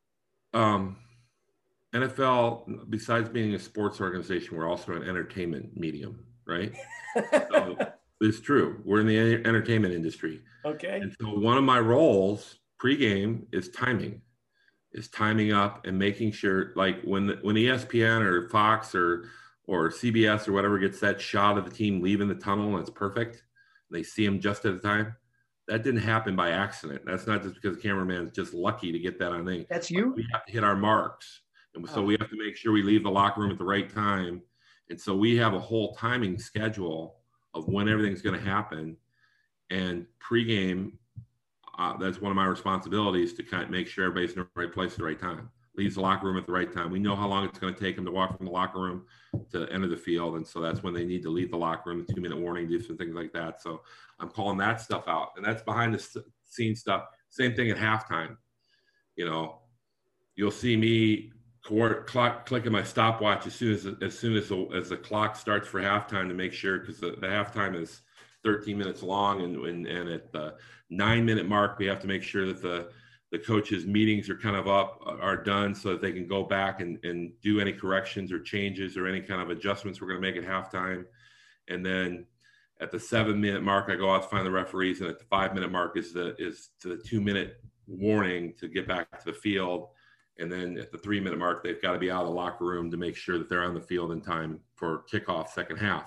um, 0.54 0.98
NFL, 1.96 2.90
besides 2.90 3.30
being 3.30 3.54
a 3.54 3.60
sports 3.60 4.02
organization, 4.02 4.58
we're 4.58 4.70
also 4.70 4.94
an 4.94 5.04
entertainment 5.04 5.78
medium, 5.78 6.26
right? 6.46 6.74
so 7.32 7.78
it's 8.22 8.42
true. 8.42 8.82
We're 8.84 9.02
in 9.02 9.08
the 9.08 9.18
entertainment 9.48 9.94
industry. 9.94 10.42
Okay. 10.66 11.00
And 11.02 11.16
so 11.20 11.28
one 11.28 11.58
of 11.58 11.64
my 11.64 11.80
roles 11.80 12.58
pregame 12.82 13.46
is 13.52 13.70
timing, 13.70 14.22
is 14.92 15.08
timing 15.10 15.54
up 15.54 15.86
and 15.86 15.98
making 15.98 16.34
sure, 16.34 16.74
like 16.76 17.02
when 17.04 17.28
the, 17.28 17.40
when 17.42 17.56
ESPN 17.56 18.22
or 18.22 18.50
Fox 18.50 18.94
or 18.94 19.30
or 19.66 19.90
CBS 19.90 20.48
or 20.48 20.54
whatever 20.54 20.80
gets 20.80 21.02
that 21.02 21.20
shot 21.20 21.58
of 21.58 21.66
the 21.66 21.72
team 21.72 22.02
leaving 22.02 22.30
the 22.30 22.36
tunnel 22.36 22.70
and 22.72 22.80
it's 22.80 22.90
perfect, 22.90 23.44
they 23.92 24.02
see 24.02 24.26
them 24.26 24.40
just 24.40 24.64
at 24.66 24.74
a 24.74 24.80
time 24.80 25.16
that 25.68 25.84
didn't 25.84 26.02
happen 26.02 26.36
by 26.36 26.52
accident. 26.52 27.02
That's 27.06 27.28
not 27.28 27.44
just 27.44 27.56
because 27.56 27.76
the 27.76 27.82
cameraman 27.82 28.28
is 28.28 28.32
just 28.32 28.54
lucky 28.54 28.92
to 28.92 29.00
get 29.00 29.20
that 29.20 29.32
on 29.32 29.46
thing. 29.46 29.66
That's 29.70 29.92
you. 29.92 30.14
We 30.16 30.26
have 30.32 30.46
to 30.46 30.52
hit 30.52 30.64
our 30.64 30.76
marks, 30.76 31.42
and 31.76 31.88
so 31.88 32.02
oh. 32.02 32.04
we 32.04 32.18
have 32.20 32.30
to 32.30 32.38
make 32.38 32.56
sure 32.56 32.72
we 32.72 32.84
leave 32.84 33.04
the 33.04 33.12
locker 33.12 33.42
room 33.42 33.52
at 33.52 33.58
the 33.58 33.66
right 33.66 33.94
time. 33.94 34.42
And 34.90 35.00
so 35.00 35.16
we 35.16 35.36
have 35.36 35.54
a 35.54 35.60
whole 35.60 35.94
timing 35.96 36.40
schedule 36.40 37.18
of 37.54 37.68
when 37.68 37.90
everything's 37.90 38.22
going 38.22 38.40
to 38.40 38.46
happen. 38.46 38.96
And 39.70 40.06
pregame, 40.22 40.94
uh, 41.78 41.98
that's 41.98 42.22
one 42.22 42.32
of 42.32 42.38
my 42.38 42.46
responsibilities 42.46 43.34
to 43.34 43.44
kind 43.44 43.64
of 43.64 43.70
make 43.70 43.88
sure 43.88 44.06
everybody's 44.06 44.32
in 44.38 44.44
the 44.44 44.48
right 44.56 44.72
place 44.72 44.94
at 44.94 45.00
the 45.00 45.04
right 45.04 45.20
time 45.20 45.50
leaves 45.78 45.96
the 45.96 46.02
locker 46.02 46.28
room 46.28 46.38
at 46.38 46.46
the 46.46 46.52
right 46.52 46.74
time. 46.74 46.92
We 46.92 47.00
know 47.00 47.16
how 47.16 47.28
long 47.28 47.46
it's 47.46 47.60
going 47.60 47.74
to 47.74 47.80
take 47.80 47.96
them 47.96 48.06
to 48.06 48.12
walk 48.12 48.36
from 48.36 48.48
the 48.48 48.52
locker 48.52 48.80
room 48.80 49.06
to 49.52 49.68
enter 49.72 49.88
the 49.88 49.98
field. 49.98 50.36
And 50.36 50.46
so 50.46 50.60
that's 50.60 50.82
when 50.82 50.94
they 50.94 51.06
need 51.06 51.22
to 51.24 51.30
leave 51.30 51.52
the 51.52 51.58
locker 51.58 51.90
room, 51.90 52.04
the 52.06 52.14
two 52.14 52.22
minute 52.22 52.38
warning, 52.38 52.68
do 52.68 52.82
some 52.82 52.98
things 52.98 53.16
like 53.16 53.32
that. 53.34 53.62
So 53.62 53.82
I'm 54.20 54.30
calling 54.30 54.58
that 54.58 54.82
stuff 54.82 55.04
out. 55.08 55.34
And 55.38 55.46
that's 55.46 55.62
behind 55.62 55.94
the 55.94 56.24
scenes 56.46 56.80
stuff. 56.80 57.06
Same 57.30 57.54
thing 57.56 57.70
at 57.70 57.78
halftime. 57.78 58.38
You 59.16 59.26
know, 59.26 59.60
you'll 60.36 60.52
see 60.52 60.76
me 60.76 61.32
clock 61.64 62.46
clicking 62.46 62.72
my 62.72 62.84
stopwatch 62.84 63.46
as 63.46 63.54
soon 63.54 63.74
as 63.74 63.86
as 64.02 64.18
soon 64.18 64.38
as 64.38 64.48
the, 64.48 64.68
as 64.74 64.90
the 64.90 64.96
clock 64.96 65.36
starts 65.36 65.68
for 65.68 65.82
halftime 65.82 66.28
to 66.30 66.34
make 66.34 66.54
sure 66.54 66.80
because 66.80 67.00
the, 67.00 67.12
the 67.20 67.28
halftime 67.28 67.76
is 67.76 68.02
13 68.46 68.78
minutes 68.78 69.04
long 69.04 69.42
and, 69.42 69.58
and 69.66 69.86
and 69.86 70.10
at 70.10 70.32
the 70.32 70.56
nine 70.90 71.26
minute 71.26 71.46
mark 71.46 71.78
we 71.78 71.86
have 71.86 72.00
to 72.00 72.08
make 72.08 72.24
sure 72.24 72.46
that 72.46 72.62
the 72.62 72.90
the 73.32 73.40
coaches 73.40 73.86
meetings 73.86 74.30
are 74.30 74.38
kind 74.38 74.56
of 74.56 74.68
up 74.68 75.02
are 75.06 75.36
done 75.36 75.76
so 75.76 75.90
that 75.90 76.02
they 76.02 76.14
can 76.14 76.28
go 76.28 76.44
back 76.44 76.80
and, 76.80 77.04
and 77.04 77.32
do 77.42 77.60
any 77.60 77.74
corrections 77.74 78.32
or 78.32 78.40
changes 78.40 78.96
or 78.96 79.06
any 79.06 79.20
kind 79.20 79.42
of 79.42 79.50
adjustments 79.50 80.00
we're 80.00 80.08
going 80.08 80.22
to 80.22 80.32
make 80.32 80.38
at 80.38 80.50
halftime. 80.50 81.04
And 81.68 81.86
then 81.86 82.26
at 82.80 82.92
the 82.92 83.00
seven 83.00 83.42
minute 83.42 83.64
mark 83.64 83.90
i 83.90 83.96
go 83.96 84.14
out 84.14 84.22
to 84.22 84.30
find 84.30 84.46
the 84.46 84.52
referees 84.52 85.02
and 85.02 85.10
at 85.10 85.18
the 85.18 85.26
five 85.26 85.56
minute 85.56 85.72
mark 85.72 85.98
is 85.98 86.14
the 86.14 86.36
is 86.38 86.70
to 86.80 86.90
the 86.90 86.98
two 86.98 87.20
minute 87.20 87.60
warning 87.88 88.54
to 88.60 88.68
get 88.68 88.88
back 88.88 89.20
to 89.20 89.26
the 89.26 89.38
field. 89.38 89.90
And 90.40 90.52
then 90.52 90.78
at 90.78 90.92
the 90.92 90.98
three 90.98 91.20
minute 91.20 91.40
mark 91.40 91.64
they've 91.64 91.82
got 91.82 91.94
to 91.94 92.00
be 92.00 92.10
out 92.10 92.22
of 92.22 92.28
the 92.28 92.34
locker 92.34 92.66
room 92.66 92.90
to 92.92 92.98
make 92.98 93.18
sure 93.18 93.38
that 93.38 93.50
they're 93.50 93.64
on 93.64 93.74
the 93.74 93.82
field 93.82 94.14
in 94.14 94.22
time 94.22 94.62
for 94.76 95.04
kickoff 95.12 95.50
second 95.50 95.78
half. 95.78 96.06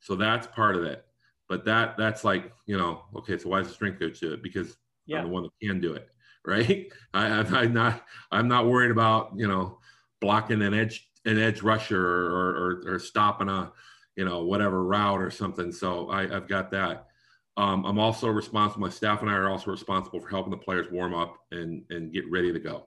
So 0.00 0.14
that's 0.14 0.46
part 0.46 0.76
of 0.76 0.84
it. 0.84 1.04
But 1.46 1.66
that 1.66 1.98
that's 1.98 2.24
like 2.24 2.54
you 2.64 2.78
know 2.78 3.02
okay 3.16 3.36
so 3.36 3.50
why 3.50 3.58
does 3.58 3.68
the 3.68 3.74
strength 3.74 4.00
coach 4.00 4.18
do 4.20 4.32
it? 4.32 4.42
Because 4.42 4.78
yeah. 5.04 5.18
i'm 5.18 5.24
the 5.24 5.30
one 5.30 5.42
that 5.42 5.52
can 5.60 5.78
do 5.78 5.92
it 5.92 6.08
right? 6.46 6.88
I, 7.12 7.26
i'm 7.26 7.72
not 7.72 8.04
i'm 8.30 8.48
not 8.48 8.66
worried 8.66 8.90
about 8.90 9.32
you 9.36 9.48
know 9.48 9.78
blocking 10.20 10.62
an 10.62 10.74
edge 10.74 11.08
an 11.24 11.38
edge 11.38 11.62
rusher 11.62 12.00
or 12.00 12.82
or, 12.86 12.94
or 12.94 12.98
stopping 12.98 13.48
a 13.48 13.72
you 14.16 14.24
know 14.24 14.44
whatever 14.44 14.84
route 14.84 15.20
or 15.20 15.30
something. 15.30 15.72
So 15.72 16.08
I, 16.08 16.22
i've 16.22 16.48
got 16.48 16.70
that. 16.72 17.08
Um, 17.56 17.84
i'm 17.86 17.98
also 17.98 18.28
responsible 18.28 18.82
my 18.82 18.90
staff 18.90 19.22
and 19.22 19.30
i 19.30 19.34
are 19.34 19.48
also 19.48 19.70
responsible 19.70 20.20
for 20.20 20.28
helping 20.28 20.50
the 20.50 20.56
players 20.56 20.90
warm 20.90 21.14
up 21.14 21.36
and 21.52 21.82
and 21.90 22.12
get 22.12 22.30
ready 22.30 22.52
to 22.52 22.58
go. 22.58 22.86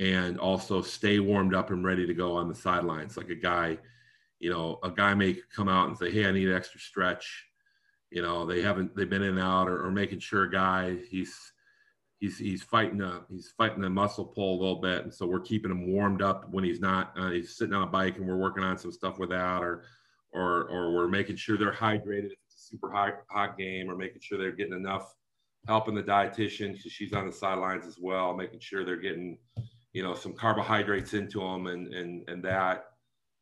And 0.00 0.38
also 0.38 0.82
stay 0.82 1.20
warmed 1.20 1.54
up 1.54 1.70
and 1.70 1.84
ready 1.84 2.04
to 2.06 2.14
go 2.14 2.34
on 2.34 2.48
the 2.48 2.54
sidelines. 2.54 3.16
Like 3.16 3.30
a 3.30 3.34
guy 3.34 3.78
you 4.40 4.50
know 4.50 4.78
a 4.82 4.90
guy 4.90 5.14
may 5.14 5.36
come 5.54 5.68
out 5.68 5.88
and 5.88 5.96
say 5.96 6.10
hey 6.10 6.26
i 6.26 6.32
need 6.32 6.48
an 6.48 6.56
extra 6.56 6.80
stretch. 6.80 7.46
You 8.10 8.22
know 8.22 8.46
they 8.46 8.62
haven't 8.62 8.96
they've 8.96 9.10
been 9.10 9.22
in 9.22 9.30
and 9.30 9.40
out 9.40 9.68
or, 9.68 9.84
or 9.84 9.90
making 9.90 10.20
sure 10.20 10.44
a 10.44 10.50
guy 10.50 10.96
he's 11.10 11.52
he's 12.20 12.38
he's 12.38 12.62
fighting 12.62 13.00
a 13.00 13.22
he's 13.30 13.52
fighting 13.56 13.84
a 13.84 13.90
muscle 13.90 14.24
pull 14.24 14.58
a 14.58 14.60
little 14.60 14.80
bit. 14.80 15.04
And 15.04 15.12
so 15.12 15.26
we're 15.26 15.40
keeping 15.40 15.70
him 15.70 15.92
warmed 15.92 16.22
up 16.22 16.48
when 16.50 16.64
he's 16.64 16.80
not 16.80 17.12
uh, 17.18 17.30
he's 17.30 17.56
sitting 17.56 17.74
on 17.74 17.82
a 17.82 17.90
bike 17.90 18.16
and 18.16 18.26
we're 18.26 18.36
working 18.36 18.64
on 18.64 18.78
some 18.78 18.92
stuff 18.92 19.18
with 19.18 19.30
that 19.30 19.62
or 19.62 19.84
or 20.32 20.68
or 20.68 20.92
we're 20.92 21.08
making 21.08 21.36
sure 21.36 21.56
they're 21.56 21.72
hydrated 21.72 22.26
if 22.26 22.38
it's 22.46 22.56
a 22.56 22.68
super 22.70 22.90
hot 22.90 23.22
hot 23.30 23.58
game 23.58 23.90
or 23.90 23.96
making 23.96 24.20
sure 24.20 24.38
they're 24.38 24.52
getting 24.52 24.74
enough 24.74 25.14
helping 25.66 25.94
the 25.94 26.02
dietitian 26.02 26.72
because 26.76 26.92
she's 26.92 27.14
on 27.14 27.26
the 27.26 27.32
sidelines 27.32 27.86
as 27.86 27.98
well 27.98 28.34
making 28.34 28.60
sure 28.60 28.84
they're 28.84 28.96
getting 28.96 29.38
you 29.92 30.02
know 30.02 30.14
some 30.14 30.32
carbohydrates 30.32 31.14
into 31.14 31.40
them 31.40 31.66
and 31.66 31.92
and 31.94 32.28
and 32.28 32.42
that. 32.44 32.86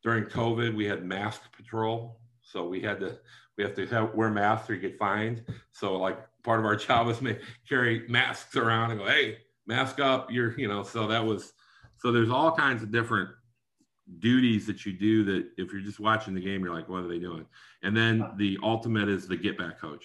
During 0.03 0.25
covid 0.25 0.75
we 0.75 0.85
had 0.85 1.05
mask 1.05 1.43
patrol. 1.57 2.21
So 2.43 2.67
we 2.67 2.81
had 2.81 3.01
to 3.01 3.19
we 3.57 3.65
have 3.65 3.75
to 3.75 3.87
have, 3.87 4.15
wear 4.15 4.31
masks 4.31 4.69
or 4.71 4.77
get 4.77 4.99
fined. 4.99 5.45
So 5.73 5.97
like 5.97 6.19
part 6.45 6.61
of 6.61 6.67
our 6.67 6.77
job 6.77 7.07
was 7.07 7.19
to 7.19 7.39
carry 7.69 8.07
masks 8.09 8.57
around 8.57 8.91
and 8.91 9.01
go, 9.01 9.07
hey, 9.07 9.39
mask 9.67 10.01
up. 10.01 10.31
You're, 10.31 10.59
you 10.59 10.69
know, 10.69 10.83
so 10.83 11.07
that 11.07 11.25
was, 11.25 11.53
so 11.99 12.13
there's 12.13 12.31
all 12.31 12.53
kinds 12.53 12.83
of 12.83 12.91
different 12.91 13.31
duties 14.19 14.67
that 14.67 14.85
you 14.85 14.93
do 14.93 15.25
that 15.25 15.49
if 15.57 15.73
you're 15.73 15.83
just 15.83 16.01
watching 16.01 16.35
the 16.35 16.41
game, 16.41 16.65
you're 16.65 16.75
like, 16.75 16.89
what 16.89 17.05
are 17.05 17.09
they 17.09 17.19
doing? 17.19 17.47
And 17.83 17.97
then 17.97 18.25
the 18.37 18.59
ultimate 18.63 19.09
is 19.09 19.29
the 19.29 19.37
get 19.37 19.57
back 19.57 19.81
coach. 19.81 20.05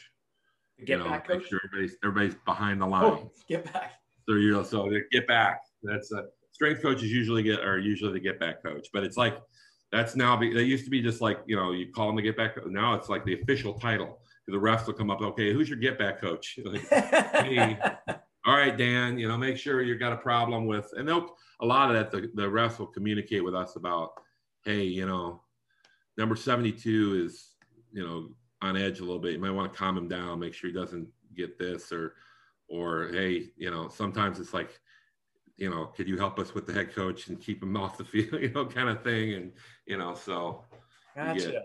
Get 0.80 1.00
you 1.00 1.04
know, 1.04 1.10
back 1.10 1.28
coach. 1.28 1.48
Sure 1.50 1.60
everybody's, 1.66 1.98
everybody's 2.04 2.36
behind 2.46 2.82
the 2.82 2.86
oh, 2.86 2.90
line. 2.90 3.04
Oh, 3.04 3.32
get 3.50 3.72
back. 3.74 3.94
So 4.28 4.36
you're 4.36 4.64
so 4.66 4.90
get 5.12 5.28
back. 5.28 5.62
That's 5.84 6.12
a 6.12 6.26
strength 6.52 6.82
coaches 6.82 7.12
usually 7.12 7.44
get 7.44 7.62
are 7.62 7.80
usually 7.80 8.14
the 8.14 8.20
get 8.20 8.40
back 8.40 8.62
coach, 8.62 8.88
but 8.92 9.04
it's 9.04 9.16
like 9.16 9.38
that's 9.92 10.16
now 10.16 10.36
be, 10.36 10.54
that 10.54 10.66
used 10.66 10.84
to 10.84 10.90
be 10.90 11.02
just 11.02 11.22
like 11.22 11.40
you 11.46 11.56
know 11.56 11.72
you 11.72 11.92
call 11.94 12.08
them 12.08 12.18
to 12.18 12.22
get 12.22 12.36
back. 12.36 12.58
Now 12.68 12.94
it's 12.96 13.10
like 13.10 13.24
the 13.24 13.40
official 13.42 13.74
title. 13.74 14.20
The 14.48 14.58
refs 14.58 14.86
will 14.86 14.94
come 14.94 15.10
up. 15.10 15.22
Okay, 15.22 15.54
who's 15.54 15.70
your 15.70 15.78
get 15.78 16.00
back 16.00 16.22
coach? 16.22 16.58
Like, 16.64 16.88
hey, 16.90 17.78
all 18.46 18.56
right, 18.56 18.78
Dan. 18.78 19.18
You 19.18 19.28
know, 19.28 19.38
make 19.38 19.58
sure 19.58 19.82
you 19.82 19.98
got 19.98 20.14
a 20.14 20.18
problem 20.18 20.66
with, 20.66 20.92
and 20.96 21.08
they'll 21.08 21.36
a 21.60 21.66
lot 21.66 21.90
of 21.90 21.96
that. 21.96 22.12
The, 22.12 22.32
the 22.34 22.48
refs 22.48 22.80
will 22.80 22.88
communicate 22.88 23.44
with 23.44 23.56
us 23.56 23.76
about, 23.76 24.12
hey, 24.64 24.84
you 24.84 25.06
know, 25.06 25.42
number 26.18 26.36
seventy 26.36 26.72
two 26.72 27.24
is 27.26 27.56
you 27.92 28.06
know 28.06 28.30
on 28.62 28.78
edge 28.78 29.00
a 29.00 29.04
little 29.04 29.20
bit. 29.20 29.34
You 29.34 29.40
might 29.40 29.52
want 29.52 29.72
to 29.72 29.78
calm 29.78 29.98
him 29.98 30.08
down. 30.08 30.40
Make 30.40 30.54
sure 30.54 30.70
he 30.70 30.76
doesn't 30.76 31.08
get 31.36 31.58
this 31.58 31.92
or 31.92 32.16
or 32.70 33.10
hey, 33.12 33.50
you 33.58 33.70
know, 33.70 33.90
sometimes 33.90 34.40
it's 34.40 34.54
like 34.54 34.80
you 35.58 35.70
know, 35.72 35.88
could 35.88 36.08
you 36.08 36.18
help 36.18 36.40
us 36.40 36.54
with 36.54 36.68
the 36.68 36.74
head 36.74 36.94
coach 36.94 37.28
and 37.28 37.42
keep 37.42 37.62
him 37.62 37.76
off 37.78 37.98
the 37.98 38.06
field, 38.06 38.34
you 38.42 38.52
know, 38.52 38.66
kind 38.66 38.90
of 38.90 39.04
thing. 39.04 39.34
And, 39.34 39.52
you 39.86 39.98
know, 39.98 40.14
so 40.14 40.64
gotcha. 41.16 41.64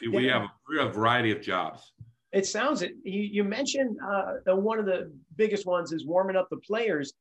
We, 0.00 0.08
we 0.08 0.26
have, 0.26 0.42
a, 0.42 0.52
we 0.68 0.78
have 0.78 0.88
a 0.88 0.92
variety 0.92 1.32
of 1.32 1.40
jobs. 1.40 1.92
It 2.32 2.46
sounds 2.46 2.82
it. 2.82 2.92
You, 3.04 3.22
you 3.22 3.44
mentioned 3.44 3.96
uh, 4.04 4.56
one 4.56 4.78
of 4.78 4.86
the 4.86 5.12
biggest 5.36 5.66
ones 5.66 5.92
is 5.92 6.06
warming 6.06 6.36
up 6.36 6.48
the 6.50 6.58
players. 6.58 7.12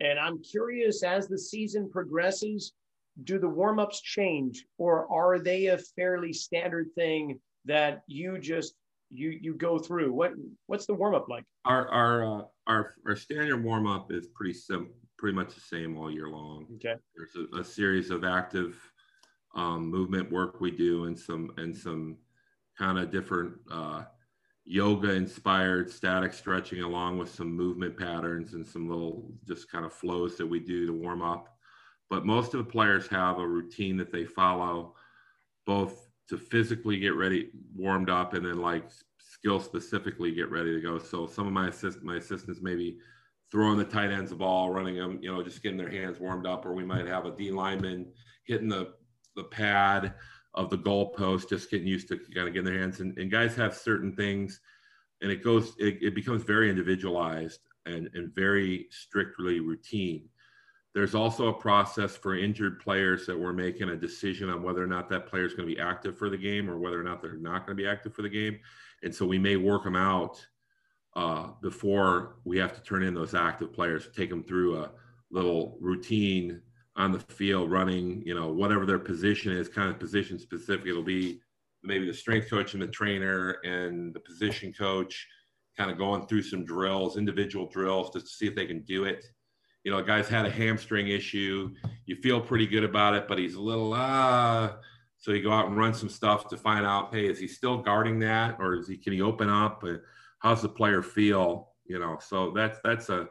And 0.00 0.18
I'm 0.18 0.42
curious 0.42 1.02
as 1.02 1.28
the 1.28 1.38
season 1.38 1.90
progresses, 1.90 2.72
do 3.24 3.38
the 3.38 3.48
warm 3.48 3.78
ups 3.78 4.00
change 4.00 4.64
or 4.76 5.10
are 5.10 5.38
they 5.38 5.66
a 5.66 5.78
fairly 5.78 6.32
standard 6.32 6.88
thing 6.94 7.40
that 7.64 8.02
you 8.06 8.38
just 8.38 8.74
you 9.08 9.30
you 9.40 9.54
go 9.54 9.78
through 9.78 10.12
what 10.12 10.32
what's 10.66 10.84
the 10.84 10.92
warm 10.92 11.14
up 11.14 11.26
like 11.28 11.44
our 11.64 11.88
our 11.88 12.40
uh, 12.40 12.42
our 12.66 12.94
our 13.06 13.16
standard 13.16 13.64
warm 13.64 13.86
up 13.86 14.12
is 14.12 14.26
pretty 14.34 14.52
simple 14.52 14.92
pretty 15.16 15.34
much 15.34 15.54
the 15.54 15.60
same 15.60 15.96
all 15.96 16.10
year 16.10 16.28
long. 16.28 16.66
Okay. 16.76 16.94
There's 17.16 17.48
a, 17.52 17.60
a 17.60 17.64
series 17.64 18.10
of 18.10 18.24
active 18.24 18.78
um, 19.56 19.90
movement 19.90 20.30
work 20.30 20.60
we 20.60 20.70
do 20.70 21.04
and 21.06 21.18
some 21.18 21.50
and 21.56 21.76
some 21.76 22.16
kind 22.78 22.98
of 22.98 23.10
different 23.10 23.54
uh, 23.70 24.04
yoga 24.64 25.12
inspired 25.12 25.90
static 25.90 26.32
stretching 26.32 26.82
along 26.82 27.18
with 27.18 27.32
some 27.32 27.50
movement 27.50 27.96
patterns 27.98 28.52
and 28.52 28.66
some 28.66 28.88
little 28.88 29.32
just 29.46 29.70
kind 29.70 29.84
of 29.84 29.92
flows 29.92 30.36
that 30.36 30.46
we 30.46 30.60
do 30.60 30.86
to 30.86 30.92
warm 30.92 31.22
up. 31.22 31.56
But 32.10 32.26
most 32.26 32.54
of 32.54 32.64
the 32.64 32.70
players 32.70 33.08
have 33.08 33.38
a 33.38 33.46
routine 33.46 33.96
that 33.96 34.12
they 34.12 34.24
follow 34.24 34.94
both 35.64 36.08
to 36.28 36.36
physically 36.36 36.98
get 36.98 37.14
ready, 37.14 37.50
warmed 37.74 38.10
up, 38.10 38.34
and 38.34 38.44
then 38.44 38.60
like 38.60 38.84
skill 39.18 39.60
specifically 39.60 40.32
get 40.32 40.50
ready 40.50 40.74
to 40.74 40.80
go. 40.80 40.98
So 40.98 41.26
some 41.26 41.46
of 41.46 41.52
my 41.52 41.68
assist 41.68 42.02
my 42.02 42.16
assistants 42.16 42.60
maybe 42.62 42.98
throwing 43.50 43.78
the 43.78 43.84
tight 43.84 44.10
ends 44.10 44.30
the 44.30 44.36
ball, 44.36 44.70
running 44.70 44.96
them, 44.96 45.18
you 45.22 45.32
know, 45.32 45.42
just 45.42 45.62
getting 45.62 45.78
their 45.78 45.90
hands 45.90 46.20
warmed 46.20 46.46
up, 46.46 46.66
or 46.66 46.74
we 46.74 46.84
might 46.84 47.06
have 47.06 47.26
a 47.26 47.30
D 47.30 47.50
lineman 47.50 48.06
hitting 48.44 48.68
the 48.68 48.94
the 49.36 49.44
pad 49.44 50.14
of 50.54 50.70
the 50.70 50.78
goalpost, 50.78 51.48
just 51.50 51.70
getting 51.70 51.86
used 51.86 52.08
to 52.08 52.18
kind 52.34 52.48
of 52.48 52.54
getting 52.54 52.64
their 52.64 52.80
hands. 52.80 53.00
And, 53.00 53.16
and 53.18 53.30
guys 53.30 53.54
have 53.56 53.74
certain 53.74 54.16
things, 54.16 54.60
and 55.20 55.30
it 55.30 55.44
goes, 55.44 55.74
it, 55.78 55.98
it 56.02 56.14
becomes 56.14 56.42
very 56.42 56.70
individualized 56.70 57.60
and, 57.84 58.08
and 58.14 58.34
very 58.34 58.86
strictly 58.90 59.60
routine. 59.60 60.28
There's 60.94 61.14
also 61.14 61.48
a 61.48 61.52
process 61.52 62.16
for 62.16 62.38
injured 62.38 62.80
players 62.80 63.26
that 63.26 63.38
we're 63.38 63.52
making 63.52 63.90
a 63.90 63.96
decision 63.96 64.48
on 64.48 64.62
whether 64.62 64.82
or 64.82 64.86
not 64.86 65.10
that 65.10 65.26
player 65.26 65.44
is 65.44 65.52
going 65.52 65.68
to 65.68 65.74
be 65.74 65.80
active 65.80 66.16
for 66.16 66.30
the 66.30 66.38
game 66.38 66.70
or 66.70 66.78
whether 66.78 66.98
or 66.98 67.04
not 67.04 67.20
they're 67.20 67.36
not 67.36 67.66
going 67.66 67.76
to 67.76 67.82
be 67.82 67.88
active 67.88 68.14
for 68.14 68.22
the 68.22 68.30
game. 68.30 68.58
And 69.02 69.14
so 69.14 69.26
we 69.26 69.38
may 69.38 69.56
work 69.56 69.84
them 69.84 69.94
out 69.94 70.44
uh, 71.14 71.48
before 71.60 72.36
we 72.44 72.56
have 72.58 72.74
to 72.74 72.82
turn 72.82 73.02
in 73.02 73.12
those 73.12 73.34
active 73.34 73.74
players, 73.74 74.08
take 74.16 74.30
them 74.30 74.42
through 74.42 74.78
a 74.78 74.90
little 75.30 75.76
routine 75.80 76.62
on 76.96 77.12
the 77.12 77.20
field, 77.20 77.70
running, 77.70 78.22
you 78.24 78.34
know, 78.34 78.48
whatever 78.48 78.86
their 78.86 78.98
position 78.98 79.52
is, 79.52 79.68
kind 79.68 79.90
of 79.90 79.98
position 79.98 80.38
specific. 80.38 80.86
It'll 80.86 81.02
be 81.02 81.40
maybe 81.82 82.06
the 82.06 82.14
strength 82.14 82.48
coach 82.48 82.74
and 82.74 82.82
the 82.82 82.88
trainer 82.88 83.58
and 83.64 84.14
the 84.14 84.20
position 84.20 84.72
coach 84.72 85.26
kind 85.76 85.90
of 85.90 85.98
going 85.98 86.26
through 86.26 86.42
some 86.42 86.64
drills, 86.64 87.18
individual 87.18 87.68
drills, 87.68 88.10
just 88.12 88.26
to 88.26 88.32
see 88.32 88.46
if 88.46 88.54
they 88.54 88.66
can 88.66 88.80
do 88.82 89.04
it. 89.04 89.26
You 89.84 89.92
know, 89.92 89.98
a 89.98 90.02
guy's 90.02 90.28
had 90.28 90.46
a 90.46 90.50
hamstring 90.50 91.08
issue. 91.08 91.74
You 92.06 92.16
feel 92.16 92.40
pretty 92.40 92.66
good 92.66 92.82
about 92.82 93.14
it, 93.14 93.28
but 93.28 93.38
he's 93.38 93.54
a 93.54 93.60
little 93.60 93.92
ah. 93.94 94.64
Uh, 94.64 94.76
so 95.18 95.32
you 95.32 95.42
go 95.42 95.52
out 95.52 95.66
and 95.66 95.76
run 95.76 95.94
some 95.94 96.08
stuff 96.08 96.48
to 96.48 96.56
find 96.56 96.86
out, 96.86 97.14
hey, 97.14 97.26
is 97.26 97.38
he 97.38 97.48
still 97.48 97.78
guarding 97.78 98.18
that, 98.20 98.56
or 98.58 98.74
is 98.74 98.88
he 98.88 98.96
can 98.96 99.12
he 99.12 99.20
open 99.20 99.48
up? 99.48 99.84
how's 100.38 100.62
the 100.62 100.68
player 100.68 101.02
feel? 101.02 101.72
You 101.86 101.98
know, 101.98 102.18
so 102.20 102.52
that's 102.52 102.78
that's 102.84 103.08
a 103.08 103.28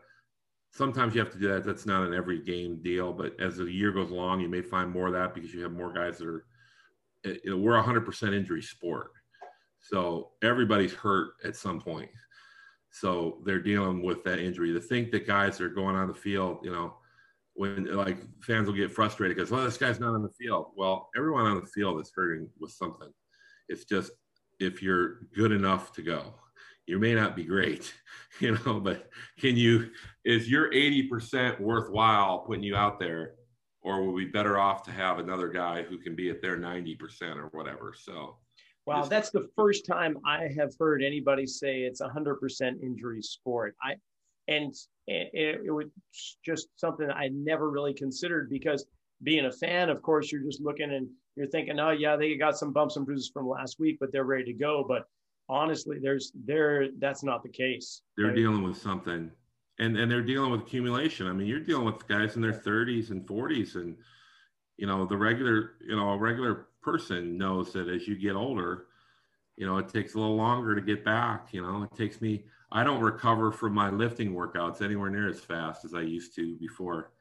sometimes 0.76 1.15
you 1.15 1.21
have 1.21 1.32
to 1.32 1.39
do 1.39 1.47
that. 1.47 1.63
That's 1.63 1.86
not 1.86 2.05
an 2.05 2.13
every 2.13 2.39
game 2.39 2.82
deal, 2.84 3.13
but 3.13 3.39
as 3.39 3.57
the 3.57 3.65
year 3.65 3.91
goes 3.91 4.11
along, 4.11 4.41
you 4.41 4.49
may 4.49 4.61
find 4.61 4.91
more 4.91 5.07
of 5.07 5.13
that 5.13 5.34
because 5.34 5.53
you 5.53 5.63
have 5.63 5.71
more 5.71 5.91
guys 5.91 6.17
that 6.17 6.28
are. 6.28 6.45
Eh, 7.26 7.30
it, 7.30 7.41
it, 7.45 7.53
we're 7.53 7.78
a 7.78 7.82
hundred 7.82 8.05
percent 8.05 8.36
injury 8.36 8.61
sport, 8.61 9.11
so 9.80 10.32
everybody's 10.43 10.93
hurt 10.93 11.32
at 11.43 11.55
some 11.55 11.80
point. 11.80 12.09
So 12.91 13.41
they're 13.45 13.61
dealing 13.61 14.03
with 14.03 14.23
that 14.26 14.39
injury. 14.39 14.73
To 14.73 14.80
think 14.80 15.11
that 15.11 15.26
guys 15.26 15.59
are 15.61 15.69
going 15.69 15.95
on 15.95 16.07
the 16.07 16.13
field, 16.13 16.59
you 16.61 16.71
know, 16.71 16.97
when 17.53 17.86
like 17.95 18.17
fans 18.41 18.67
will 18.67 18.76
get 18.76 18.91
frustrated 18.91 19.36
because, 19.36 19.51
well, 19.51 19.61
oh, 19.61 19.65
this 19.65 19.78
guy's 19.78 19.99
not 19.99 20.13
on 20.13 20.23
the 20.23 20.30
field. 20.30 20.67
Well, 20.76 21.09
everyone 21.15 21.45
on 21.45 21.59
the 21.61 21.67
field 21.67 22.01
is 22.01 22.11
hurting 22.13 22.49
with 22.59 22.71
something. 22.71 23.11
It's 23.69 23.86
just 23.86 24.11
if 24.59 24.84
you're 24.84 25.21
good 25.36 25.51
enough 25.51 25.93
to 25.93 26.01
go 26.01 26.36
you 26.88 27.00
may 27.00 27.14
not 27.16 27.36
be 27.36 27.44
great, 27.44 27.94
you 28.40 28.58
know, 28.66 28.80
but 28.80 29.10
can 29.40 29.56
you, 29.56 29.90
is 30.24 30.50
your 30.50 30.72
80% 30.72 31.60
worthwhile 31.60 32.40
putting 32.40 32.64
you 32.64 32.76
out 32.76 33.00
there? 33.00 33.36
Or 33.82 34.02
will 34.02 34.14
we 34.14 34.26
be 34.26 34.32
better 34.32 34.58
off 34.58 34.82
to 34.86 34.92
have 34.92 35.20
another 35.20 35.48
guy 35.48 35.84
who 35.84 36.00
can 36.00 36.16
be 36.16 36.32
at 36.32 36.42
their 36.42 36.58
90% 36.58 37.38
or 37.38 37.50
whatever? 37.52 37.94
So, 37.96 38.38
wow, 38.88 39.02
just, 39.02 39.12
that's 39.12 39.30
the 39.30 39.48
first 39.56 39.86
time 39.86 40.18
I 40.26 40.50
have 40.58 40.74
heard 40.80 41.04
anybody 41.04 41.46
say 41.46 41.82
it's 41.82 42.02
a 42.02 42.08
100% 42.08 42.82
injury 42.82 43.22
sport. 43.22 43.76
I, 43.84 43.94
and 44.48 44.74
it, 45.06 45.62
it 45.66 45.72
was 45.72 45.86
just 46.44 46.70
something 46.78 47.10
I 47.12 47.30
never 47.32 47.70
really 47.70 47.94
considered 47.94 48.50
because 48.50 48.86
being 49.22 49.46
a 49.46 49.52
fan, 49.52 49.90
of 49.90 50.02
course, 50.02 50.32
you're 50.32 50.44
just 50.44 50.62
looking 50.62 50.92
and 50.92 51.08
you're 51.36 51.48
thinking, 51.48 51.80
oh, 51.80 51.92
yeah, 51.92 52.16
they 52.16 52.36
got 52.38 52.58
some 52.58 52.74
bumps 52.74 52.96
and 52.96 53.06
bruises 53.06 53.30
from 53.32 53.48
last 53.48 53.80
week, 53.80 53.98
but 54.00 54.12
they're 54.12 54.24
ready 54.24 54.46
to 54.46 54.54
go. 54.54 54.84
But 54.88 55.06
honestly, 55.50 55.98
there's 56.02 56.32
there 56.46 56.89
that's 57.00 57.24
not 57.24 57.43
the 57.43 57.50
case. 57.50 58.02
They're 58.18 58.28
right? 58.28 58.36
dealing 58.36 58.64
with 58.64 58.78
something, 58.78 59.32
and 59.80 59.98
and 59.98 60.12
they're 60.12 60.22
dealing 60.22 60.52
with 60.52 60.62
accumulation. 60.62 61.28
I 61.28 61.34
mean, 61.34 61.48
you're 61.48 61.60
dealing 61.60 61.86
with 61.86 62.08
guys 62.08 62.36
in 62.36 62.41
their 62.41 62.54
30s 62.54 63.12
and 63.12 63.26
40s, 63.26 63.76
and 63.76 63.96
you 64.78 64.88
know 64.88 65.06
the 65.06 65.18
regular, 65.18 65.74
you 65.82 65.96
know, 65.96 66.10
a 66.10 66.18
regular 66.18 66.68
person 66.82 67.38
knows 67.38 67.74
that 67.74 67.88
as 67.88 68.08
you 68.08 68.16
get 68.16 68.36
older, 68.36 68.86
you 69.58 69.66
know, 69.66 69.78
it 69.78 69.89
takes 69.89 70.14
a 70.14 70.20
little 70.20 70.36
longer 70.36 70.76
to 70.76 70.82
get 70.82 71.04
back. 71.06 71.50
You 71.52 71.62
know, 71.62 71.84
it 71.84 71.96
takes 71.98 72.22
me. 72.22 72.46
I 72.72 72.84
don't 72.84 73.02
recover 73.02 73.52
from 73.52 73.74
my 73.74 73.89
lifting 73.89 74.34
workouts 74.34 74.82
anywhere 74.82 75.10
near 75.10 75.30
as 75.30 75.39
fast 75.39 75.86
as 75.86 75.93
I 75.93 76.02
used 76.02 76.36
to 76.36 76.56
before. 76.58 77.12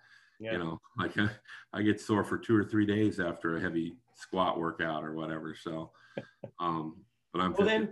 Yeah. 0.40 0.52
You 0.52 0.58
know, 0.58 0.80
like 0.98 1.14
I 1.72 1.82
get 1.82 2.00
sore 2.00 2.24
for 2.24 2.38
two 2.38 2.56
or 2.56 2.64
three 2.64 2.86
days 2.86 3.20
after 3.20 3.56
a 3.56 3.60
heavy 3.60 3.96
squat 4.14 4.58
workout 4.58 5.04
or 5.04 5.14
whatever. 5.14 5.54
So, 5.54 5.92
um, 6.60 6.96
but 7.34 7.42
I'm 7.42 7.52
well, 7.52 7.66
55. 7.66 7.66
Then 7.66 7.90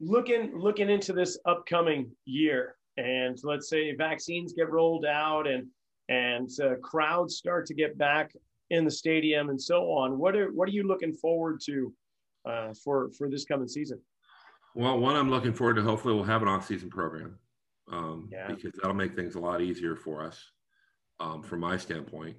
looking 0.00 0.56
looking 0.56 0.90
into 0.90 1.12
this 1.12 1.38
upcoming 1.46 2.10
year, 2.26 2.76
and 2.98 3.38
let's 3.42 3.68
say 3.68 3.94
vaccines 3.96 4.52
get 4.52 4.70
rolled 4.70 5.06
out 5.06 5.48
and 5.48 5.66
and 6.08 6.50
uh, 6.62 6.74
crowds 6.82 7.36
start 7.36 7.66
to 7.66 7.74
get 7.74 7.96
back 7.96 8.32
in 8.70 8.84
the 8.84 8.90
stadium 8.90 9.48
and 9.48 9.60
so 9.60 9.90
on. 9.90 10.18
What 10.18 10.36
are 10.36 10.52
what 10.52 10.68
are 10.68 10.72
you 10.72 10.86
looking 10.86 11.14
forward 11.14 11.60
to 11.64 11.92
uh, 12.44 12.74
for 12.84 13.10
for 13.16 13.28
this 13.28 13.44
coming 13.44 13.68
season? 13.68 13.98
Well, 14.74 14.98
one 14.98 15.16
I'm 15.16 15.30
looking 15.30 15.54
forward 15.54 15.76
to. 15.76 15.82
Hopefully, 15.82 16.14
we'll 16.14 16.24
have 16.24 16.42
an 16.42 16.48
off-season 16.48 16.90
program 16.90 17.38
um, 17.90 18.28
yeah. 18.30 18.48
because 18.48 18.72
that'll 18.74 18.94
make 18.94 19.14
things 19.14 19.34
a 19.34 19.40
lot 19.40 19.60
easier 19.60 19.96
for 19.96 20.22
us 20.22 20.42
um, 21.20 21.42
from 21.42 21.60
my 21.60 21.76
standpoint, 21.76 22.36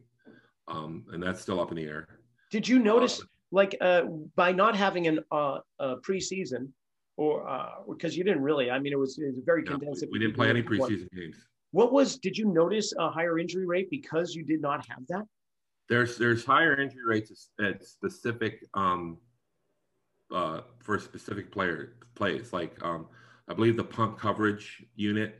um, 0.67 1.05
and 1.11 1.21
that's 1.21 1.41
still 1.41 1.59
up 1.59 1.69
in 1.71 1.77
the 1.77 1.85
air. 1.85 2.07
Did 2.49 2.67
you 2.67 2.79
notice, 2.79 3.21
uh, 3.21 3.25
like, 3.53 3.77
uh, 3.81 4.01
by 4.35 4.51
not 4.51 4.75
having 4.75 5.05
an 5.07 5.19
uh, 5.31 5.59
a 5.79 5.97
preseason, 5.97 6.69
or 7.17 7.45
because 7.87 8.13
uh, 8.13 8.17
you 8.17 8.23
didn't 8.23 8.41
really? 8.41 8.71
I 8.71 8.79
mean, 8.79 8.91
it 8.91 8.99
was, 8.99 9.19
it 9.19 9.35
was 9.35 9.43
very 9.45 9.61
no, 9.61 9.71
condensed. 9.71 10.03
We 10.11 10.17
didn't 10.17 10.35
play 10.35 10.49
any 10.49 10.63
preseason 10.63 11.03
what, 11.03 11.13
games. 11.13 11.37
What 11.71 11.93
was? 11.93 12.17
Did 12.17 12.35
you 12.35 12.51
notice 12.51 12.93
a 12.97 13.11
higher 13.11 13.37
injury 13.37 13.67
rate 13.67 13.91
because 13.91 14.33
you 14.33 14.43
did 14.43 14.59
not 14.59 14.85
have 14.89 15.05
that? 15.09 15.25
There's 15.87 16.17
there's 16.17 16.43
higher 16.43 16.79
injury 16.79 17.05
rates 17.05 17.49
at 17.63 17.83
specific 17.83 18.65
um, 18.73 19.19
uh, 20.33 20.61
for 20.79 20.97
specific 20.97 21.51
player 21.51 21.93
plays. 22.15 22.53
Like 22.53 22.83
um, 22.83 23.05
I 23.47 23.53
believe 23.53 23.77
the 23.77 23.83
punt 23.83 24.17
coverage 24.17 24.83
unit 24.95 25.39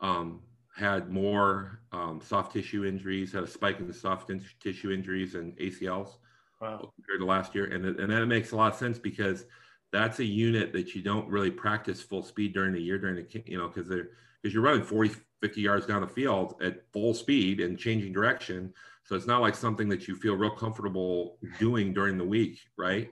um, 0.00 0.40
had 0.76 1.10
more 1.10 1.80
um, 1.92 2.20
soft 2.22 2.52
tissue 2.52 2.84
injuries, 2.84 3.32
had 3.32 3.44
a 3.44 3.46
spike 3.46 3.80
in 3.80 3.86
the 3.86 3.94
soft 3.94 4.28
in- 4.28 4.44
tissue 4.60 4.90
injuries 4.90 5.36
and 5.36 5.56
ACLs 5.56 6.16
wow. 6.60 6.92
compared 6.94 7.20
to 7.20 7.26
last 7.26 7.54
year, 7.54 7.66
and 7.66 7.84
and 7.84 8.10
that 8.12 8.26
makes 8.26 8.52
a 8.52 8.56
lot 8.56 8.72
of 8.72 8.78
sense 8.78 8.98
because 8.98 9.44
that's 9.92 10.20
a 10.20 10.24
unit 10.24 10.72
that 10.72 10.94
you 10.94 11.02
don't 11.02 11.28
really 11.28 11.50
practice 11.50 12.00
full 12.00 12.22
speed 12.22 12.54
during 12.54 12.72
the 12.72 12.80
year 12.80 12.98
during 12.98 13.16
the 13.16 13.42
you 13.46 13.58
know 13.58 13.68
because 13.68 13.88
they're 13.88 14.10
because 14.40 14.54
you're 14.54 14.62
running 14.62 14.84
40 14.84 15.14
50 15.40 15.60
yards 15.60 15.86
down 15.86 16.02
the 16.02 16.06
field 16.06 16.54
at 16.62 16.84
full 16.92 17.14
speed 17.14 17.60
and 17.60 17.78
changing 17.78 18.12
direction 18.12 18.72
so 19.04 19.16
it's 19.16 19.26
not 19.26 19.40
like 19.40 19.54
something 19.54 19.88
that 19.88 20.06
you 20.06 20.14
feel 20.14 20.36
real 20.36 20.50
comfortable 20.50 21.38
doing 21.58 21.92
during 21.92 22.18
the 22.18 22.24
week 22.24 22.60
right 22.76 23.10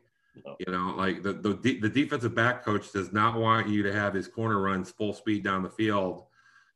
you 0.59 0.73
know, 0.73 0.95
like 0.97 1.23
the, 1.23 1.33
the 1.33 1.55
the 1.55 1.89
defensive 1.89 2.35
back 2.35 2.65
coach 2.65 2.93
does 2.93 3.13
not 3.13 3.37
want 3.37 3.69
you 3.69 3.83
to 3.83 3.93
have 3.93 4.15
his 4.15 4.29
corner 4.29 4.61
runs 4.61 4.91
full 4.91 5.13
speed 5.13 5.45
down 5.45 5.63
the 5.63 5.71
field, 5.71 6.25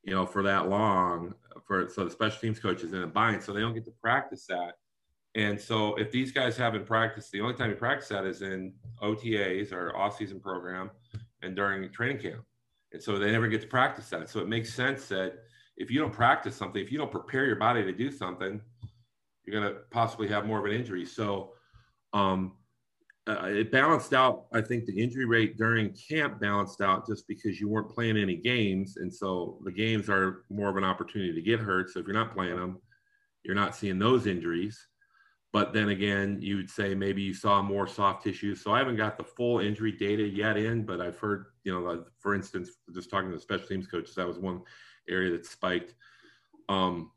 you 0.02 0.14
know, 0.14 0.26
for 0.26 0.42
that 0.42 0.68
long. 0.68 1.34
For 1.66 1.88
so 1.88 2.04
the 2.04 2.10
special 2.10 2.40
teams 2.40 2.58
coach 2.58 2.82
is 2.82 2.92
in 2.92 3.02
a 3.02 3.06
bind, 3.06 3.42
so 3.42 3.52
they 3.52 3.60
don't 3.60 3.74
get 3.74 3.84
to 3.86 3.92
practice 3.92 4.46
that. 4.46 4.74
And 5.35 5.59
so 5.59 5.95
if 5.95 6.11
these 6.11 6.30
guys 6.30 6.57
haven't 6.57 6.87
practiced, 6.87 7.33
the 7.33 7.41
only 7.41 7.55
time 7.55 7.70
you 7.70 7.76
practice 7.76 8.09
that 8.09 8.24
is 8.26 8.43
in 8.43 8.74
OTAs 9.03 9.72
or 9.72 9.97
off-season 9.97 10.41
program 10.41 10.91
and 11.43 11.57
during 11.57 11.91
training 11.91 12.18
camp. 12.18 12.45
And 12.93 13.03
so 13.03 13.18
they 13.18 13.30
never 13.30 13.49
get 13.49 13.62
to 13.62 13.66
practice 13.66 14.11
that. 14.11 14.28
So 14.28 14.41
it 14.41 14.49
makes 14.49 14.74
sense 14.74 15.09
that 15.09 15.45
if 15.78 15.91
you 15.91 16.01
don't 16.01 16.12
practice 16.12 16.55
something, 16.55 16.83
if 16.83 16.93
you 16.93 16.99
don't 16.99 17.11
prepare 17.11 17.47
your 17.47 17.57
body 17.57 17.83
to 17.83 17.93
do 17.93 18.11
something, 18.11 18.61
you're 19.45 19.61
going 19.61 19.72
to 19.72 19.80
possibly 19.91 20.28
have 20.28 20.47
more 20.47 20.59
of 20.59 20.66
an 20.66 20.72
injury. 20.72 21.07
So 21.07 21.55
um, 22.12 22.53
uh, 23.26 23.45
it 23.45 23.70
balanced 23.70 24.12
out. 24.12 24.47
I 24.53 24.61
think 24.61 24.85
the 24.85 25.01
injury 25.01 25.24
rate 25.24 25.57
during 25.57 25.95
camp 25.95 26.41
balanced 26.41 26.80
out 26.80 27.07
just 27.07 27.26
because 27.28 27.61
you 27.61 27.68
weren't 27.68 27.89
playing 27.89 28.16
any 28.16 28.37
games, 28.37 28.97
and 28.97 29.12
so 29.12 29.59
the 29.64 29.70
games 29.70 30.09
are 30.09 30.45
more 30.51 30.68
of 30.68 30.76
an 30.76 30.85
opportunity 30.85 31.33
to 31.33 31.41
get 31.41 31.61
hurt. 31.61 31.91
So 31.91 32.01
if 32.01 32.07
you're 32.07 32.14
not 32.14 32.35
playing 32.35 32.57
them, 32.57 32.80
you're 33.45 33.55
not 33.55 33.76
seeing 33.76 33.99
those 33.99 34.26
injuries. 34.26 34.89
But 35.53 35.74
then 35.74 35.90
again, 35.90 36.38
you 36.40 36.57
would 36.57 36.70
say 36.70 36.94
maybe 36.94 37.20
you 37.20 37.34
saw 37.34 37.61
more 37.61 37.86
soft 37.86 38.24
tissue. 38.24 38.55
So 38.55 38.72
I 38.72 38.78
haven't 38.78 38.96
got 38.96 39.18
the 39.18 39.24
full 39.24 39.61
injury 39.61 39.92
data 39.92 40.22
yet 40.22 40.57
in, 40.57 40.84
but 40.84 41.00
I've 41.00 41.18
heard, 41.18 41.46
you 41.64 41.72
know, 41.72 42.05
for 42.18 42.34
instance, 42.34 42.70
just 42.94 43.11
talking 43.11 43.28
to 43.28 43.36
the 43.36 43.40
special 43.40 43.66
teams 43.66 43.86
coaches, 43.86 44.14
that 44.14 44.26
was 44.26 44.38
one 44.38 44.62
area 45.09 45.30
that 45.32 45.44
spiked. 45.44 45.94
Um, 46.70 47.11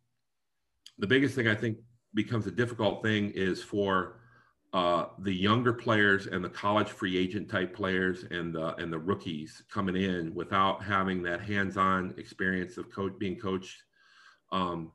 the 0.98 1.08
biggest 1.08 1.34
thing 1.36 1.48
I 1.48 1.56
think 1.56 1.78
becomes 2.14 2.46
a 2.46 2.52
difficult 2.52 3.02
thing 3.02 3.32
is 3.32 3.64
for 3.64 4.20
uh, 4.74 5.08
the 5.20 5.34
younger 5.34 5.72
players 5.72 6.28
and 6.28 6.44
the 6.44 6.50
college 6.50 6.90
free 6.90 7.18
agent 7.18 7.50
type 7.50 7.74
players 7.74 8.26
and 8.32 8.54
the 8.54 8.76
and 8.76 8.92
the 8.92 9.00
rookies 9.00 9.64
coming 9.72 9.96
in 9.96 10.36
without 10.36 10.84
having 10.84 11.24
that 11.24 11.40
hands-on 11.40 12.14
experience 12.18 12.78
of 12.78 12.92
coach 12.92 13.14
being 13.18 13.38
coached 13.38 13.84
um, 14.52 14.92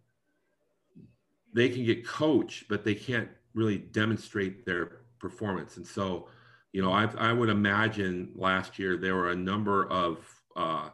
they 1.54 1.68
can 1.68 1.84
get 1.84 2.06
coached 2.06 2.64
but 2.68 2.84
they 2.84 2.94
can't 2.94 3.28
really 3.54 3.78
demonstrate 3.78 4.64
their 4.64 5.02
performance 5.18 5.76
and 5.76 5.86
so 5.86 6.28
you 6.72 6.82
know 6.82 6.92
i 6.92 7.04
i 7.18 7.32
would 7.32 7.48
imagine 7.48 8.30
last 8.34 8.78
year 8.78 8.96
there 8.96 9.14
were 9.14 9.30
a 9.30 9.36
number 9.36 9.88
of 9.90 10.18
uh, 10.56 10.88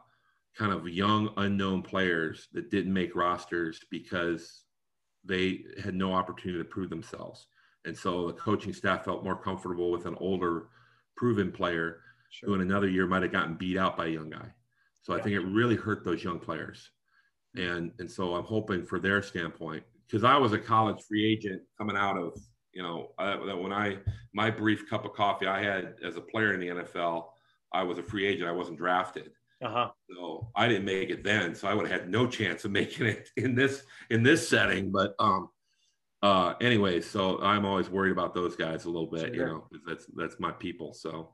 kind 0.56 0.72
of 0.72 0.88
young 0.88 1.30
unknown 1.38 1.82
players 1.82 2.48
that 2.52 2.70
didn't 2.70 2.92
make 2.92 3.14
rosters 3.14 3.80
because 3.90 4.62
they 5.24 5.64
had 5.82 5.94
no 5.94 6.12
opportunity 6.12 6.58
to 6.58 6.68
prove 6.68 6.90
themselves 6.90 7.46
and 7.86 7.96
so 7.96 8.26
the 8.26 8.32
coaching 8.32 8.72
staff 8.72 9.04
felt 9.04 9.24
more 9.24 9.36
comfortable 9.36 9.90
with 9.90 10.06
an 10.06 10.16
older, 10.18 10.68
proven 11.16 11.52
player 11.52 12.00
sure. 12.30 12.48
who 12.48 12.54
in 12.56 12.60
another 12.60 12.88
year 12.88 13.06
might 13.06 13.22
have 13.22 13.32
gotten 13.32 13.54
beat 13.54 13.78
out 13.78 13.96
by 13.96 14.06
a 14.06 14.10
young 14.10 14.28
guy. 14.28 14.52
So 15.02 15.14
yeah. 15.14 15.20
I 15.20 15.22
think 15.22 15.36
it 15.36 15.40
really 15.40 15.76
hurt 15.76 16.04
those 16.04 16.22
young 16.22 16.40
players. 16.40 16.90
And, 17.54 17.92
and 18.00 18.10
so 18.10 18.34
I'm 18.34 18.44
hoping 18.44 18.84
for 18.84 18.98
their 18.98 19.22
standpoint, 19.22 19.84
because 20.06 20.24
I 20.24 20.36
was 20.36 20.52
a 20.52 20.58
college 20.58 21.02
free 21.08 21.24
agent 21.24 21.62
coming 21.78 21.96
out 21.96 22.16
of, 22.16 22.38
you 22.72 22.82
know, 22.82 23.08
I, 23.18 23.36
when 23.54 23.72
I, 23.72 23.98
my 24.32 24.50
brief 24.50 24.88
cup 24.88 25.04
of 25.04 25.12
coffee 25.12 25.46
I 25.46 25.62
had 25.62 25.94
as 26.04 26.16
a 26.16 26.20
player 26.20 26.54
in 26.54 26.60
the 26.60 26.68
NFL, 26.68 27.26
I 27.72 27.82
was 27.82 27.98
a 27.98 28.02
free 28.02 28.26
agent. 28.26 28.48
I 28.48 28.52
wasn't 28.52 28.78
drafted. 28.78 29.30
Uh-huh. 29.62 29.90
So 30.10 30.48
I 30.54 30.68
didn't 30.68 30.84
make 30.84 31.10
it 31.10 31.24
then. 31.24 31.54
So 31.54 31.66
I 31.66 31.74
would 31.74 31.88
have 31.88 32.00
had 32.00 32.10
no 32.10 32.26
chance 32.26 32.64
of 32.64 32.70
making 32.82 33.06
it 33.06 33.30
in 33.36 33.54
this, 33.54 33.82
in 34.10 34.22
this 34.22 34.48
setting. 34.48 34.90
But, 34.90 35.14
um, 35.18 35.48
uh 36.22 36.54
anyway 36.62 36.98
so 36.98 37.38
i'm 37.42 37.66
always 37.66 37.90
worried 37.90 38.10
about 38.10 38.32
those 38.32 38.56
guys 38.56 38.86
a 38.86 38.88
little 38.88 39.08
bit 39.08 39.26
sure. 39.26 39.34
you 39.34 39.44
know 39.44 39.66
because 39.70 39.84
that's 39.86 40.06
that's 40.16 40.40
my 40.40 40.50
people 40.50 40.94
so 40.94 41.28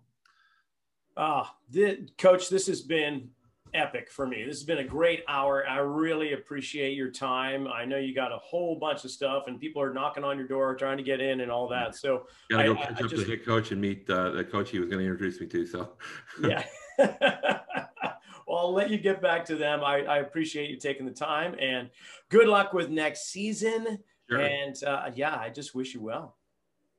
ah 1.16 1.54
uh, 1.78 1.92
coach 2.18 2.48
this 2.48 2.66
has 2.66 2.82
been 2.82 3.28
epic 3.74 4.10
for 4.10 4.26
me 4.26 4.44
this 4.44 4.56
has 4.56 4.64
been 4.64 4.78
a 4.78 4.84
great 4.84 5.22
hour 5.28 5.66
i 5.68 5.78
really 5.78 6.32
appreciate 6.34 6.94
your 6.94 7.10
time 7.10 7.66
i 7.68 7.84
know 7.84 7.96
you 7.96 8.14
got 8.14 8.32
a 8.32 8.38
whole 8.38 8.76
bunch 8.76 9.04
of 9.04 9.10
stuff 9.10 9.44
and 9.46 9.58
people 9.58 9.80
are 9.80 9.92
knocking 9.92 10.24
on 10.24 10.36
your 10.36 10.46
door 10.46 10.74
trying 10.74 10.96
to 10.96 11.02
get 11.02 11.20
in 11.20 11.40
and 11.40 11.50
all 11.50 11.68
that 11.68 11.94
so 11.94 12.26
gotta 12.50 12.64
go 12.64 12.72
I, 12.74 12.86
catch 12.86 13.00
I, 13.00 13.04
up 13.04 13.10
just, 13.10 13.26
the 13.26 13.30
head 13.30 13.44
coach 13.44 13.70
and 13.72 13.80
meet 13.80 14.08
uh, 14.10 14.30
the 14.30 14.44
coach 14.44 14.70
he 14.70 14.78
was 14.78 14.88
going 14.88 15.04
to 15.04 15.10
introduce 15.10 15.40
me 15.40 15.46
to 15.46 15.66
so 15.66 15.92
yeah 16.42 16.64
well 16.98 18.58
i'll 18.58 18.72
let 18.72 18.90
you 18.90 18.98
get 18.98 19.22
back 19.22 19.44
to 19.46 19.56
them 19.56 19.82
I, 19.82 20.04
I 20.04 20.18
appreciate 20.18 20.70
you 20.70 20.76
taking 20.76 21.06
the 21.06 21.12
time 21.12 21.56
and 21.58 21.90
good 22.28 22.48
luck 22.48 22.72
with 22.72 22.90
next 22.90 23.30
season 23.30 23.98
Sure. 24.32 24.40
And 24.40 24.82
uh, 24.84 25.10
yeah, 25.14 25.36
I 25.36 25.50
just 25.50 25.74
wish 25.74 25.94
you 25.94 26.00
well. 26.00 26.36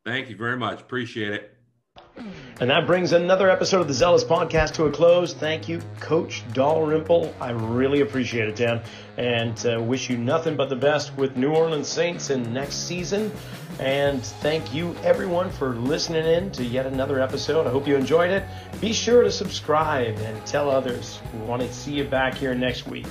Thank 0.05 0.29
you 0.29 0.35
very 0.35 0.57
much. 0.57 0.81
Appreciate 0.81 1.31
it. 1.31 1.57
And 2.59 2.69
that 2.69 2.85
brings 2.85 3.11
another 3.11 3.49
episode 3.49 3.81
of 3.81 3.87
the 3.87 3.93
Zealous 3.93 4.23
Podcast 4.23 4.73
to 4.75 4.85
a 4.85 4.91
close. 4.91 5.33
Thank 5.33 5.67
you, 5.67 5.81
Coach 5.99 6.43
Dalrymple. 6.53 7.33
I 7.41 7.49
really 7.49 8.01
appreciate 8.01 8.47
it, 8.47 8.55
Dan. 8.55 8.81
And 9.17 9.65
uh, 9.65 9.81
wish 9.81 10.09
you 10.09 10.17
nothing 10.17 10.55
but 10.55 10.69
the 10.69 10.75
best 10.75 11.15
with 11.17 11.35
New 11.35 11.53
Orleans 11.53 11.87
Saints 11.87 12.29
in 12.29 12.53
next 12.53 12.87
season. 12.87 13.31
And 13.79 14.23
thank 14.23 14.73
you, 14.73 14.95
everyone, 15.03 15.49
for 15.49 15.75
listening 15.75 16.25
in 16.25 16.51
to 16.51 16.63
yet 16.63 16.85
another 16.85 17.19
episode. 17.19 17.67
I 17.67 17.71
hope 17.71 17.87
you 17.87 17.95
enjoyed 17.95 18.31
it. 18.31 18.43
Be 18.79 18.93
sure 18.93 19.23
to 19.23 19.31
subscribe 19.31 20.17
and 20.19 20.45
tell 20.45 20.69
others. 20.69 21.19
We 21.33 21.39
want 21.41 21.63
to 21.63 21.73
see 21.73 21.93
you 21.93 22.03
back 22.03 22.35
here 22.35 22.53
next 22.53 22.87
week. 22.87 23.07